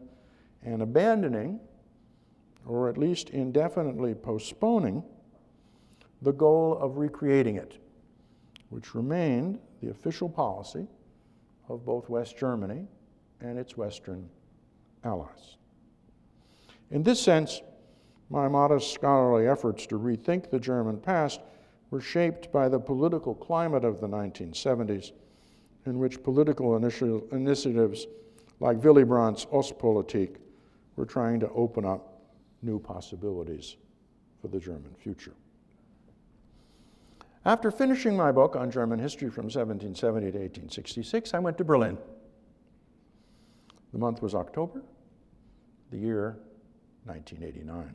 and 0.63 0.81
abandoning, 0.81 1.59
or 2.65 2.89
at 2.89 2.97
least 2.97 3.31
indefinitely 3.31 4.15
postponing, 4.15 5.03
the 6.23 6.33
goal 6.33 6.79
of 6.81 6.99
recreating 6.99 7.57
it, 7.57 7.79
which 8.71 8.95
remained 8.95 9.59
the 9.81 9.91
official 9.91 10.29
policy 10.29 10.87
of 11.69 11.85
both 11.85 12.09
West 12.09 12.39
Germany 12.39 12.87
and 13.41 13.59
its 13.59 13.77
Western 13.77 14.31
allies. 15.03 15.57
In 16.93 17.03
this 17.03 17.21
sense, 17.21 17.61
my 18.31 18.47
modest 18.47 18.95
scholarly 18.95 19.49
efforts 19.49 19.85
to 19.89 19.99
rethink 19.99 20.49
the 20.49 20.61
German 20.61 21.01
past 21.01 21.41
were 21.91 22.01
shaped 22.01 22.53
by 22.53 22.69
the 22.69 22.79
political 22.79 23.35
climate 23.35 23.85
of 23.85 24.01
the 24.01 24.07
1970s, 24.07 25.11
in 25.87 25.99
which 25.99 26.23
political 26.23 26.79
initi- 26.79 27.33
initiatives 27.33 28.07
like 28.61 28.83
Willy 28.83 29.05
Brandt's 29.05 29.47
Ostpolitik 29.47 30.37
were 30.97 31.07
trying 31.07 31.41
to 31.41 31.49
open 31.51 31.85
up 31.85 32.23
new 32.63 32.79
possibilities 32.79 33.77
for 34.41 34.49
the 34.49 34.59
German 34.59 34.95
future. 34.99 35.35
After 37.45 37.71
finishing 37.71 38.17
my 38.17 38.33
book 38.33 38.57
on 38.57 38.71
German 38.71 38.99
history 38.99 39.31
from 39.31 39.45
1770 39.45 40.33
to 40.33 40.39
1866, 40.39 41.35
I 41.35 41.39
went 41.39 41.57
to 41.59 41.65
Berlin. 41.65 41.97
The 43.93 43.99
month 43.99 44.21
was 44.21 44.35
October, 44.35 44.83
the 45.91 45.99
year 45.99 46.37
1989. 47.05 47.95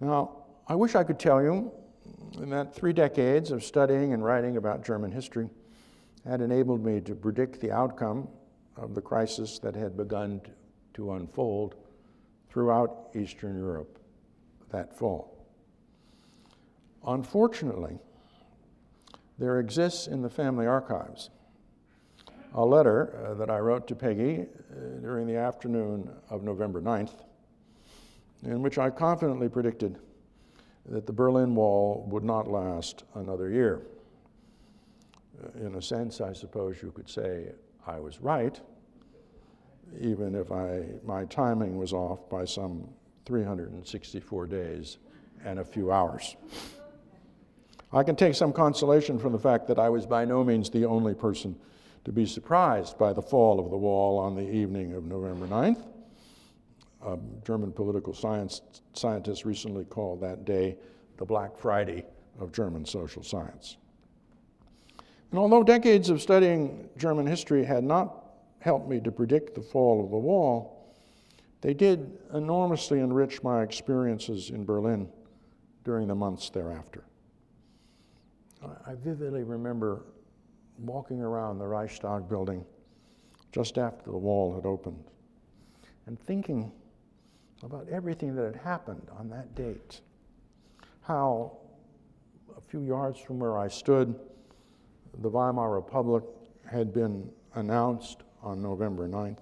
Now, 0.00 0.44
I 0.68 0.74
wish 0.74 0.94
I 0.94 1.02
could 1.02 1.18
tell 1.18 1.42
you 1.42 1.72
that 2.38 2.74
three 2.74 2.92
decades 2.92 3.50
of 3.50 3.64
studying 3.64 4.12
and 4.12 4.24
writing 4.24 4.56
about 4.56 4.84
German 4.84 5.10
history 5.10 5.48
had 6.26 6.40
enabled 6.40 6.84
me 6.84 7.00
to 7.00 7.14
predict 7.14 7.60
the 7.60 7.70
outcome 7.70 8.28
of 8.76 8.94
the 8.94 9.00
crisis 9.00 9.58
that 9.60 9.74
had 9.74 9.96
begun 9.96 10.40
to 10.94 11.12
unfold 11.12 11.76
throughout 12.50 13.08
Eastern 13.14 13.56
Europe 13.56 13.98
that 14.70 14.96
fall. 14.96 15.46
Unfortunately, 17.06 17.98
there 19.38 19.60
exists 19.60 20.06
in 20.06 20.22
the 20.22 20.30
family 20.30 20.66
archives 20.66 21.30
a 22.54 22.64
letter 22.64 23.24
uh, 23.24 23.34
that 23.34 23.50
I 23.50 23.58
wrote 23.58 23.86
to 23.88 23.94
Peggy 23.94 24.40
uh, 24.40 25.00
during 25.00 25.26
the 25.26 25.36
afternoon 25.36 26.10
of 26.30 26.42
November 26.42 26.80
9th, 26.80 27.22
in 28.42 28.62
which 28.62 28.78
I 28.78 28.88
confidently 28.90 29.48
predicted 29.48 29.98
that 30.88 31.06
the 31.06 31.12
Berlin 31.12 31.54
Wall 31.54 32.06
would 32.10 32.24
not 32.24 32.48
last 32.48 33.04
another 33.14 33.50
year. 33.50 33.82
Uh, 35.42 35.66
in 35.66 35.74
a 35.74 35.82
sense, 35.82 36.20
I 36.20 36.32
suppose 36.32 36.82
you 36.82 36.92
could 36.92 37.08
say 37.08 37.52
I 37.86 37.98
was 37.98 38.20
right, 38.20 38.58
even 40.00 40.34
if 40.34 40.50
I, 40.52 40.84
my 41.04 41.24
timing 41.24 41.76
was 41.76 41.92
off 41.92 42.28
by 42.30 42.44
some 42.44 42.88
364 43.24 44.46
days 44.46 44.98
and 45.44 45.58
a 45.58 45.64
few 45.64 45.92
hours. 45.92 46.36
I 47.92 48.02
can 48.02 48.16
take 48.16 48.34
some 48.34 48.52
consolation 48.52 49.18
from 49.18 49.32
the 49.32 49.38
fact 49.38 49.68
that 49.68 49.78
I 49.78 49.88
was 49.88 50.06
by 50.06 50.24
no 50.24 50.44
means 50.44 50.70
the 50.70 50.84
only 50.84 51.14
person 51.14 51.56
to 52.04 52.12
be 52.12 52.26
surprised 52.26 52.98
by 52.98 53.12
the 53.12 53.22
fall 53.22 53.58
of 53.58 53.70
the 53.70 53.76
wall 53.76 54.18
on 54.18 54.36
the 54.36 54.48
evening 54.48 54.92
of 54.94 55.04
November 55.04 55.46
9th. 55.46 55.82
A 57.06 57.18
German 57.44 57.72
political 57.72 58.12
science 58.12 58.62
scientist 58.92 59.44
recently 59.44 59.84
called 59.84 60.20
that 60.22 60.44
day 60.44 60.76
the 61.18 61.24
Black 61.24 61.56
Friday 61.56 62.04
of 62.40 62.52
German 62.52 62.84
social 62.84 63.22
science. 63.22 63.76
And 65.30 65.38
although 65.38 65.62
decades 65.62 66.10
of 66.10 66.20
studying 66.20 66.88
German 66.96 67.26
history 67.26 67.64
had 67.64 67.84
not 67.84 68.24
helped 68.58 68.88
me 68.88 69.00
to 69.00 69.12
predict 69.12 69.54
the 69.54 69.62
fall 69.62 70.04
of 70.04 70.10
the 70.10 70.16
wall, 70.16 70.94
they 71.60 71.74
did 71.74 72.18
enormously 72.34 73.00
enrich 73.00 73.42
my 73.42 73.62
experiences 73.62 74.50
in 74.50 74.64
Berlin 74.64 75.08
during 75.84 76.08
the 76.08 76.14
months 76.14 76.50
thereafter. 76.50 77.04
I 78.62 78.94
vividly 78.94 79.44
remember 79.44 80.06
walking 80.78 81.20
around 81.20 81.58
the 81.58 81.66
Reichstag 81.66 82.28
building 82.28 82.64
just 83.52 83.78
after 83.78 84.10
the 84.10 84.18
wall 84.18 84.54
had 84.54 84.66
opened 84.66 85.04
and 86.06 86.18
thinking 86.18 86.72
about 87.62 87.88
everything 87.88 88.34
that 88.36 88.44
had 88.44 88.56
happened 88.56 89.08
on 89.18 89.28
that 89.30 89.54
date. 89.54 90.00
How 91.02 91.56
a 92.56 92.60
few 92.60 92.82
yards 92.82 93.18
from 93.18 93.38
where 93.38 93.58
I 93.58 93.68
stood, 93.68 94.18
the 95.20 95.28
Weimar 95.28 95.70
Republic 95.70 96.24
had 96.70 96.92
been 96.92 97.30
announced 97.54 98.22
on 98.42 98.62
November 98.62 99.08
9th, 99.08 99.38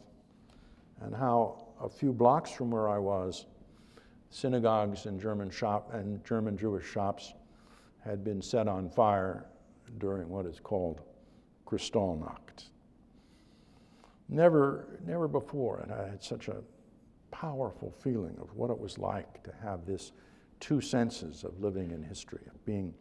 and 1.00 1.14
how 1.14 1.66
a 1.80 1.88
few 1.88 2.12
blocks 2.12 2.50
from 2.50 2.70
where 2.70 2.88
I 2.88 2.98
was, 2.98 3.46
synagogues 4.30 5.06
and 5.06 5.20
German 5.20 5.50
shop 5.50 5.92
and 5.92 6.24
German 6.24 6.56
Jewish 6.56 6.86
shops 6.86 7.34
had 8.00 8.24
been 8.24 8.42
set 8.42 8.68
on 8.68 8.88
fire 8.88 9.46
during 9.98 10.28
what 10.28 10.46
is 10.46 10.60
called 10.60 11.02
Kristallnacht. 11.66 12.68
Never, 14.28 14.98
never 15.06 15.28
before 15.28 15.78
had 15.80 15.90
I 15.90 16.08
had 16.08 16.22
such 16.22 16.48
a 16.48 16.56
powerful 17.44 17.92
feeling 18.02 18.34
of 18.40 18.54
what 18.56 18.70
it 18.70 18.78
was 18.78 18.96
like 18.96 19.42
to 19.42 19.52
have 19.62 19.84
this 19.84 20.12
two 20.60 20.80
senses 20.80 21.44
of 21.44 21.60
living 21.60 21.90
in 21.90 22.02
history, 22.02 22.40
of 22.46 22.64
being 22.64 22.94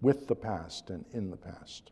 with 0.00 0.28
the 0.28 0.34
past 0.34 0.90
and 0.90 1.04
in 1.12 1.28
the 1.28 1.36
past. 1.36 1.90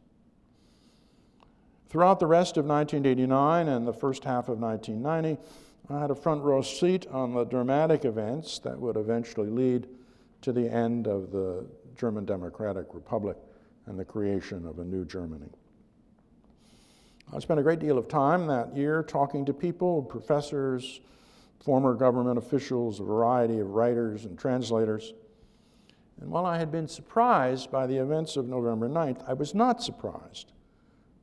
Throughout 1.89 2.21
the 2.21 2.27
rest 2.29 2.57
of 2.57 2.67
1989 2.67 3.67
and 3.67 3.85
the 3.85 3.93
first 3.93 4.23
half 4.23 4.49
of 4.49 4.61
1990, 4.61 5.43
I 5.91 6.01
had 6.01 6.13
a 6.13 6.15
front 6.15 6.45
row 6.45 6.63
seat 6.63 7.07
on 7.11 7.35
the 7.35 7.45
dramatic 7.45 8.05
events 8.05 8.61
that 8.61 8.79
would 8.79 8.97
eventually 8.97 9.51
lead 9.51 9.89
to 10.43 10.53
the 10.53 10.73
end 10.73 11.09
of 11.09 11.33
the 11.33 11.67
German 11.97 12.25
Democratic 12.25 12.95
Republic 12.95 13.37
and 13.87 13.99
the 13.99 14.05
creation 14.05 14.67
of 14.67 14.79
a 14.79 14.85
new 14.85 15.05
Germany. 15.05 15.51
I 17.33 17.41
spent 17.41 17.59
a 17.59 17.63
great 17.65 17.81
deal 17.81 17.99
of 17.99 18.07
time 18.07 18.47
that 18.47 18.77
year 18.77 19.03
talking 19.03 19.45
to 19.47 19.53
people, 19.53 20.01
professors, 20.03 21.01
former 21.63 21.95
government 21.95 22.39
officials, 22.39 22.99
a 23.01 23.05
variety 23.05 23.59
of 23.61 23.71
writers 23.71 24.25
and 24.25 24.39
translators. 24.39 25.15
And 26.21 26.31
while 26.31 26.45
I 26.45 26.59
had 26.59 26.73
been 26.73 26.89
surprised 26.89 27.71
by 27.71 27.87
the 27.87 27.97
events 27.97 28.37
of 28.37 28.49
November 28.49 28.89
9th, 28.89 29.23
I 29.29 29.33
was 29.33 29.55
not 29.55 29.83
surprised 29.83 30.53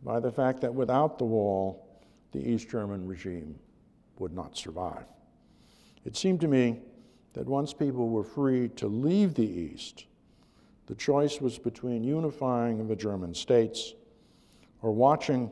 by 0.04 0.20
the 0.20 0.32
fact 0.32 0.62
that 0.62 0.74
without 0.74 1.18
the 1.18 1.26
wall, 1.26 1.86
the 2.32 2.40
East 2.40 2.70
German 2.70 3.06
regime 3.08 3.56
would 4.18 4.34
not 4.34 4.58
survive. 4.58 5.06
It 6.06 6.16
seemed 6.16 6.42
to 6.42 6.48
me 6.48 6.80
that 7.34 7.48
once 7.48 7.74
people 7.74 8.10
were 8.10 8.24
free 8.24 8.70
to 8.70 8.88
leave 8.88 9.34
the 9.34 9.48
East, 9.48 10.06
the 10.88 10.96
choice 10.96 11.40
was 11.42 11.60
between 11.60 12.04
unifying 12.04 12.88
the 12.88 12.96
German 12.96 13.34
states 13.34 13.94
or 14.82 14.92
watching 14.92 15.52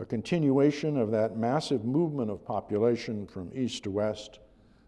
a 0.00 0.04
continuation 0.04 0.96
of 0.96 1.10
that 1.10 1.36
massive 1.36 1.84
movement 1.84 2.30
of 2.30 2.44
population 2.44 3.26
from 3.26 3.50
east 3.54 3.84
to 3.84 3.90
west, 3.90 4.38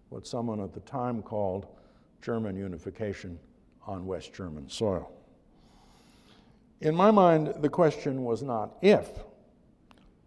what 0.08 0.26
someone 0.26 0.60
at 0.60 0.72
the 0.72 0.80
time 0.80 1.22
called 1.22 1.66
German 2.22 2.56
unification 2.56 3.38
on 3.86 4.06
West 4.06 4.32
German 4.32 4.68
soil. 4.68 5.10
In 6.80 6.94
my 6.94 7.10
mind, 7.10 7.54
the 7.60 7.68
question 7.68 8.24
was 8.24 8.42
not 8.42 8.76
if, 8.82 9.08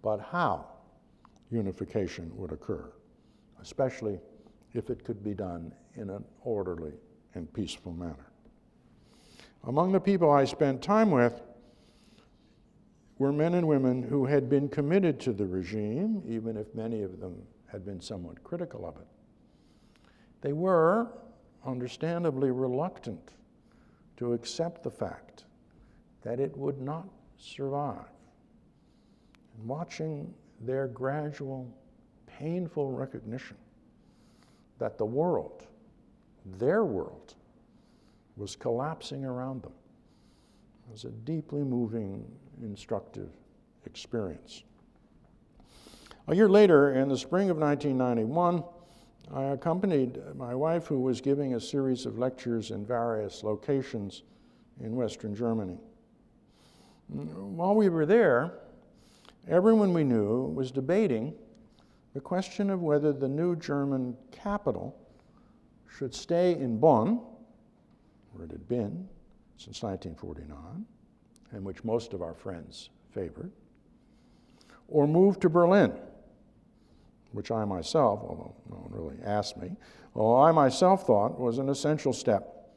but 0.02 0.20
how 0.20 0.66
unification 1.50 2.32
would 2.36 2.52
occur, 2.52 2.92
especially 3.62 4.20
if 4.74 4.90
it 4.90 5.04
could 5.04 5.24
be 5.24 5.34
done 5.34 5.74
in 5.96 6.10
an 6.10 6.24
orderly 6.42 6.94
and 7.36 7.52
peaceful 7.54 7.94
manner. 7.94 8.32
Among 9.66 9.92
the 9.92 10.00
people 10.00 10.30
I 10.30 10.46
spent 10.46 10.82
time 10.82 11.10
with, 11.10 11.42
were 13.24 13.32
men 13.32 13.54
and 13.54 13.66
women 13.66 14.04
who 14.04 14.26
had 14.26 14.50
been 14.50 14.68
committed 14.68 15.18
to 15.18 15.32
the 15.32 15.46
regime, 15.46 16.22
even 16.28 16.58
if 16.58 16.76
many 16.76 17.04
of 17.04 17.22
them 17.22 17.42
had 17.68 17.86
been 17.86 18.02
somewhat 18.02 18.44
critical 18.44 18.86
of 18.86 18.98
it. 18.98 19.08
They 20.42 20.52
were, 20.52 21.08
understandably, 21.66 22.52
reluctant 22.52 23.32
to 24.18 24.34
accept 24.34 24.84
the 24.84 24.92
fact 24.92 25.46
that 26.22 26.42
it 26.42 26.58
would 26.58 26.82
not 26.82 27.08
survive. 27.38 28.12
And 29.58 29.70
watching 29.70 30.34
their 30.60 30.90
gradual, 30.90 31.74
painful 32.28 32.92
recognition 32.92 33.56
that 34.80 34.98
the 34.98 35.06
world, 35.06 35.66
their 36.58 36.84
world, 36.84 37.36
was 38.36 38.58
collapsing 38.58 39.24
around 39.24 39.64
them 39.64 39.72
it 40.86 40.92
was 40.92 41.06
a 41.06 41.10
deeply 41.10 41.64
moving 41.64 42.26
instructive 42.62 43.30
experience. 43.86 44.64
A 46.28 46.36
year 46.36 46.48
later, 46.48 46.94
in 46.94 47.10
the 47.10 47.18
spring 47.18 47.50
of 47.50 47.58
1991, 47.58 48.64
I 49.34 49.44
accompanied 49.46 50.20
my 50.36 50.54
wife, 50.54 50.88
who 50.88 51.00
was 51.00 51.22
giving 51.22 51.56
a 51.56 51.60
series 51.60 52.06
of 52.06 52.18
lectures 52.18 52.72
in 52.72 52.86
various 52.86 53.44
locations 53.44 54.24
in 54.80 54.96
Western 54.96 55.36
Germany. 55.36 55.80
While 57.08 57.76
we 57.76 57.90
were 57.90 58.06
there, 58.06 58.54
everyone 59.48 59.94
we 59.94 60.04
knew 60.04 60.46
was 60.48 60.72
debating 60.72 61.34
the 62.14 62.22
question 62.22 62.70
of 62.70 62.82
whether 62.82 63.12
the 63.12 63.28
new 63.28 63.56
German 63.56 64.16
capital 64.32 64.96
should 65.90 66.14
stay 66.14 66.54
in 66.54 66.80
Bonn, 66.80 67.22
where 68.32 68.46
it 68.46 68.52
had 68.52 68.68
been 68.68 69.08
since 69.58 69.84
1949, 69.84 70.86
and 71.54 71.64
which 71.64 71.84
most 71.84 72.14
of 72.14 72.22
our 72.22 72.34
friends 72.34 72.90
favored, 73.12 73.52
or 74.88 75.08
move 75.08 75.40
to 75.40 75.50
Berlin, 75.50 75.94
which 77.32 77.52
I 77.52 77.64
myself, 77.66 78.20
although 78.22 78.56
no 78.70 78.78
one 78.78 78.92
really 78.92 79.24
asked 79.24 79.58
me, 79.58 79.76
well, 80.14 80.36
I 80.36 80.52
myself 80.52 81.08
thought 81.08 81.40
was 81.40 81.58
an 81.58 81.70
essential 81.70 82.14
step 82.14 82.70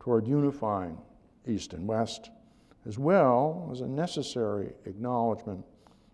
toward 0.00 0.26
unifying 0.26 0.98
East 1.46 1.72
and 1.72 1.86
West, 1.86 2.30
as 2.86 2.98
well 2.98 3.68
as 3.72 3.80
a 3.80 3.86
necessary 3.86 4.72
acknowledgement 4.86 5.64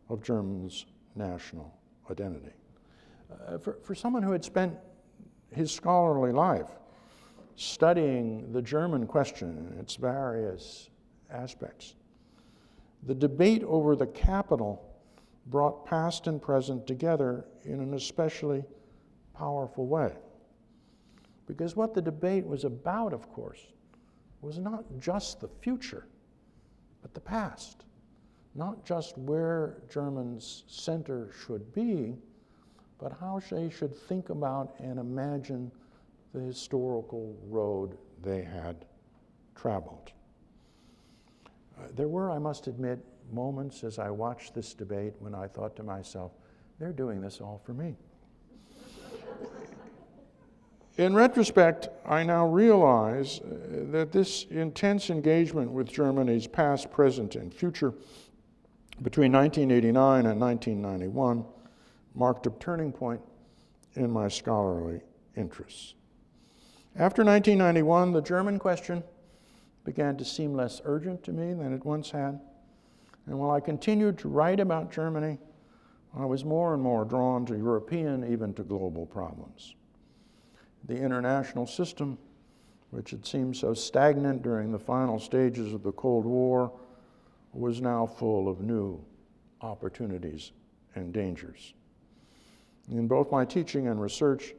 of 0.08 0.22
Germany's 0.22 0.86
national 1.14 1.72
identity. 2.10 2.52
Uh, 3.46 3.58
for, 3.58 3.78
for 3.82 3.94
someone 3.94 4.22
who 4.22 4.32
had 4.32 4.44
spent 4.44 4.74
his 5.50 5.72
scholarly 5.72 6.32
life 6.32 6.70
studying 7.56 8.52
the 8.52 8.62
German 8.62 9.06
question 9.06 9.48
and 9.48 9.80
its 9.80 9.96
various 9.96 10.90
aspects, 11.30 11.95
the 13.02 13.14
debate 13.14 13.62
over 13.64 13.94
the 13.94 14.06
capital 14.06 14.82
brought 15.46 15.86
past 15.86 16.26
and 16.26 16.42
present 16.42 16.86
together 16.86 17.44
in 17.64 17.80
an 17.80 17.94
especially 17.94 18.64
powerful 19.34 19.86
way. 19.86 20.12
Because 21.46 21.76
what 21.76 21.94
the 21.94 22.02
debate 22.02 22.44
was 22.44 22.64
about, 22.64 23.12
of 23.12 23.30
course, 23.32 23.60
was 24.40 24.58
not 24.58 24.84
just 24.98 25.40
the 25.40 25.48
future, 25.60 26.06
but 27.02 27.14
the 27.14 27.20
past. 27.20 27.84
Not 28.54 28.84
just 28.84 29.16
where 29.18 29.82
Germans' 29.88 30.64
center 30.66 31.30
should 31.44 31.72
be, 31.72 32.16
but 32.98 33.12
how 33.20 33.40
they 33.50 33.70
should 33.70 33.94
think 33.94 34.30
about 34.30 34.74
and 34.78 34.98
imagine 34.98 35.70
the 36.32 36.40
historical 36.40 37.36
road 37.48 37.98
they 38.22 38.42
had 38.42 38.86
traveled. 39.54 40.12
There 41.94 42.08
were, 42.08 42.30
I 42.30 42.38
must 42.38 42.66
admit, 42.66 42.98
moments 43.32 43.84
as 43.84 43.98
I 43.98 44.10
watched 44.10 44.54
this 44.54 44.74
debate 44.74 45.14
when 45.18 45.34
I 45.34 45.46
thought 45.46 45.76
to 45.76 45.82
myself, 45.82 46.32
they're 46.78 46.92
doing 46.92 47.20
this 47.20 47.40
all 47.40 47.60
for 47.64 47.72
me. 47.72 47.96
In 50.98 51.14
retrospect, 51.14 51.88
I 52.06 52.22
now 52.22 52.46
realize 52.46 53.40
uh, 53.40 53.84
that 53.90 54.12
this 54.12 54.44
intense 54.44 55.10
engagement 55.10 55.70
with 55.70 55.88
Germany's 55.88 56.46
past, 56.46 56.90
present, 56.90 57.36
and 57.36 57.52
future 57.52 57.92
between 59.02 59.30
1989 59.32 60.24
and 60.24 60.40
1991 60.40 61.44
marked 62.14 62.46
a 62.46 62.50
turning 62.58 62.92
point 62.92 63.20
in 63.94 64.10
my 64.10 64.28
scholarly 64.28 65.02
interests. 65.36 65.94
After 66.98 67.22
1991, 67.22 68.12
the 68.12 68.22
German 68.22 68.58
question 68.58 69.04
began 69.86 70.16
to 70.16 70.24
seem 70.24 70.52
less 70.52 70.82
urgent 70.84 71.22
to 71.22 71.32
me 71.32 71.54
than 71.54 71.72
it 71.72 71.84
once 71.84 72.10
had. 72.10 72.40
And 73.26 73.38
while 73.38 73.52
I 73.52 73.60
continued 73.60 74.18
to 74.18 74.28
write 74.28 74.58
about 74.58 74.90
Germany, 74.90 75.38
I 76.14 76.24
was 76.24 76.44
more 76.44 76.74
and 76.74 76.82
more 76.82 77.04
drawn 77.04 77.46
to 77.46 77.56
European, 77.56 78.30
even 78.30 78.52
to 78.54 78.64
global 78.64 79.06
problems. 79.06 79.76
The 80.84 80.96
international 80.96 81.66
system, 81.66 82.18
which 82.90 83.12
had 83.12 83.24
seemed 83.24 83.56
so 83.56 83.74
stagnant 83.74 84.42
during 84.42 84.72
the 84.72 84.78
final 84.78 85.20
stages 85.20 85.72
of 85.72 85.84
the 85.84 85.92
Cold 85.92 86.24
War, 86.24 86.72
was 87.52 87.80
now 87.80 88.06
full 88.06 88.48
of 88.48 88.60
new 88.60 89.02
opportunities 89.60 90.50
and 90.96 91.12
dangers. 91.12 91.74
In 92.90 93.06
both 93.06 93.30
my 93.30 93.44
teaching 93.44 93.86
and 93.86 94.00
research, 94.00 94.54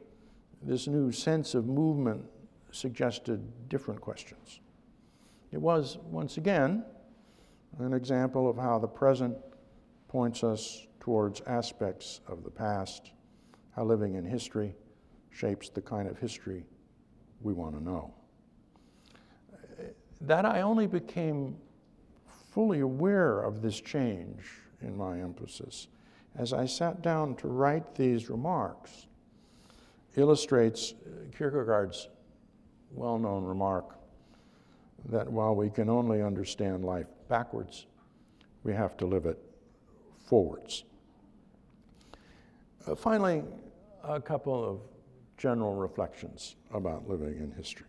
this 0.62 0.86
new 0.86 1.12
sense 1.12 1.54
of 1.54 1.66
movement 1.66 2.24
suggested 2.72 3.68
different 3.68 4.00
questions. 4.00 4.60
It 5.50 5.60
was, 5.60 5.98
once 6.04 6.36
again, 6.36 6.84
an 7.78 7.92
example 7.92 8.48
of 8.48 8.56
how 8.56 8.78
the 8.78 8.88
present 8.88 9.36
points 10.08 10.42
us 10.42 10.86
towards 11.00 11.40
aspects 11.42 12.20
of 12.26 12.44
the 12.44 12.50
past, 12.50 13.12
how 13.74 13.84
living 13.84 14.14
in 14.14 14.24
history 14.24 14.74
shapes 15.30 15.68
the 15.68 15.80
kind 15.80 16.08
of 16.08 16.18
history 16.18 16.64
we 17.40 17.52
want 17.52 17.74
to 17.76 17.82
know. 17.82 18.12
That 20.20 20.44
I 20.44 20.62
only 20.62 20.86
became 20.86 21.56
fully 22.50 22.80
aware 22.80 23.40
of 23.40 23.62
this 23.62 23.80
change 23.80 24.50
in 24.82 24.96
my 24.96 25.20
emphasis 25.20 25.88
as 26.36 26.52
I 26.52 26.66
sat 26.66 27.02
down 27.02 27.36
to 27.36 27.48
write 27.48 27.94
these 27.94 28.28
remarks 28.28 29.06
illustrates 30.16 30.94
Kierkegaard's 31.36 32.08
well 32.90 33.18
known 33.18 33.44
remark 33.44 33.97
that 35.06 35.30
while 35.30 35.54
we 35.54 35.70
can 35.70 35.88
only 35.88 36.22
understand 36.22 36.84
life 36.84 37.06
backwards, 37.28 37.86
we 38.64 38.72
have 38.74 38.96
to 38.98 39.06
live 39.06 39.26
it 39.26 39.38
forwards. 40.26 40.84
Uh, 42.86 42.94
finally, 42.94 43.42
a 44.04 44.20
couple 44.20 44.64
of 44.64 44.80
general 45.36 45.74
reflections 45.74 46.56
about 46.72 47.08
living 47.08 47.38
in 47.38 47.52
history. 47.52 47.86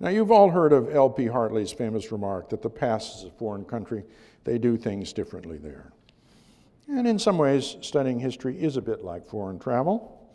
Now, 0.00 0.08
you've 0.08 0.32
all 0.32 0.50
heard 0.50 0.72
of 0.72 0.94
L.P. 0.94 1.26
Hartley's 1.26 1.72
famous 1.72 2.10
remark 2.10 2.48
that 2.50 2.62
the 2.62 2.70
past 2.70 3.18
is 3.18 3.24
a 3.24 3.30
foreign 3.30 3.64
country, 3.64 4.04
they 4.44 4.58
do 4.58 4.76
things 4.76 5.12
differently 5.12 5.58
there. 5.58 5.92
And 6.88 7.06
in 7.06 7.18
some 7.18 7.38
ways, 7.38 7.76
studying 7.80 8.18
history 8.18 8.60
is 8.60 8.76
a 8.76 8.82
bit 8.82 9.04
like 9.04 9.24
foreign 9.24 9.58
travel. 9.58 10.32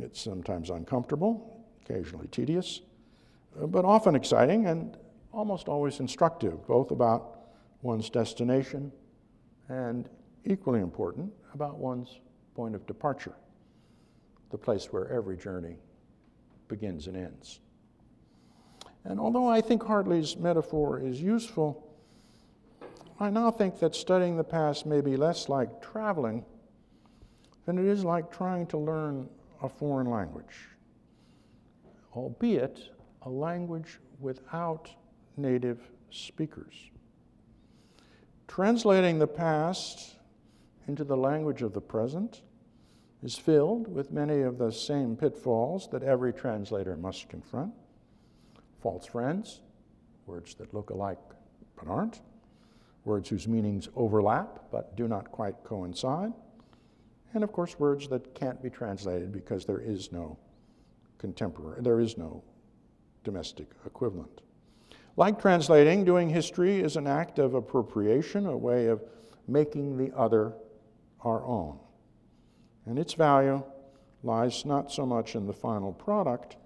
It's 0.00 0.20
sometimes 0.20 0.70
uncomfortable, 0.70 1.64
occasionally 1.84 2.26
tedious, 2.28 2.80
but 3.66 3.84
often 3.84 4.14
exciting 4.14 4.66
and 4.66 4.96
almost 5.32 5.68
always 5.68 6.00
instructive, 6.00 6.66
both 6.66 6.90
about 6.90 7.40
one's 7.82 8.10
destination 8.10 8.92
and, 9.68 10.08
equally 10.44 10.80
important, 10.80 11.32
about 11.54 11.78
one's 11.78 12.20
point 12.54 12.74
of 12.74 12.86
departure, 12.86 13.34
the 14.50 14.58
place 14.58 14.86
where 14.86 15.08
every 15.08 15.36
journey 15.36 15.76
begins 16.68 17.06
and 17.06 17.16
ends. 17.16 17.60
And 19.04 19.20
although 19.20 19.48
I 19.48 19.60
think 19.60 19.82
Hartley's 19.82 20.36
metaphor 20.36 21.00
is 21.00 21.20
useful, 21.20 21.84
I 23.20 23.30
now 23.30 23.50
think 23.50 23.78
that 23.80 23.94
studying 23.94 24.36
the 24.36 24.44
past 24.44 24.86
may 24.86 25.00
be 25.00 25.16
less 25.16 25.48
like 25.48 25.82
traveling 25.82 26.44
than 27.64 27.78
it 27.78 27.84
is 27.84 28.04
like 28.04 28.30
trying 28.30 28.66
to 28.68 28.78
learn 28.78 29.28
a 29.62 29.68
foreign 29.68 30.08
language, 30.08 30.68
albeit 32.14 32.80
a 33.28 33.30
language 33.30 34.00
without 34.20 34.90
native 35.36 35.78
speakers. 36.10 36.74
Translating 38.46 39.18
the 39.18 39.26
past 39.26 40.16
into 40.86 41.04
the 41.04 41.16
language 41.16 41.60
of 41.60 41.74
the 41.74 41.80
present 41.80 42.40
is 43.22 43.36
filled 43.36 43.86
with 43.86 44.10
many 44.10 44.40
of 44.40 44.56
the 44.56 44.72
same 44.72 45.14
pitfalls 45.14 45.90
that 45.90 46.02
every 46.02 46.32
translator 46.32 46.96
must 46.96 47.28
confront. 47.28 47.74
False 48.80 49.04
friends, 49.04 49.60
words 50.24 50.54
that 50.54 50.72
look 50.72 50.88
alike 50.88 51.18
but 51.76 51.86
aren't, 51.86 52.22
words 53.04 53.28
whose 53.28 53.46
meanings 53.46 53.90
overlap 53.94 54.70
but 54.72 54.96
do 54.96 55.06
not 55.06 55.30
quite 55.30 55.62
coincide, 55.64 56.32
and 57.34 57.44
of 57.44 57.52
course, 57.52 57.78
words 57.78 58.08
that 58.08 58.34
can't 58.34 58.62
be 58.62 58.70
translated 58.70 59.32
because 59.32 59.66
there 59.66 59.80
is 59.80 60.12
no 60.12 60.38
contemporary, 61.18 61.82
there 61.82 62.00
is 62.00 62.16
no 62.16 62.42
domestic 63.24 63.68
equivalent. 63.86 64.40
Like 65.16 65.40
translating, 65.40 66.04
doing 66.04 66.28
history 66.28 66.80
is 66.80 66.96
an 66.96 67.06
act 67.06 67.38
of 67.38 67.54
appropriation, 67.54 68.46
a 68.46 68.56
way 68.56 68.86
of 68.86 69.02
making 69.48 69.96
the 69.96 70.16
other 70.16 70.52
our 71.22 71.42
own. 71.44 71.78
And 72.86 72.98
its 72.98 73.14
value 73.14 73.62
lies 74.22 74.64
not 74.64 74.92
so 74.92 75.04
much 75.04 75.34
in 75.34 75.46
the 75.46 75.52
final 75.52 75.92
product 75.92 76.56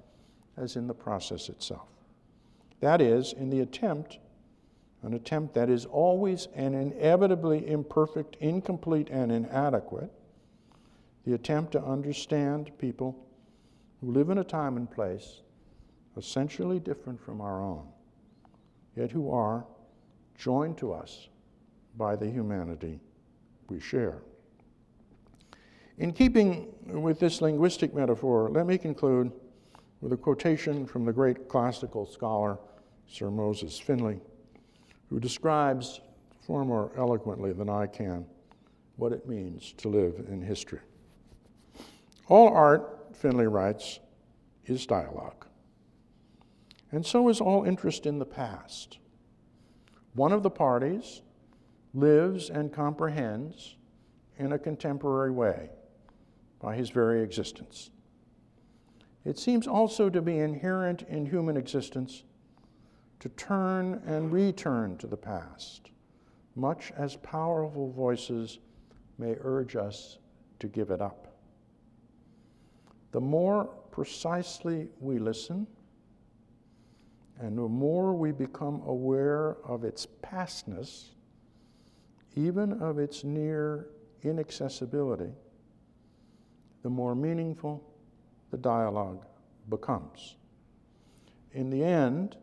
as 0.57 0.77
in 0.77 0.87
the 0.87 0.95
process 0.95 1.49
itself. 1.49 1.89
That 2.81 3.01
is, 3.01 3.33
in 3.33 3.51
the 3.51 3.61
attempt, 3.61 4.19
an 5.03 5.15
attempt 5.15 5.55
that 5.55 5.71
is 5.71 5.85
always 5.87 6.49
and 6.55 6.75
inevitably 6.75 7.69
imperfect, 7.69 8.37
incomplete, 8.41 9.09
and 9.11 9.33
inadequate, 9.33 10.11
the 11.25 11.35
attempt 11.35 11.73
to 11.73 11.83
understand 11.83 12.77
people 12.79 13.17
who 14.01 14.13
live 14.13 14.31
in 14.31 14.39
a 14.39 14.45
time 14.45 14.77
and 14.77 14.91
place 14.91 15.43
essentially 16.17 16.79
different 16.79 17.21
from 17.21 17.41
our 17.41 17.63
own, 17.63 17.87
yet 18.97 19.11
who 19.11 19.31
are 19.31 19.65
joined 20.37 20.77
to 20.79 20.93
us 20.93 21.29
by 21.97 22.17
the 22.17 22.29
humanity 22.29 23.01
we 23.69 23.81
share. 23.81 24.23
In 25.99 26.13
keeping 26.13 26.69
with 26.87 27.21
this 27.21 27.41
linguistic 27.41 27.95
metaphor, 27.95 28.51
let 28.51 28.67
me 28.67 28.79
conclude 28.79 29.31
with 30.01 30.13
a 30.13 30.17
quotation 30.17 30.87
from 30.87 31.05
the 31.05 31.13
great 31.13 31.49
classical 31.49 32.07
scholar 32.07 32.59
Sir 33.07 33.31
Moses 33.31 33.79
Finley, 33.79 34.19
who 35.09 35.21
describes 35.21 36.01
far 36.47 36.65
more 36.65 36.91
eloquently 36.97 37.53
than 37.53 37.69
I 37.69 37.87
can 37.87 38.25
what 38.97 39.13
it 39.13 39.29
means 39.29 39.73
to 39.79 39.89
live 39.89 40.25
in 40.29 40.41
history. 40.41 40.81
All 42.29 42.49
art, 42.49 43.15
Finley 43.15 43.47
writes, 43.47 44.01
is 44.67 44.87
dialogue. 44.87 45.47
And 46.93 47.05
so 47.05 47.29
is 47.29 47.41
all 47.41 47.65
interest 47.65 48.07
in 48.07 48.19
the 48.19 48.27
past. 48.27 48.99
One 50.15 50.33
of 50.33 50.43
the 50.43 50.51
parties 50.51 51.23
lives 51.95 52.51
and 52.51 52.73
comprehends 52.73 53.77
in 54.39 54.53
a 54.53 54.59
contemporary 54.59 55.31
way 55.31 55.71
by 56.61 56.77
his 56.77 56.91
very 56.91 57.23
existence. 57.23 57.91
It 59.25 59.39
seems 59.39 59.67
also 59.67 60.11
to 60.11 60.21
be 60.21 60.39
inherent 60.39 61.03
in 61.03 61.27
human 61.27 61.57
existence 61.57 62.25
to 63.21 63.29
turn 63.31 64.03
and 64.05 64.33
return 64.33 64.97
to 64.99 65.07
the 65.07 65.17
past, 65.17 65.91
much 66.57 66.93
as 66.97 67.17
powerful 67.17 67.93
voices 67.93 68.59
may 69.17 69.37
urge 69.41 69.77
us 69.77 70.19
to 70.59 70.67
give 70.67 70.91
it 70.91 71.01
up. 71.01 71.37
The 73.13 73.21
more 73.21 73.67
precisely 73.93 74.89
we 74.99 75.19
listen, 75.19 75.67
and 77.43 77.59
the 77.59 77.69
more 77.69 78.15
we 78.15 78.31
become 78.31 78.81
aware 78.87 79.57
of 79.65 79.83
its 79.83 80.07
pastness, 80.23 81.11
even 82.37 82.81
of 82.81 83.01
its 83.01 83.25
near 83.25 83.89
inaccessibility, 84.23 85.33
the 86.85 86.89
more 86.89 87.17
meaningful 87.17 87.83
the 88.53 88.57
dialogue 88.57 89.27
becomes. 89.69 90.37
In 91.53 91.69
the 91.69 91.83
end, 91.83 92.37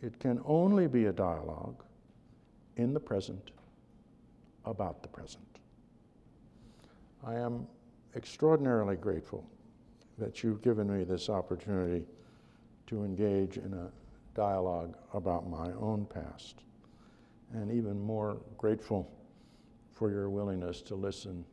it 0.00 0.18
can 0.18 0.40
only 0.46 0.86
be 0.86 1.04
a 1.04 1.12
dialogue 1.12 1.84
in 2.76 2.94
the 2.94 3.00
present 3.00 3.50
about 4.64 5.02
the 5.02 5.08
present. 5.08 5.58
I 7.22 7.34
am 7.34 7.66
extraordinarily 8.16 8.96
grateful 8.96 9.46
that 10.16 10.42
you've 10.42 10.62
given 10.62 10.90
me 10.90 11.04
this 11.04 11.28
opportunity 11.28 12.06
to 12.86 13.04
engage 13.04 13.58
in 13.58 13.74
a 13.74 13.90
dialogue 14.34 14.96
about 15.12 15.48
my 15.48 15.70
own 15.80 16.06
past, 16.06 16.62
and 17.52 17.70
even 17.70 17.98
more 17.98 18.38
grateful 18.58 19.10
for 19.92 20.10
your 20.10 20.28
willingness 20.28 20.82
to 20.82 20.94
listen 20.94 21.44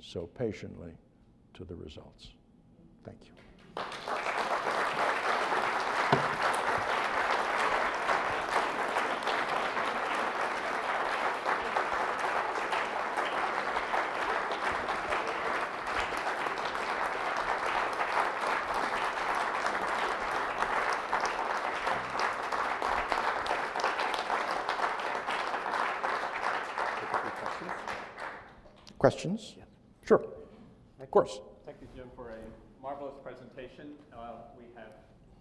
so 0.00 0.26
patiently 0.26 0.92
to 1.54 1.64
the 1.64 1.74
results. 1.74 2.32
Thank 3.04 3.18
you. 3.22 4.42
Questions? 29.06 29.54
Sure. 30.04 30.20
Of 31.00 31.10
course. 31.12 31.38
Thank 31.64 31.76
you, 31.80 31.86
Jim, 31.94 32.08
for 32.16 32.30
a 32.30 32.82
marvelous 32.82 33.14
presentation. 33.22 33.92
Uh, 34.12 34.32
we 34.58 34.64
have 34.74 34.90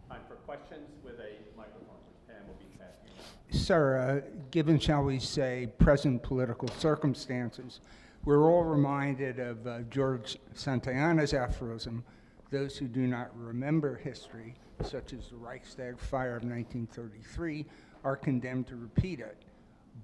time 0.07 0.21
for 0.27 0.35
questions 0.35 0.87
with 1.03 1.15
a 1.15 1.33
microphone, 1.57 1.97
which 2.05 2.27
Pam 2.27 2.47
will 2.47 2.53
be 2.59 2.77
passing. 2.77 3.59
Sir, 3.59 3.97
uh, 3.97 4.39
given, 4.51 4.77
shall 4.77 5.01
we 5.01 5.17
say, 5.17 5.67
present 5.79 6.21
political 6.21 6.67
circumstances, 6.77 7.79
we're 8.23 8.47
all 8.47 8.63
reminded 8.63 9.39
of 9.39 9.65
uh, 9.65 9.79
George 9.89 10.37
Santayana's 10.53 11.33
aphorism 11.33 12.03
those 12.51 12.77
who 12.77 12.87
do 12.87 13.07
not 13.07 13.31
remember 13.35 13.95
history, 13.95 14.53
such 14.83 15.11
as 15.11 15.29
the 15.29 15.37
Reichstag 15.37 15.97
fire 15.97 16.37
of 16.37 16.43
1933, 16.43 17.65
are 18.03 18.15
condemned 18.15 18.67
to 18.67 18.75
repeat 18.75 19.19
it. 19.19 19.41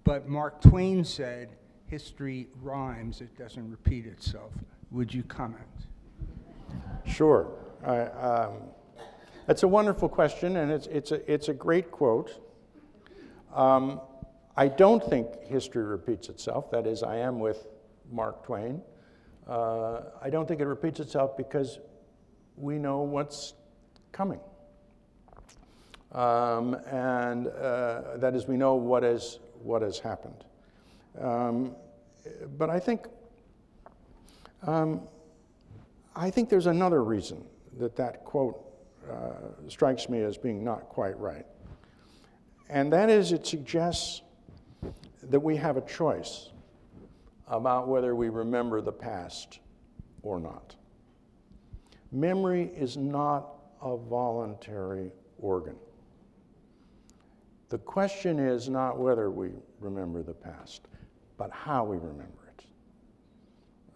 But 0.03 0.27
Mark 0.27 0.61
Twain 0.61 1.03
said, 1.03 1.49
history 1.91 2.47
rhymes, 2.61 3.19
it 3.19 3.37
doesn't 3.37 3.69
repeat 3.69 4.05
itself. 4.05 4.53
Would 4.91 5.13
you 5.13 5.23
comment? 5.23 5.59
Sure. 7.05 7.51
Um, 7.83 8.53
that's 9.45 9.63
a 9.63 9.67
wonderful 9.67 10.07
question, 10.07 10.55
and 10.55 10.71
it's, 10.71 10.87
it's, 10.87 11.11
a, 11.11 11.31
it's 11.31 11.49
a 11.49 11.53
great 11.53 11.91
quote. 11.91 12.31
Um, 13.53 13.99
I 14.55 14.69
don't 14.69 15.03
think 15.03 15.27
history 15.43 15.83
repeats 15.83 16.29
itself. 16.29 16.71
That 16.71 16.87
is, 16.87 17.03
I 17.03 17.17
am 17.17 17.39
with 17.39 17.67
Mark 18.09 18.45
Twain. 18.45 18.81
Uh, 19.45 20.03
I 20.21 20.29
don't 20.29 20.47
think 20.47 20.61
it 20.61 20.67
repeats 20.67 21.01
itself 21.01 21.35
because 21.35 21.79
we 22.55 22.79
know 22.79 23.01
what's 23.01 23.53
coming. 24.13 24.39
Um, 26.13 26.75
and 26.89 27.47
uh, 27.47 28.15
that 28.15 28.33
is, 28.33 28.47
we 28.47 28.55
know 28.55 28.75
what, 28.75 29.03
is, 29.03 29.39
what 29.61 29.81
has 29.81 29.99
happened. 29.99 30.45
Um, 31.19 31.75
but 32.57 32.69
I 32.69 32.79
think, 32.79 33.07
um, 34.65 35.01
I 36.15 36.29
think 36.29 36.49
there's 36.49 36.67
another 36.67 37.03
reason 37.03 37.43
that 37.77 37.95
that 37.95 38.23
quote 38.25 38.59
uh, 39.09 39.67
strikes 39.67 40.09
me 40.09 40.21
as 40.21 40.37
being 40.37 40.63
not 40.63 40.89
quite 40.89 41.17
right. 41.19 41.45
And 42.69 42.91
that 42.93 43.09
is, 43.09 43.31
it 43.31 43.45
suggests 43.45 44.21
that 45.23 45.39
we 45.39 45.55
have 45.57 45.77
a 45.77 45.81
choice 45.81 46.49
about 47.47 47.87
whether 47.87 48.15
we 48.15 48.29
remember 48.29 48.81
the 48.81 48.91
past 48.91 49.59
or 50.23 50.39
not. 50.39 50.75
Memory 52.11 52.71
is 52.75 52.97
not 52.97 53.47
a 53.81 53.97
voluntary 53.97 55.11
organ. 55.37 55.75
The 57.69 57.77
question 57.77 58.39
is 58.39 58.69
not 58.69 58.99
whether 58.99 59.31
we 59.31 59.51
remember 59.79 60.23
the 60.23 60.33
past, 60.33 60.87
but 61.41 61.49
how 61.49 61.83
we 61.83 61.97
remember 61.97 62.51
it. 62.55 62.65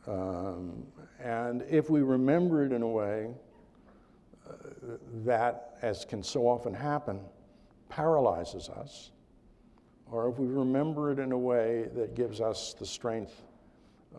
Um, 0.08 0.84
and 1.24 1.64
if 1.70 1.92
we 1.92 2.02
remember 2.02 2.66
it 2.66 2.72
in 2.72 2.82
a 2.82 2.88
way 2.88 3.30
uh, 4.50 4.54
that, 5.24 5.78
as 5.84 6.06
can 6.06 6.24
so 6.24 6.48
often 6.48 6.74
happen, 6.74 7.20
paralyzes 7.88 8.68
us, 8.70 9.12
or 10.10 10.28
if 10.28 10.40
we 10.40 10.48
remember 10.48 11.12
it 11.12 11.20
in 11.20 11.34
a 11.34 11.38
way 11.38 11.88
that 11.94 12.16
gives 12.16 12.42
us 12.42 12.74
the 12.74 12.86
strength 12.86 13.44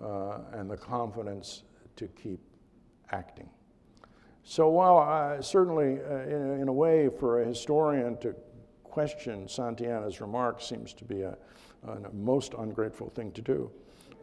uh, 0.00 0.38
and 0.52 0.70
the 0.70 0.76
confidence 0.76 1.64
to 1.96 2.06
keep 2.06 2.38
acting. 3.10 3.50
So, 4.44 4.68
while 4.68 4.98
I, 4.98 5.40
certainly, 5.40 5.98
uh, 6.00 6.18
in, 6.28 6.60
in, 6.60 6.68
a 6.68 6.72
way, 6.72 7.08
for 7.08 7.42
a 7.42 7.44
historian 7.44 8.18
to 8.18 8.36
question 8.84 9.48
Santayana's 9.48 10.20
remarks 10.20 10.64
seems 10.64 10.94
to 10.94 11.04
be 11.04 11.22
a, 11.22 11.36
a 11.88 12.12
most 12.12 12.54
ungrateful 12.54 13.10
thing 13.10 13.32
to 13.32 13.42
do, 13.42 13.70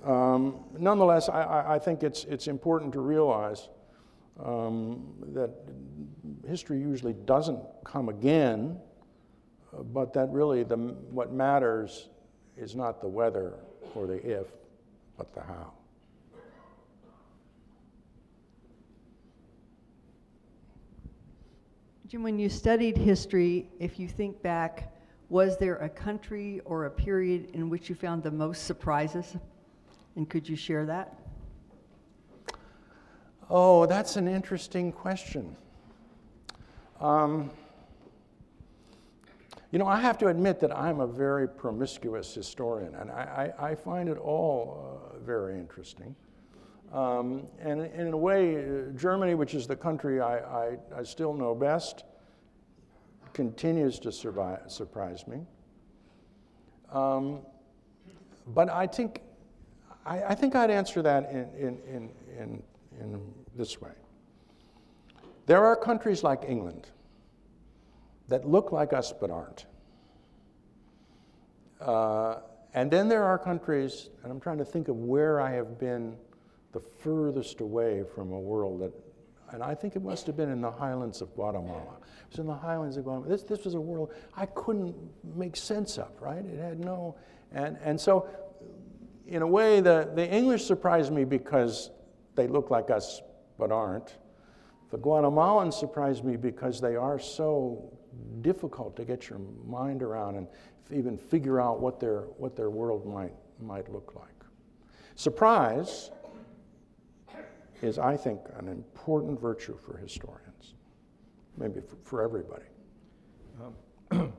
um, 0.04 0.60
nonetheless, 0.78 1.30
I, 1.30 1.76
I, 1.76 1.80
think 1.80 2.04
it's, 2.04 2.26
it's 2.26 2.48
important 2.48 2.92
to 2.94 3.00
realize 3.00 3.70
um, 4.44 5.14
that 5.34 5.50
history 6.46 6.80
usually 6.80 7.14
doesn't 7.14 7.62
come 7.86 8.10
again, 8.10 8.78
uh, 9.74 9.82
but 9.82 10.12
that 10.14 10.30
really 10.30 10.64
the, 10.64 10.76
what 10.76 11.32
matters 11.32 12.10
is 12.58 12.76
not 12.76 13.00
the 13.00 13.08
whether 13.08 13.54
or 13.96 14.06
the 14.06 14.16
if, 14.30 14.48
but 15.18 15.34
the 15.34 15.42
how. 15.42 15.72
Jim, 22.08 22.24
when 22.24 22.38
you 22.38 22.50
studied 22.50 22.98
history, 22.98 23.70
if 23.80 23.98
you 24.00 24.08
think 24.10 24.42
back, 24.42 24.93
was 25.34 25.58
there 25.58 25.78
a 25.78 25.90
country 25.90 26.62
or 26.64 26.86
a 26.86 26.92
period 26.92 27.50
in 27.56 27.68
which 27.68 27.90
you 27.90 27.96
found 27.96 28.22
the 28.22 28.30
most 28.30 28.66
surprises? 28.66 29.36
And 30.16 30.30
could 30.30 30.48
you 30.48 30.56
share 30.56 30.86
that? 30.86 31.18
Oh, 33.50 33.88
that's 33.88 34.16
an 34.16 34.28
interesting 34.28 34.92
question. 34.92 35.58
Um, 37.02 37.50
you 39.72 39.80
know, 39.80 39.88
I 39.88 40.00
have 40.00 40.20
to 40.20 40.28
admit 40.28 40.60
that 40.60 40.72
I'm 40.72 41.00
a 41.00 41.08
very 41.08 41.48
promiscuous 41.48 42.32
historian, 42.32 42.94
and 42.94 43.10
I, 43.10 43.54
I, 43.60 43.70
I 43.70 43.76
find 43.76 44.10
it 44.10 44.20
all 44.20 45.12
uh, 45.16 45.18
very 45.18 45.58
interesting. 45.58 46.16
Um, 46.94 47.48
and, 47.60 47.82
and, 47.82 48.08
in 48.08 48.14
a 48.14 48.18
way, 48.18 48.58
uh, 48.58 48.92
Germany, 48.96 49.34
which 49.34 49.56
is 49.56 49.66
the 49.66 49.76
country 49.76 50.22
I, 50.22 50.38
I, 50.38 50.78
I 50.96 51.02
still 51.02 51.34
know 51.34 51.56
best, 51.56 52.04
continues 53.34 54.00
to 54.00 54.12
survive, 54.12 54.60
surprise 54.68 55.28
me. 55.28 55.46
Um, 56.92 57.40
but 58.48 58.70
I 58.70 58.88
think, 58.88 59.22
I, 60.06 60.24
I, 60.24 60.36
think 60.36 60.56
I'd 60.56 60.70
answer 60.70 61.02
that 61.02 61.30
in, 61.32 61.50
in, 61.58 61.80
in, 61.88 62.10
in, 62.40 62.64
in 63.00 63.34
this 63.56 63.82
way. 63.82 63.92
There 65.46 65.66
are 65.66 65.76
countries 65.76 66.24
like 66.24 66.44
England 66.48 66.90
that 68.28 68.48
look 68.48 68.72
like 68.72 68.94
us 68.94 69.12
but 69.12 69.30
aren't. 69.30 69.66
Uh, 71.82 72.40
and 72.74 72.90
then 72.90 73.10
there 73.10 73.24
are 73.24 73.38
countries, 73.38 74.10
and 74.24 74.32
I'm 74.32 74.40
trying 74.40 74.58
to 74.58 74.66
think 74.66 74.88
of 74.88 74.96
where 74.96 75.42
I 75.42 75.52
have 75.52 75.80
been 75.80 76.16
the 76.72 76.80
furthest 76.80 77.62
away 77.62 78.04
from 78.16 78.32
a 78.32 78.40
world 78.40 78.82
that, 78.82 78.94
and 79.54 79.62
I 79.62 79.76
think 79.76 79.96
it 79.96 80.04
must 80.04 80.26
have 80.26 80.36
been 80.36 80.50
in 80.50 80.62
the 80.62 80.72
highlands 80.72 81.22
of 81.22 81.34
Guatemala. 81.36 81.98
It 82.02 82.32
was 82.32 82.40
in 82.40 82.48
the 82.48 82.56
highlands 82.56 82.98
of 82.98 83.04
Guatemala. 83.04 83.30
This, 83.30 83.44
this 83.44 83.64
was 83.64 83.76
a 83.76 83.80
world 83.80 84.12
I 84.36 84.48
couldn't 84.48 84.96
make 85.36 85.56
sense 85.56 86.00
of, 86.00 86.10
right? 86.20 86.44
It 86.44 86.60
had 86.60 86.80
no, 86.80 87.16
and, 87.52 87.78
and 87.84 88.02
so 88.02 88.28
in 89.28 89.44
a 89.44 89.48
way, 89.48 89.80
the, 89.80 90.10
the 90.16 90.28
English 90.28 90.66
surprised 90.66 91.14
me 91.14 91.24
because 91.24 91.92
they 92.34 92.48
look 92.48 92.72
like 92.72 92.90
us 92.90 93.22
but 93.60 93.72
aren't. 93.72 94.18
The 94.90 94.98
Guatemalans 94.98 95.74
surprised 95.74 96.26
me 96.26 96.36
because 96.36 96.82
they 96.82 96.96
are 96.96 97.20
so 97.20 97.94
difficult 98.42 98.96
to 98.96 99.06
get 99.06 99.30
your 99.30 99.40
mind 99.68 100.02
around 100.02 100.36
and 100.36 100.48
even 100.92 101.16
figure 101.16 101.62
out 101.62 101.80
what 101.80 102.00
their, 102.00 102.22
what 102.38 102.56
their 102.56 102.72
world 102.72 103.06
might, 103.06 103.34
might 103.62 103.88
look 103.92 104.14
like. 104.16 104.30
Surprise 105.14 106.10
is, 107.84 108.00
I 108.00 108.16
think, 108.16 108.40
an 108.58 108.70
important 108.70 109.40
virtue 109.40 109.78
for 109.78 109.98
historians, 109.98 110.76
maybe 111.58 111.82
for, 111.82 111.98
for 112.04 112.22
everybody. 112.24 112.64
Um, 114.12 114.34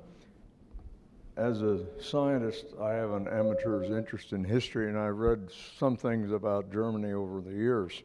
as 1.36 1.60
a 1.60 1.84
scientist, 2.00 2.64
I 2.80 2.92
have 2.92 3.10
an 3.10 3.28
amateur's 3.28 3.90
interest 3.90 4.32
in 4.32 4.44
history, 4.44 4.88
and 4.88 4.98
I've 4.98 5.18
read 5.18 5.50
some 5.78 5.94
things 5.94 6.32
about 6.32 6.72
Germany 6.72 7.12
over 7.12 7.42
the 7.42 7.52
years. 7.52 8.02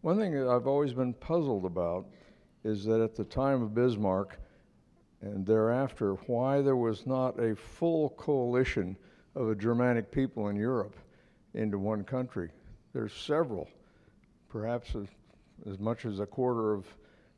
One 0.00 0.18
thing 0.18 0.32
that 0.32 0.48
I've 0.48 0.66
always 0.66 0.92
been 0.92 1.14
puzzled 1.14 1.64
about 1.64 2.06
is 2.64 2.84
that 2.84 3.00
at 3.00 3.14
the 3.14 3.24
time 3.24 3.62
of 3.62 3.74
Bismarck 3.74 4.36
and 5.20 5.46
thereafter, 5.46 6.14
why 6.26 6.60
there 6.60 6.76
was 6.76 7.06
not 7.06 7.38
a 7.38 7.54
full 7.54 8.10
coalition 8.10 8.96
of 9.36 9.48
a 9.48 9.54
Germanic 9.54 10.10
people 10.10 10.48
in 10.48 10.56
Europe 10.56 10.96
into 11.54 11.78
one 11.78 12.02
country. 12.02 12.50
There's 12.92 13.12
several 13.12 13.68
perhaps 14.52 14.94
as, 14.94 15.06
as 15.66 15.78
much 15.78 16.04
as 16.04 16.20
a 16.20 16.26
quarter 16.26 16.74
of, 16.74 16.84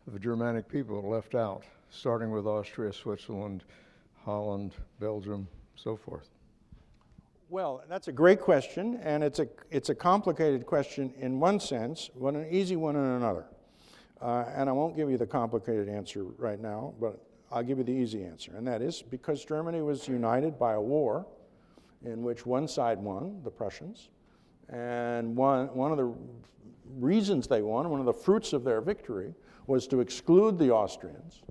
of 0.09 0.21
Germanic 0.21 0.69
people 0.69 1.09
left 1.09 1.37
out, 1.37 1.63
starting 1.91 2.33
with 2.33 2.45
Austria, 2.45 2.93
Switzerland, 2.93 3.63
Holland, 4.25 4.75
Belgium, 4.99 5.47
so 5.77 5.97
forth. 5.97 6.29
Well, 7.51 7.85
that's 7.89 8.09
a 8.09 8.13
great 8.13 8.41
question, 8.41 8.99
and 9.03 9.23
it's 9.23 9.39
a, 9.39 9.47
it's 9.71 9.91
a 9.91 9.95
complicated 9.95 10.67
question 10.67 11.15
in 11.21 11.39
one 11.39 11.61
sense, 11.61 12.11
but 12.21 12.35
an 12.35 12.49
easy 12.51 12.75
one 12.75 12.97
in 12.97 13.03
another. 13.03 13.45
Uh, 14.21 14.47
and 14.57 14.69
I 14.69 14.73
won't 14.73 14.97
give 14.97 15.09
you 15.09 15.19
the 15.19 15.27
complicated 15.27 15.89
answer 15.89 16.25
right 16.37 16.61
now, 16.61 16.95
but 17.01 17.21
I'll 17.53 17.63
give 17.63 17.79
you 17.79 17.85
the 17.85 17.93
easy 17.93 18.25
answer. 18.25 18.53
And 18.57 18.67
that 18.67 18.83
is 18.83 19.03
because 19.03 19.45
Germany 19.45 19.83
was 19.83 20.09
united 20.09 20.59
by 20.59 20.73
a 20.73 20.81
war 20.81 21.27
in 22.05 22.23
which 22.23 22.45
one 22.45 22.67
side 22.67 22.99
won, 22.99 23.41
the 23.45 23.51
Prussians, 23.51 24.09
and 24.69 25.37
one, 25.37 25.67
one 25.75 25.93
of 25.93 25.99
the 25.99 26.13
reasons 26.99 27.47
they 27.47 27.63
won, 27.63 27.91
one 27.91 28.01
of 28.01 28.07
the 28.07 28.13
fruits 28.13 28.53
of 28.53 28.65
their 28.65 28.81
victory, 28.81 29.35
was 29.67 29.87
to 29.89 30.01
exclude 30.01 30.59
the 30.59 30.71
Austrians. 30.71 31.43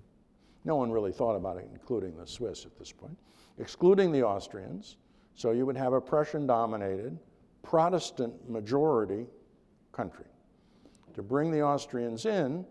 No 0.65 0.75
one 0.75 0.91
really 0.91 1.11
thought 1.11 1.35
about 1.35 1.57
it, 1.57 1.67
including 1.71 2.15
the 2.17 2.27
Swiss 2.27 2.65
at 2.65 2.77
this 2.77 2.91
point. 2.91 3.17
Excluding 3.59 4.11
the 4.11 4.23
Austrians, 4.23 4.97
so 5.35 5.51
you 5.51 5.65
would 5.65 5.77
have 5.77 5.93
a 5.93 6.01
Prussian 6.01 6.47
dominated 6.47 7.17
Protestant 7.63 8.49
majority 8.49 9.25
country. 9.91 10.25
To 11.15 11.21
bring 11.21 11.51
the 11.51 11.61
Austrians 11.61 12.25
in 12.25 12.65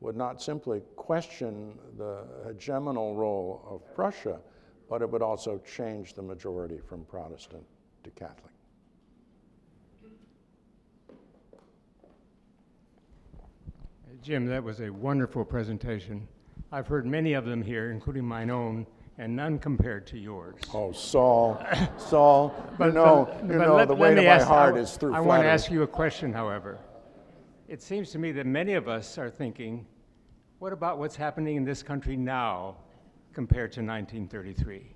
would 0.00 0.16
not 0.16 0.42
simply 0.42 0.82
question 0.96 1.78
the 1.96 2.24
hegemonal 2.46 3.16
role 3.16 3.64
of 3.68 3.94
Prussia, 3.94 4.40
but 4.88 5.02
it 5.02 5.10
would 5.10 5.22
also 5.22 5.58
change 5.58 6.14
the 6.14 6.22
majority 6.22 6.78
from 6.78 7.04
Protestant 7.04 7.64
to 8.02 8.10
Catholic. 8.10 8.53
Jim, 14.24 14.46
that 14.46 14.64
was 14.64 14.80
a 14.80 14.88
wonderful 14.88 15.44
presentation. 15.44 16.26
I've 16.72 16.86
heard 16.86 17.04
many 17.04 17.34
of 17.34 17.44
them 17.44 17.60
here, 17.60 17.90
including 17.90 18.24
mine 18.24 18.48
own, 18.48 18.86
and 19.18 19.36
none 19.36 19.58
compared 19.58 20.06
to 20.06 20.18
yours. 20.18 20.54
Oh, 20.72 20.92
Saul, 20.92 21.62
Saul, 21.98 22.54
you 22.80 22.86
know, 22.92 23.28
but- 23.30 23.42
you 23.42 23.58
but 23.58 23.66
know 23.66 23.76
let- 23.76 23.88
the 23.88 23.94
way 23.94 24.14
to 24.14 24.22
my 24.22 24.26
ask- 24.26 24.46
heart 24.46 24.76
I- 24.76 24.78
is 24.78 24.96
through 24.96 25.14
I 25.14 25.20
want 25.20 25.42
to 25.42 25.48
ask 25.50 25.70
you 25.70 25.82
a 25.82 25.86
question, 25.86 26.32
however. 26.32 26.78
It 27.68 27.82
seems 27.82 28.12
to 28.12 28.18
me 28.18 28.32
that 28.32 28.46
many 28.46 28.72
of 28.72 28.88
us 28.88 29.18
are 29.18 29.28
thinking, 29.28 29.86
what 30.58 30.72
about 30.72 30.98
what's 30.98 31.16
happening 31.16 31.56
in 31.56 31.64
this 31.64 31.82
country 31.82 32.16
now 32.16 32.76
compared 33.34 33.72
to 33.72 33.80
1933? 33.82 34.94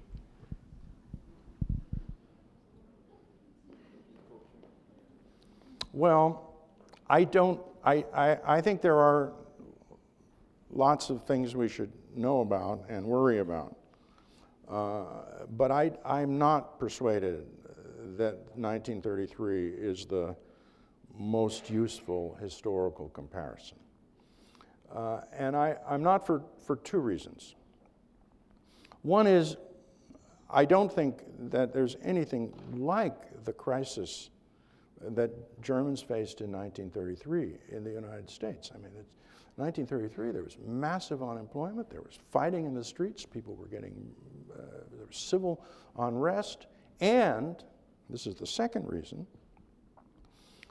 Well, 5.92 6.54
I 7.08 7.24
don't, 7.24 7.60
I, 7.88 8.04
I, 8.12 8.56
I 8.56 8.60
think 8.60 8.82
there 8.82 8.98
are 8.98 9.32
lots 10.70 11.08
of 11.08 11.24
things 11.24 11.56
we 11.56 11.68
should 11.68 11.90
know 12.14 12.42
about 12.42 12.84
and 12.90 13.06
worry 13.06 13.38
about. 13.38 13.76
Uh, 14.68 15.04
but 15.56 15.70
I, 15.70 15.92
I'm 16.04 16.36
not 16.36 16.78
persuaded 16.78 17.46
that 18.18 18.34
1933 18.56 19.68
is 19.70 20.04
the 20.04 20.36
most 21.18 21.70
useful 21.70 22.36
historical 22.42 23.08
comparison. 23.08 23.78
Uh, 24.94 25.20
and 25.32 25.56
I, 25.56 25.76
I'm 25.88 26.02
not 26.02 26.26
for, 26.26 26.42
for 26.66 26.76
two 26.76 26.98
reasons. 26.98 27.54
One 29.00 29.26
is, 29.26 29.56
I 30.50 30.66
don't 30.66 30.92
think 30.92 31.22
that 31.50 31.72
there's 31.72 31.96
anything 32.02 32.52
like 32.74 33.44
the 33.44 33.52
crisis 33.54 34.28
that 35.00 35.62
Germans 35.62 36.00
faced 36.00 36.40
in 36.40 36.50
1933 36.52 37.76
in 37.76 37.84
the 37.84 37.90
United 37.90 38.28
States. 38.28 38.70
I 38.74 38.78
mean, 38.78 38.92
it's, 38.98 39.14
1933, 39.56 40.30
there 40.30 40.44
was 40.44 40.56
massive 40.64 41.20
unemployment, 41.20 41.90
there 41.90 42.00
was 42.00 42.16
fighting 42.30 42.64
in 42.64 42.74
the 42.74 42.84
streets, 42.84 43.26
people 43.26 43.56
were 43.56 43.66
getting, 43.66 44.08
uh, 44.56 44.62
there 44.96 45.04
was 45.04 45.16
civil 45.16 45.64
unrest, 45.98 46.68
and 47.00 47.64
this 48.08 48.28
is 48.28 48.36
the 48.36 48.46
second 48.46 48.88
reason. 48.88 49.26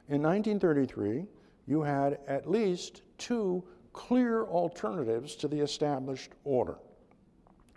In 0.08 0.22
1933, 0.22 1.26
you 1.66 1.82
had 1.82 2.20
at 2.28 2.50
least 2.50 3.02
two 3.18 3.62
clear 3.92 4.46
alternatives 4.46 5.36
to 5.36 5.50
the 5.50 5.60
established 5.60 6.32
order. 6.46 6.78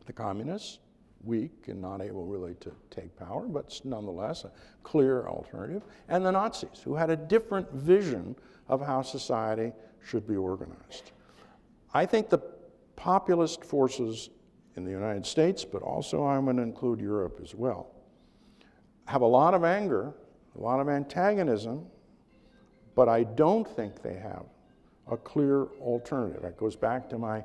The 0.07 0.12
communists, 0.12 0.78
weak 1.24 1.68
and 1.68 1.80
not 1.80 2.00
able 2.00 2.24
really 2.24 2.54
to 2.54 2.72
take 2.90 3.14
power, 3.16 3.46
but 3.46 3.78
nonetheless 3.84 4.44
a 4.44 4.52
clear 4.82 5.26
alternative, 5.26 5.82
and 6.08 6.24
the 6.24 6.30
Nazis, 6.30 6.80
who 6.82 6.94
had 6.94 7.10
a 7.10 7.16
different 7.16 7.70
vision 7.72 8.34
of 8.68 8.80
how 8.80 9.02
society 9.02 9.72
should 10.02 10.26
be 10.26 10.36
organized. 10.36 11.12
I 11.92 12.06
think 12.06 12.30
the 12.30 12.38
populist 12.96 13.64
forces 13.64 14.30
in 14.76 14.84
the 14.84 14.90
United 14.90 15.26
States, 15.26 15.64
but 15.64 15.82
also 15.82 16.24
I'm 16.24 16.44
going 16.44 16.56
to 16.56 16.62
include 16.62 17.00
Europe 17.00 17.40
as 17.42 17.54
well, 17.54 17.90
have 19.06 19.22
a 19.22 19.26
lot 19.26 19.54
of 19.54 19.64
anger, 19.64 20.14
a 20.56 20.60
lot 20.60 20.80
of 20.80 20.88
antagonism, 20.88 21.86
but 22.94 23.08
I 23.08 23.24
don't 23.24 23.66
think 23.66 24.02
they 24.02 24.14
have 24.14 24.46
a 25.10 25.16
clear 25.16 25.66
alternative. 25.80 26.42
That 26.42 26.56
goes 26.56 26.76
back 26.76 27.08
to 27.10 27.18
my 27.18 27.44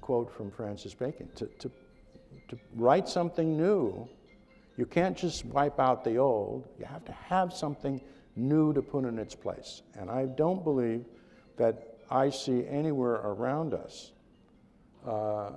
quote 0.00 0.30
from 0.30 0.50
Francis 0.50 0.94
Bacon. 0.94 1.28
To, 1.36 1.46
to, 1.46 1.70
to 2.52 2.58
write 2.74 3.08
something 3.08 3.56
new, 3.56 4.06
you 4.76 4.84
can't 4.84 5.16
just 5.16 5.46
wipe 5.46 5.80
out 5.80 6.04
the 6.04 6.18
old. 6.18 6.68
You 6.78 6.84
have 6.84 7.02
to 7.06 7.12
have 7.12 7.50
something 7.50 7.98
new 8.36 8.74
to 8.74 8.82
put 8.82 9.06
in 9.06 9.18
its 9.18 9.34
place. 9.34 9.80
And 9.98 10.10
I 10.10 10.26
don't 10.26 10.62
believe 10.62 11.06
that 11.56 11.96
I 12.10 12.28
see 12.28 12.66
anywhere 12.68 13.14
around 13.14 13.72
us 13.72 14.12
uh, 15.06 15.52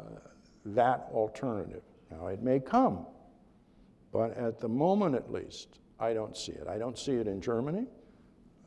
that 0.68 1.10
alternative. 1.12 1.82
Now, 2.10 2.28
it 2.28 2.42
may 2.42 2.62
come, 2.62 3.06
but 4.14 4.38
at 4.38 4.60
the 4.62 4.70
moment 4.70 5.16
at 5.16 5.30
least, 5.30 5.80
I 6.00 6.14
don't 6.14 6.38
see 6.38 6.54
it. 6.54 6.66
I 6.70 6.78
don't 6.78 6.98
see 6.98 7.16
it 7.16 7.28
in 7.28 7.42
Germany. 7.42 7.88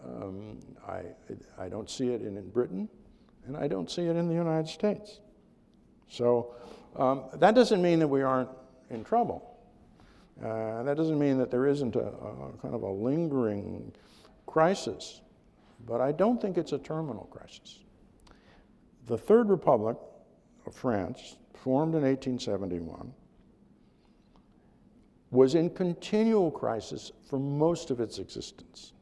Um, 0.04 0.58
I, 0.86 1.00
I 1.58 1.70
don't 1.70 1.88
see 1.88 2.08
it 2.08 2.20
in, 2.20 2.36
in 2.36 2.50
Britain, 2.50 2.90
and 3.46 3.56
I 3.56 3.68
don't 3.68 3.90
see 3.90 4.02
it 4.02 4.16
in 4.16 4.28
the 4.28 4.34
United 4.34 4.68
States. 4.68 5.20
So 6.08 6.54
um, 6.96 7.24
that 7.34 7.54
doesn't 7.54 7.82
mean 7.82 7.98
that 8.00 8.08
we 8.08 8.22
aren't 8.22 8.50
in 8.90 9.04
trouble. 9.04 9.58
Uh, 10.42 10.82
that 10.84 10.96
doesn't 10.96 11.18
mean 11.18 11.38
that 11.38 11.50
there 11.50 11.66
isn't 11.66 11.96
a, 11.96 12.06
a 12.06 12.52
kind 12.62 12.74
of 12.74 12.82
a 12.82 12.90
lingering 12.90 13.92
crisis, 14.46 15.20
but 15.86 16.00
I 16.00 16.12
don't 16.12 16.40
think 16.40 16.56
it's 16.56 16.72
a 16.72 16.78
terminal 16.78 17.24
crisis. 17.24 17.80
The 19.06 19.18
Third 19.18 19.48
Republic 19.48 19.96
of 20.66 20.74
France, 20.74 21.36
formed 21.54 21.94
in 21.94 22.02
1871, 22.02 23.12
was 25.30 25.54
in 25.54 25.70
continual 25.70 26.50
crisis 26.50 27.12
for 27.28 27.38
most 27.38 27.90
of 27.90 28.00
its 28.00 28.18
existence. 28.18 28.92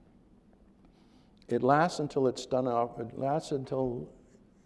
It 1.48 1.62
lasts 1.62 2.00
until 2.00 2.26
it's 2.26 2.46
done 2.46 2.66
up, 2.66 2.98
it 2.98 3.18
lasts 3.18 3.52
until 3.52 4.08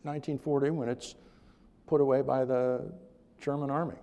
1940 0.02 0.70
when 0.70 0.88
it's 0.88 1.16
put 1.86 2.00
away 2.00 2.22
by 2.22 2.44
the 2.44 2.90
German 3.40 3.70
army. 3.70 3.96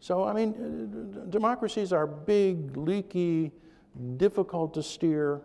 So, 0.00 0.24
I 0.24 0.32
mean, 0.32 0.50
uh, 0.54 1.30
democracies 1.30 1.92
are 1.92 2.06
big, 2.06 2.76
leaky, 2.76 3.52
difficult 4.16 4.72
to 4.74 4.82
steer, 4.82 5.42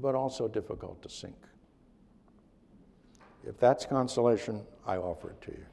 but 0.00 0.14
also 0.14 0.48
difficult 0.48 1.02
to 1.02 1.08
sink. 1.08 1.36
If 3.46 3.58
that's 3.58 3.84
consolation, 3.84 4.62
I 4.86 4.96
offer 4.96 5.30
it 5.30 5.40
to 5.42 5.50
you. 5.52 5.66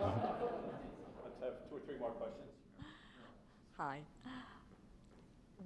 Let's 0.00 1.40
have 1.40 1.54
two 1.68 1.76
or 1.76 1.80
three 1.86 1.98
more 2.00 2.10
questions. 2.10 2.48
Hi. 3.76 4.00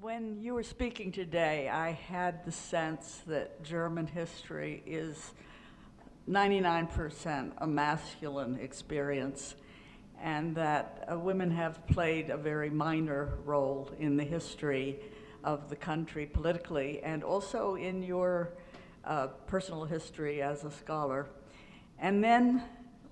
When 0.00 0.40
you 0.40 0.54
were 0.54 0.62
speaking 0.62 1.12
today, 1.12 1.68
I 1.68 1.92
had 1.92 2.44
the 2.44 2.52
sense 2.52 3.22
that 3.26 3.62
German 3.62 4.06
history 4.06 4.82
is 4.86 5.32
99% 6.28 7.52
a 7.58 7.66
masculine 7.66 8.58
experience, 8.60 9.56
and 10.22 10.54
that 10.54 11.08
uh, 11.10 11.18
women 11.18 11.50
have 11.50 11.86
played 11.86 12.30
a 12.30 12.36
very 12.36 12.70
minor 12.70 13.38
role 13.44 13.90
in 13.98 14.16
the 14.16 14.24
history 14.24 15.00
of 15.44 15.70
the 15.70 15.76
country 15.76 16.26
politically, 16.26 17.00
and 17.02 17.24
also 17.24 17.74
in 17.76 18.02
your 18.02 18.52
uh, 19.04 19.28
personal 19.46 19.84
history 19.84 20.42
as 20.42 20.64
a 20.64 20.70
scholar. 20.70 21.26
And 21.98 22.22
then 22.22 22.62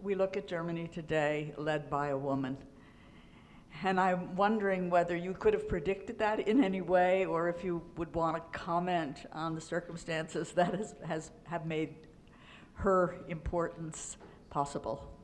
we 0.02 0.14
look 0.14 0.36
at 0.36 0.46
Germany 0.46 0.88
today, 0.88 1.52
led 1.56 1.88
by 1.88 2.08
a 2.08 2.16
woman. 2.16 2.56
And 3.82 3.98
I'm 4.00 4.34
wondering 4.34 4.90
whether 4.90 5.16
you 5.16 5.34
could 5.34 5.54
have 5.54 5.68
predicted 5.68 6.18
that 6.18 6.46
in 6.48 6.62
any 6.64 6.80
way, 6.80 7.24
or 7.24 7.48
if 7.48 7.64
you 7.64 7.82
would 7.96 8.14
want 8.14 8.36
to 8.36 8.58
comment 8.58 9.26
on 9.32 9.54
the 9.54 9.60
circumstances 9.60 10.52
that 10.52 10.74
has, 10.74 10.94
has 11.06 11.30
have 11.44 11.64
made 11.64 11.94
her 12.74 13.16
importance 13.28 14.16
possible. 14.50 15.17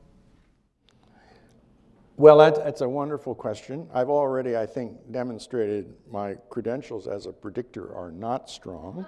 Well, 2.17 2.37
that, 2.37 2.55
that's 2.55 2.79
a 2.79 2.87
wonderful 2.87 3.35
question. 3.35 3.89
I've 3.93 4.09
already, 4.09 4.55
I 4.55 4.65
think, 4.65 5.11
demonstrated 5.11 5.93
my 6.09 6.35
credentials 6.49 7.07
as 7.07 7.25
a 7.25 7.33
predictor 7.33 7.93
are 7.93 8.09
not 8.09 8.49
strong. 8.49 9.05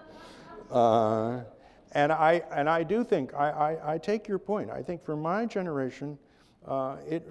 Uh, 0.69 1.43
and, 1.93 2.11
I, 2.11 2.43
and 2.51 2.69
I 2.69 2.83
do 2.83 3.05
think, 3.05 3.33
I, 3.33 3.49
I, 3.49 3.93
I 3.93 3.97
take 3.97 4.27
your 4.27 4.39
point. 4.39 4.69
I 4.69 4.83
think 4.83 5.05
for 5.05 5.15
my 5.15 5.45
generation, 5.45 6.17
uh, 6.67 6.97
it, 7.09 7.25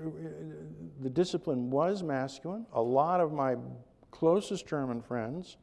the 1.02 1.10
discipline 1.10 1.70
was 1.70 2.02
masculine. 2.02 2.64
A 2.72 2.80
lot 2.80 3.20
of 3.20 3.34
my 3.34 3.56
closest 4.10 4.66
German 4.66 5.02
friends 5.02 5.58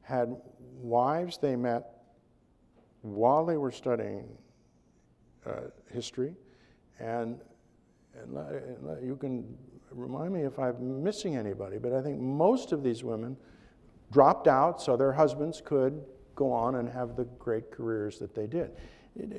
had 0.00 0.34
wives 0.80 1.38
they 1.38 1.54
met 1.54 2.02
while 3.02 3.46
they 3.46 3.56
were 3.56 3.70
studying 3.70 4.26
uh, 5.46 5.68
history, 5.92 6.34
and, 6.98 7.40
and, 8.14 9.06
you 9.06 9.16
can 9.16 9.56
remind 9.90 10.32
me 10.32 10.42
if 10.42 10.58
I'm 10.58 11.02
missing 11.02 11.36
anybody, 11.36 11.78
but 11.78 11.92
I 11.92 12.02
think 12.02 12.20
most 12.20 12.72
of 12.72 12.82
these 12.82 13.04
women 13.04 13.36
dropped 14.10 14.48
out 14.48 14.80
so 14.80 14.96
their 14.96 15.12
husbands 15.12 15.62
could 15.64 16.02
go 16.34 16.52
on 16.52 16.76
and 16.76 16.88
have 16.88 17.16
the 17.16 17.24
great 17.24 17.70
careers 17.70 18.18
that 18.18 18.34
they 18.34 18.46
did. 18.46 18.76
It- 19.14 19.30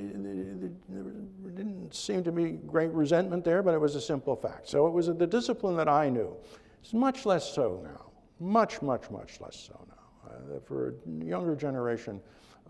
there 0.89 1.51
didn't 1.51 1.93
seem 1.93 2.23
to 2.23 2.31
be 2.31 2.51
great 2.51 2.91
resentment 2.91 3.43
there, 3.43 3.63
but 3.63 3.73
it 3.73 3.79
was 3.79 3.95
a 3.95 4.01
simple 4.01 4.35
fact. 4.35 4.67
So 4.67 4.85
it 4.87 4.91
was 4.91 5.07
the 5.07 5.27
discipline 5.27 5.75
that 5.77 5.89
I 5.89 6.09
knew. 6.09 6.35
It's 6.81 6.93
much 6.93 7.25
less 7.25 7.49
so 7.49 7.81
now. 7.83 8.11
Much, 8.39 8.81
much, 8.81 9.09
much 9.09 9.39
less 9.41 9.55
so 9.55 9.79
now. 9.87 10.31
Uh, 10.31 10.59
for 10.65 10.89
a 10.89 11.23
younger 11.23 11.55
generation, 11.55 12.21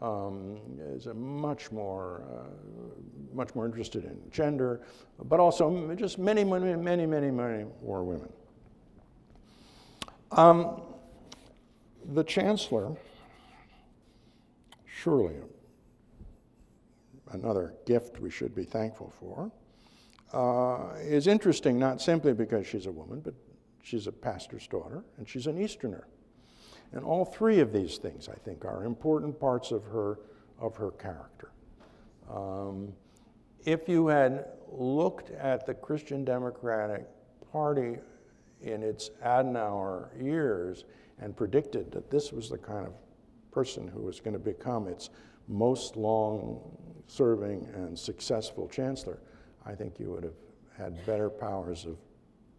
um, 0.02 0.58
is 0.80 1.08
much 1.14 1.72
more, 1.72 2.24
uh, 2.30 3.36
much 3.36 3.54
more 3.56 3.66
interested 3.66 4.06
in 4.06 4.20
gender, 4.32 4.82
but 5.26 5.40
also 5.40 5.94
just 5.96 6.18
many, 6.18 6.44
many, 6.44 6.76
many, 6.76 7.06
many, 7.06 7.32
many 7.32 7.66
more 7.84 8.04
women. 8.04 8.32
Um, 10.32 10.82
the 12.14 12.24
chancellor, 12.24 12.96
surely 14.86 15.36
another 17.32 17.74
gift 17.86 18.20
we 18.20 18.30
should 18.30 18.56
be 18.56 18.64
thankful 18.64 19.14
for, 19.20 19.52
uh, 20.34 20.96
is 20.98 21.28
interesting 21.28 21.78
not 21.78 22.02
simply 22.02 22.34
because 22.34 22.66
she's 22.66 22.88
a 22.88 22.92
woman, 22.92 23.20
but 23.20 23.36
she's 23.84 24.08
a 24.08 24.12
pastor's 24.12 24.68
daughter 24.68 25.04
and 25.18 25.30
she's 25.30 25.48
an 25.48 25.62
Easterner. 25.62 26.08
And 26.94 27.04
all 27.04 27.26
three 27.26 27.60
of 27.60 27.74
these 27.74 27.98
things, 27.98 28.30
I 28.30 28.36
think, 28.36 28.66
are 28.66 28.86
important 28.86 29.40
parts 29.40 29.72
of 29.72 29.84
her, 29.86 30.20
of 30.60 30.76
her 30.78 30.92
character. 30.92 31.52
Um, 32.32 32.94
if 33.66 33.90
you 33.90 34.08
had 34.08 34.46
looked 34.72 35.32
at 35.32 35.66
the 35.66 35.74
Christian 35.74 36.24
Democratic 36.24 37.08
Party 37.52 37.98
in 38.62 38.84
its 38.84 39.10
Adenauer 39.24 40.10
years 40.22 40.86
and 41.20 41.36
predicted 41.36 41.92
that 41.92 42.10
this 42.10 42.32
was 42.32 42.50
the 42.50 42.58
kind 42.58 42.88
of 42.88 42.94
person 43.52 43.88
who 43.88 44.02
was 44.02 44.20
going 44.20 44.34
to 44.34 44.40
become 44.40 44.88
its 44.88 45.10
most 45.48 45.96
long 45.96 46.60
serving 47.08 47.68
and 47.76 47.98
successful 47.98 48.68
chancellor, 48.68 49.20
I 49.66 49.74
think 49.76 50.00
you 50.00 50.12
would 50.12 50.24
have 50.24 50.34
had 50.78 51.06
better 51.06 51.30
powers 51.30 51.86
of 51.86 51.98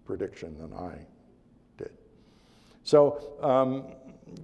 prediction 0.04 0.56
than 0.58 0.72
I. 0.72 1.06
So, 2.84 3.32
um, 3.42 3.84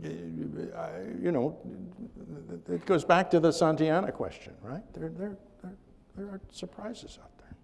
you 0.03 1.31
know, 1.31 1.59
it 2.69 2.87
goes 2.87 3.05
back 3.05 3.31
to 3.31 3.41
the 3.41 3.51
Santayana 3.51 4.13
question, 4.13 4.55
right? 4.63 4.83
There, 4.95 5.11
there, 5.11 5.37
there, 5.63 5.73
there 6.17 6.27
are 6.27 6.41
surprises 6.51 7.19
out 7.23 7.31
there. 7.39 7.55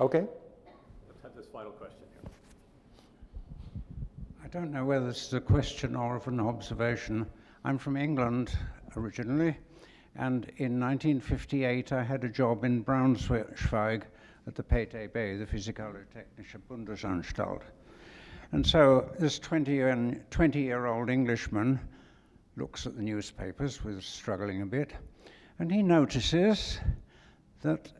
Okay? 0.00 0.26
Let's 1.08 1.22
have 1.22 1.36
this 1.36 1.46
final 1.46 1.70
question 1.70 2.00
here. 2.12 2.30
I 4.42 4.48
don't 4.48 4.72
know 4.72 4.84
whether 4.84 5.06
this 5.06 5.28
is 5.28 5.34
a 5.34 5.40
question 5.40 5.94
or 5.94 6.16
of 6.16 6.26
an 6.26 6.40
observation. 6.40 7.26
I'm 7.64 7.78
from 7.78 7.96
England 7.96 8.56
originally, 8.96 9.56
and 10.16 10.50
in 10.56 10.80
1958 10.80 11.92
I 11.92 12.02
had 12.02 12.24
a 12.24 12.28
job 12.28 12.64
in 12.64 12.84
Braunschweig 12.84 14.02
at 14.48 14.54
the 14.56 14.64
PTB, 14.64 15.38
the 15.38 15.46
Physikalische 15.46 16.06
Technische 16.12 16.58
Bundesanstalt. 16.68 17.62
And 18.54 18.64
so 18.64 19.10
this 19.18 19.40
20 19.40 19.72
year, 19.72 20.22
20 20.30 20.60
year 20.60 20.86
old 20.86 21.10
Englishman 21.10 21.80
looks 22.56 22.86
at 22.86 22.94
the 22.94 23.02
newspapers 23.02 23.82
was 23.82 24.06
struggling 24.06 24.62
a 24.62 24.66
bit, 24.66 24.92
and 25.58 25.72
he 25.72 25.82
notices 25.82 26.78
that 27.62 27.90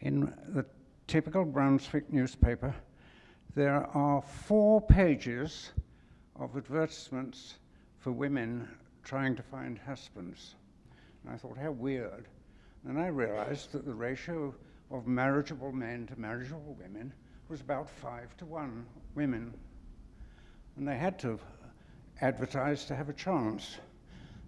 in 0.00 0.34
the 0.48 0.66
typical 1.06 1.44
Brunswick 1.44 2.12
newspaper, 2.12 2.74
there 3.54 3.86
are 3.96 4.20
four 4.20 4.80
pages 4.80 5.70
of 6.34 6.56
advertisements 6.56 7.60
for 8.00 8.10
women 8.10 8.68
trying 9.04 9.36
to 9.36 9.44
find 9.44 9.78
husbands. 9.78 10.56
And 11.22 11.32
I 11.32 11.36
thought, 11.36 11.56
how 11.56 11.70
weird. 11.70 12.26
And 12.84 12.98
I 12.98 13.06
realized 13.06 13.70
that 13.70 13.86
the 13.86 13.94
ratio 13.94 14.56
of 14.90 15.06
marriageable 15.06 15.70
men 15.70 16.08
to 16.08 16.18
marriageable 16.18 16.76
women 16.80 17.12
was 17.48 17.60
about 17.60 17.88
five 17.88 18.36
to 18.38 18.44
one 18.44 18.84
women 19.14 19.54
and 20.76 20.86
they 20.86 20.96
had 20.96 21.18
to 21.20 21.38
advertise 22.20 22.84
to 22.86 22.96
have 22.96 23.08
a 23.08 23.12
chance. 23.12 23.76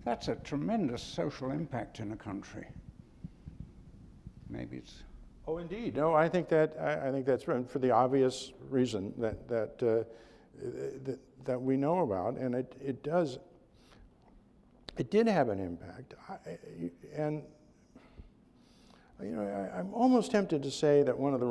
That's 0.04 0.28
a 0.28 0.34
tremendous 0.36 1.02
social 1.02 1.50
impact 1.50 2.00
in 2.00 2.12
a 2.12 2.16
country. 2.16 2.66
Maybe 4.48 4.78
it's. 4.78 5.02
Oh, 5.46 5.58
indeed. 5.58 5.96
No, 5.96 6.14
I 6.14 6.28
think 6.28 6.48
that 6.48 6.76
I, 6.80 7.08
I 7.08 7.12
think 7.12 7.26
that's 7.26 7.44
for 7.44 7.78
the 7.78 7.90
obvious 7.90 8.52
reason 8.68 9.12
that 9.18 9.48
that, 9.48 9.82
uh, 9.82 10.04
that 11.04 11.18
that 11.44 11.60
we 11.60 11.76
know 11.76 12.00
about, 12.00 12.34
and 12.34 12.54
it 12.54 12.74
it 12.80 13.02
does. 13.02 13.38
It 14.98 15.10
did 15.10 15.26
have 15.26 15.48
an 15.48 15.58
impact, 15.58 16.14
I, 16.28 16.58
and 17.16 17.42
you 19.22 19.30
know 19.30 19.42
I, 19.42 19.78
I'm 19.78 19.92
almost 19.94 20.30
tempted 20.30 20.62
to 20.62 20.70
say 20.70 21.02
that 21.02 21.18
one 21.18 21.32
of 21.32 21.40
the 21.40 21.46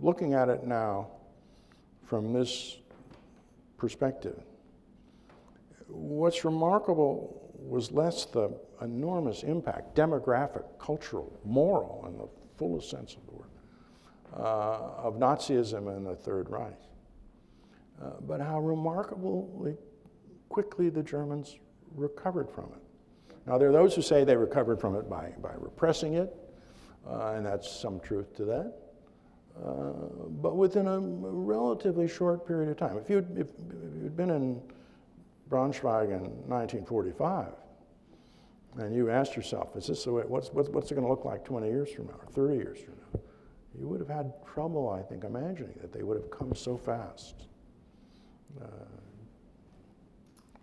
looking 0.00 0.32
at 0.32 0.48
it 0.48 0.64
now 0.64 1.08
from 2.04 2.32
this 2.32 2.78
perspective. 3.78 4.42
What's 5.86 6.44
remarkable 6.44 7.50
was 7.58 7.90
less 7.90 8.26
the 8.26 8.50
enormous 8.82 9.42
impact, 9.42 9.94
demographic, 9.94 10.64
cultural, 10.78 11.38
moral, 11.44 12.04
in 12.08 12.18
the 12.18 12.28
fullest 12.56 12.90
sense 12.90 13.14
of 13.14 13.24
the 13.26 13.32
word, 13.32 13.50
uh, 14.36 15.06
of 15.06 15.14
Nazism 15.14 15.88
and 15.96 16.06
the 16.06 16.14
Third 16.14 16.50
Reich, 16.50 16.78
uh, 18.02 18.10
but 18.26 18.40
how 18.40 18.60
remarkably 18.60 19.76
quickly 20.48 20.90
the 20.90 21.02
Germans 21.02 21.56
recovered 21.94 22.50
from 22.50 22.64
it. 22.64 23.36
Now, 23.46 23.56
there 23.58 23.70
are 23.70 23.72
those 23.72 23.94
who 23.94 24.02
say 24.02 24.24
they 24.24 24.36
recovered 24.36 24.80
from 24.80 24.94
it 24.94 25.08
by, 25.08 25.32
by 25.40 25.52
repressing 25.56 26.14
it, 26.14 26.36
uh, 27.08 27.32
and 27.36 27.46
that's 27.46 27.70
some 27.70 27.98
truth 28.00 28.36
to 28.36 28.44
that. 28.44 28.74
Uh, 29.64 29.92
but 30.40 30.56
within 30.56 30.86
a 30.86 31.00
relatively 31.00 32.06
short 32.06 32.46
period 32.46 32.70
of 32.70 32.76
time. 32.76 32.96
If 32.96 33.10
you'd, 33.10 33.36
if, 33.36 33.48
if 33.48 34.02
you'd 34.02 34.16
been 34.16 34.30
in 34.30 34.62
Braunschweig 35.50 36.04
in 36.04 36.22
1945 36.46 37.48
and 38.76 38.94
you 38.94 39.10
asked 39.10 39.34
yourself, 39.34 39.74
is 39.74 39.88
this 39.88 40.04
the 40.04 40.12
way, 40.12 40.22
what's, 40.26 40.50
what's, 40.50 40.68
what's 40.68 40.90
it 40.92 40.94
going 40.94 41.06
to 41.06 41.10
look 41.10 41.24
like 41.24 41.44
20 41.44 41.66
years 41.66 41.90
from 41.90 42.06
now 42.06 42.12
or 42.12 42.26
30 42.30 42.54
years 42.54 42.78
from 42.78 42.94
now? 42.94 43.20
You 43.78 43.88
would 43.88 43.98
have 44.00 44.08
had 44.08 44.32
trouble, 44.46 44.88
I 44.90 45.02
think, 45.02 45.24
imagining 45.24 45.74
that 45.80 45.92
they 45.92 46.02
would 46.02 46.16
have 46.16 46.30
come 46.30 46.54
so 46.54 46.76
fast. 46.76 47.46
Uh, 48.60 48.66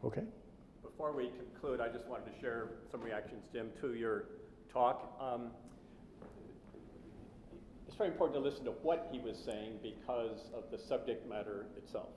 okay? 0.05 0.23
Before 0.84 1.11
we 1.11 1.31
conclude, 1.38 1.81
I 1.81 1.89
just 1.89 2.05
wanted 2.07 2.34
to 2.34 2.39
share 2.39 2.69
some 2.91 3.01
reactions, 3.01 3.43
Jim, 3.51 3.72
to 3.81 3.93
your 3.93 4.26
talk. 4.72 5.17
Um, 5.19 5.51
it's 7.95 7.99
very 7.99 8.11
important 8.11 8.43
to 8.43 8.43
listen 8.43 8.65
to 8.65 8.72
what 8.84 9.07
he 9.09 9.19
was 9.19 9.38
saying 9.38 9.80
because 9.81 10.51
of 10.53 10.65
the 10.69 10.77
subject 10.77 11.26
matter 11.30 11.67
itself. 11.77 12.09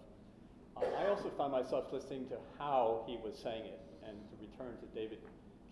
Uh, 0.77 0.81
I 0.99 1.07
also 1.07 1.31
found 1.39 1.53
myself 1.53 1.93
listening 1.93 2.27
to 2.31 2.35
how 2.59 3.05
he 3.07 3.17
was 3.25 3.39
saying 3.39 3.65
it, 3.65 3.81
and 4.05 4.17
to 4.29 4.35
return 4.41 4.77
to 4.81 4.87
David 4.93 5.19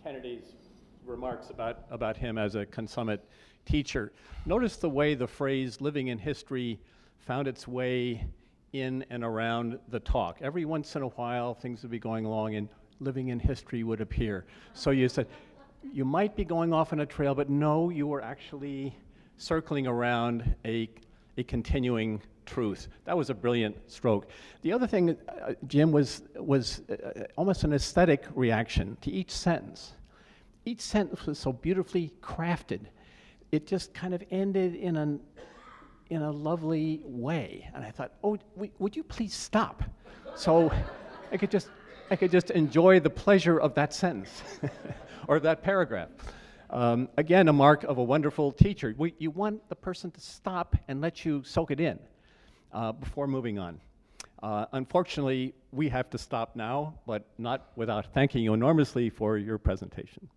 Kennedy's 0.05 0.53
remarks 1.05 1.49
about, 1.49 1.79
about 1.91 2.15
him 2.15 2.37
as 2.37 2.55
a 2.55 2.65
consummate 2.65 3.21
teacher. 3.65 4.13
Notice 4.45 4.77
the 4.77 4.89
way 4.89 5.13
the 5.13 5.27
phrase 5.27 5.81
living 5.81 6.07
in 6.07 6.17
history 6.17 6.79
found 7.17 7.45
its 7.45 7.67
way 7.67 8.25
in 8.71 9.03
and 9.09 9.25
around 9.25 9.77
the 9.89 9.99
talk. 9.99 10.37
Every 10.39 10.63
once 10.63 10.95
in 10.95 11.01
a 11.01 11.09
while, 11.09 11.53
things 11.53 11.81
would 11.81 11.91
be 11.91 11.99
going 11.99 12.23
along 12.23 12.55
and 12.55 12.69
living 13.01 13.27
in 13.27 13.41
history 13.41 13.83
would 13.83 13.99
appear. 13.99 14.45
So 14.71 14.91
you 14.91 15.09
said, 15.09 15.27
you 15.91 16.05
might 16.05 16.37
be 16.37 16.45
going 16.45 16.71
off 16.71 16.93
on 16.93 17.01
a 17.01 17.05
trail, 17.05 17.35
but 17.35 17.49
no, 17.49 17.89
you 17.89 18.07
were 18.07 18.21
actually 18.21 18.95
circling 19.37 19.87
around 19.87 20.55
a, 20.65 20.89
a 21.37 21.43
continuing 21.43 22.21
truth. 22.45 22.87
That 23.05 23.15
was 23.15 23.29
a 23.29 23.33
brilliant 23.33 23.75
stroke. 23.91 24.27
The 24.61 24.73
other 24.73 24.87
thing, 24.87 25.17
uh, 25.27 25.53
Jim, 25.67 25.91
was, 25.91 26.23
was 26.35 26.81
uh, 26.89 27.25
almost 27.35 27.63
an 27.63 27.73
aesthetic 27.73 28.25
reaction 28.33 28.97
to 29.01 29.11
each 29.11 29.31
sentence. 29.31 29.93
Each 30.65 30.81
sentence 30.81 31.25
was 31.25 31.37
so 31.37 31.53
beautifully 31.53 32.11
crafted. 32.21 32.81
It 33.51 33.67
just 33.67 33.93
kind 33.93 34.13
of 34.13 34.23
ended 34.31 34.75
in, 34.75 34.97
an, 34.97 35.19
in 36.09 36.21
a 36.21 36.31
lovely 36.31 37.01
way. 37.03 37.69
And 37.73 37.85
I 37.85 37.91
thought, 37.91 38.13
oh, 38.23 38.37
would 38.79 38.95
you 38.95 39.03
please 39.03 39.33
stop? 39.33 39.83
So 40.35 40.71
I 41.31 41.37
could 41.37 41.51
just, 41.51 41.69
I 42.09 42.15
could 42.15 42.31
just 42.31 42.51
enjoy 42.51 42.99
the 42.99 43.09
pleasure 43.09 43.59
of 43.59 43.73
that 43.75 43.93
sentence 43.93 44.41
or 45.27 45.39
that 45.39 45.63
paragraph. 45.63 46.09
Um, 46.69 47.07
again, 47.17 47.47
a 47.47 47.53
mark 47.53 47.83
of 47.83 47.97
a 47.97 48.03
wonderful 48.03 48.51
teacher. 48.51 48.93
We, 48.97 49.13
you 49.19 49.31
want 49.31 49.67
the 49.69 49.75
person 49.75 50.11
to 50.11 50.21
stop 50.21 50.75
and 50.87 50.99
let 51.01 51.23
you 51.23 51.43
soak 51.43 51.71
it 51.71 51.79
in 51.79 51.97
uh, 52.73 52.91
before 52.91 53.27
moving 53.27 53.57
on. 53.57 53.79
Uh, 54.43 54.65
unfortunately, 54.73 55.53
we 55.71 55.89
have 55.89 56.09
to 56.09 56.17
stop 56.17 56.55
now, 56.55 56.93
but 57.07 57.25
not 57.37 57.71
without 57.75 58.13
thanking 58.13 58.43
you 58.43 58.53
enormously 58.53 59.09
for 59.09 59.37
your 59.37 59.57
presentation. 59.57 60.29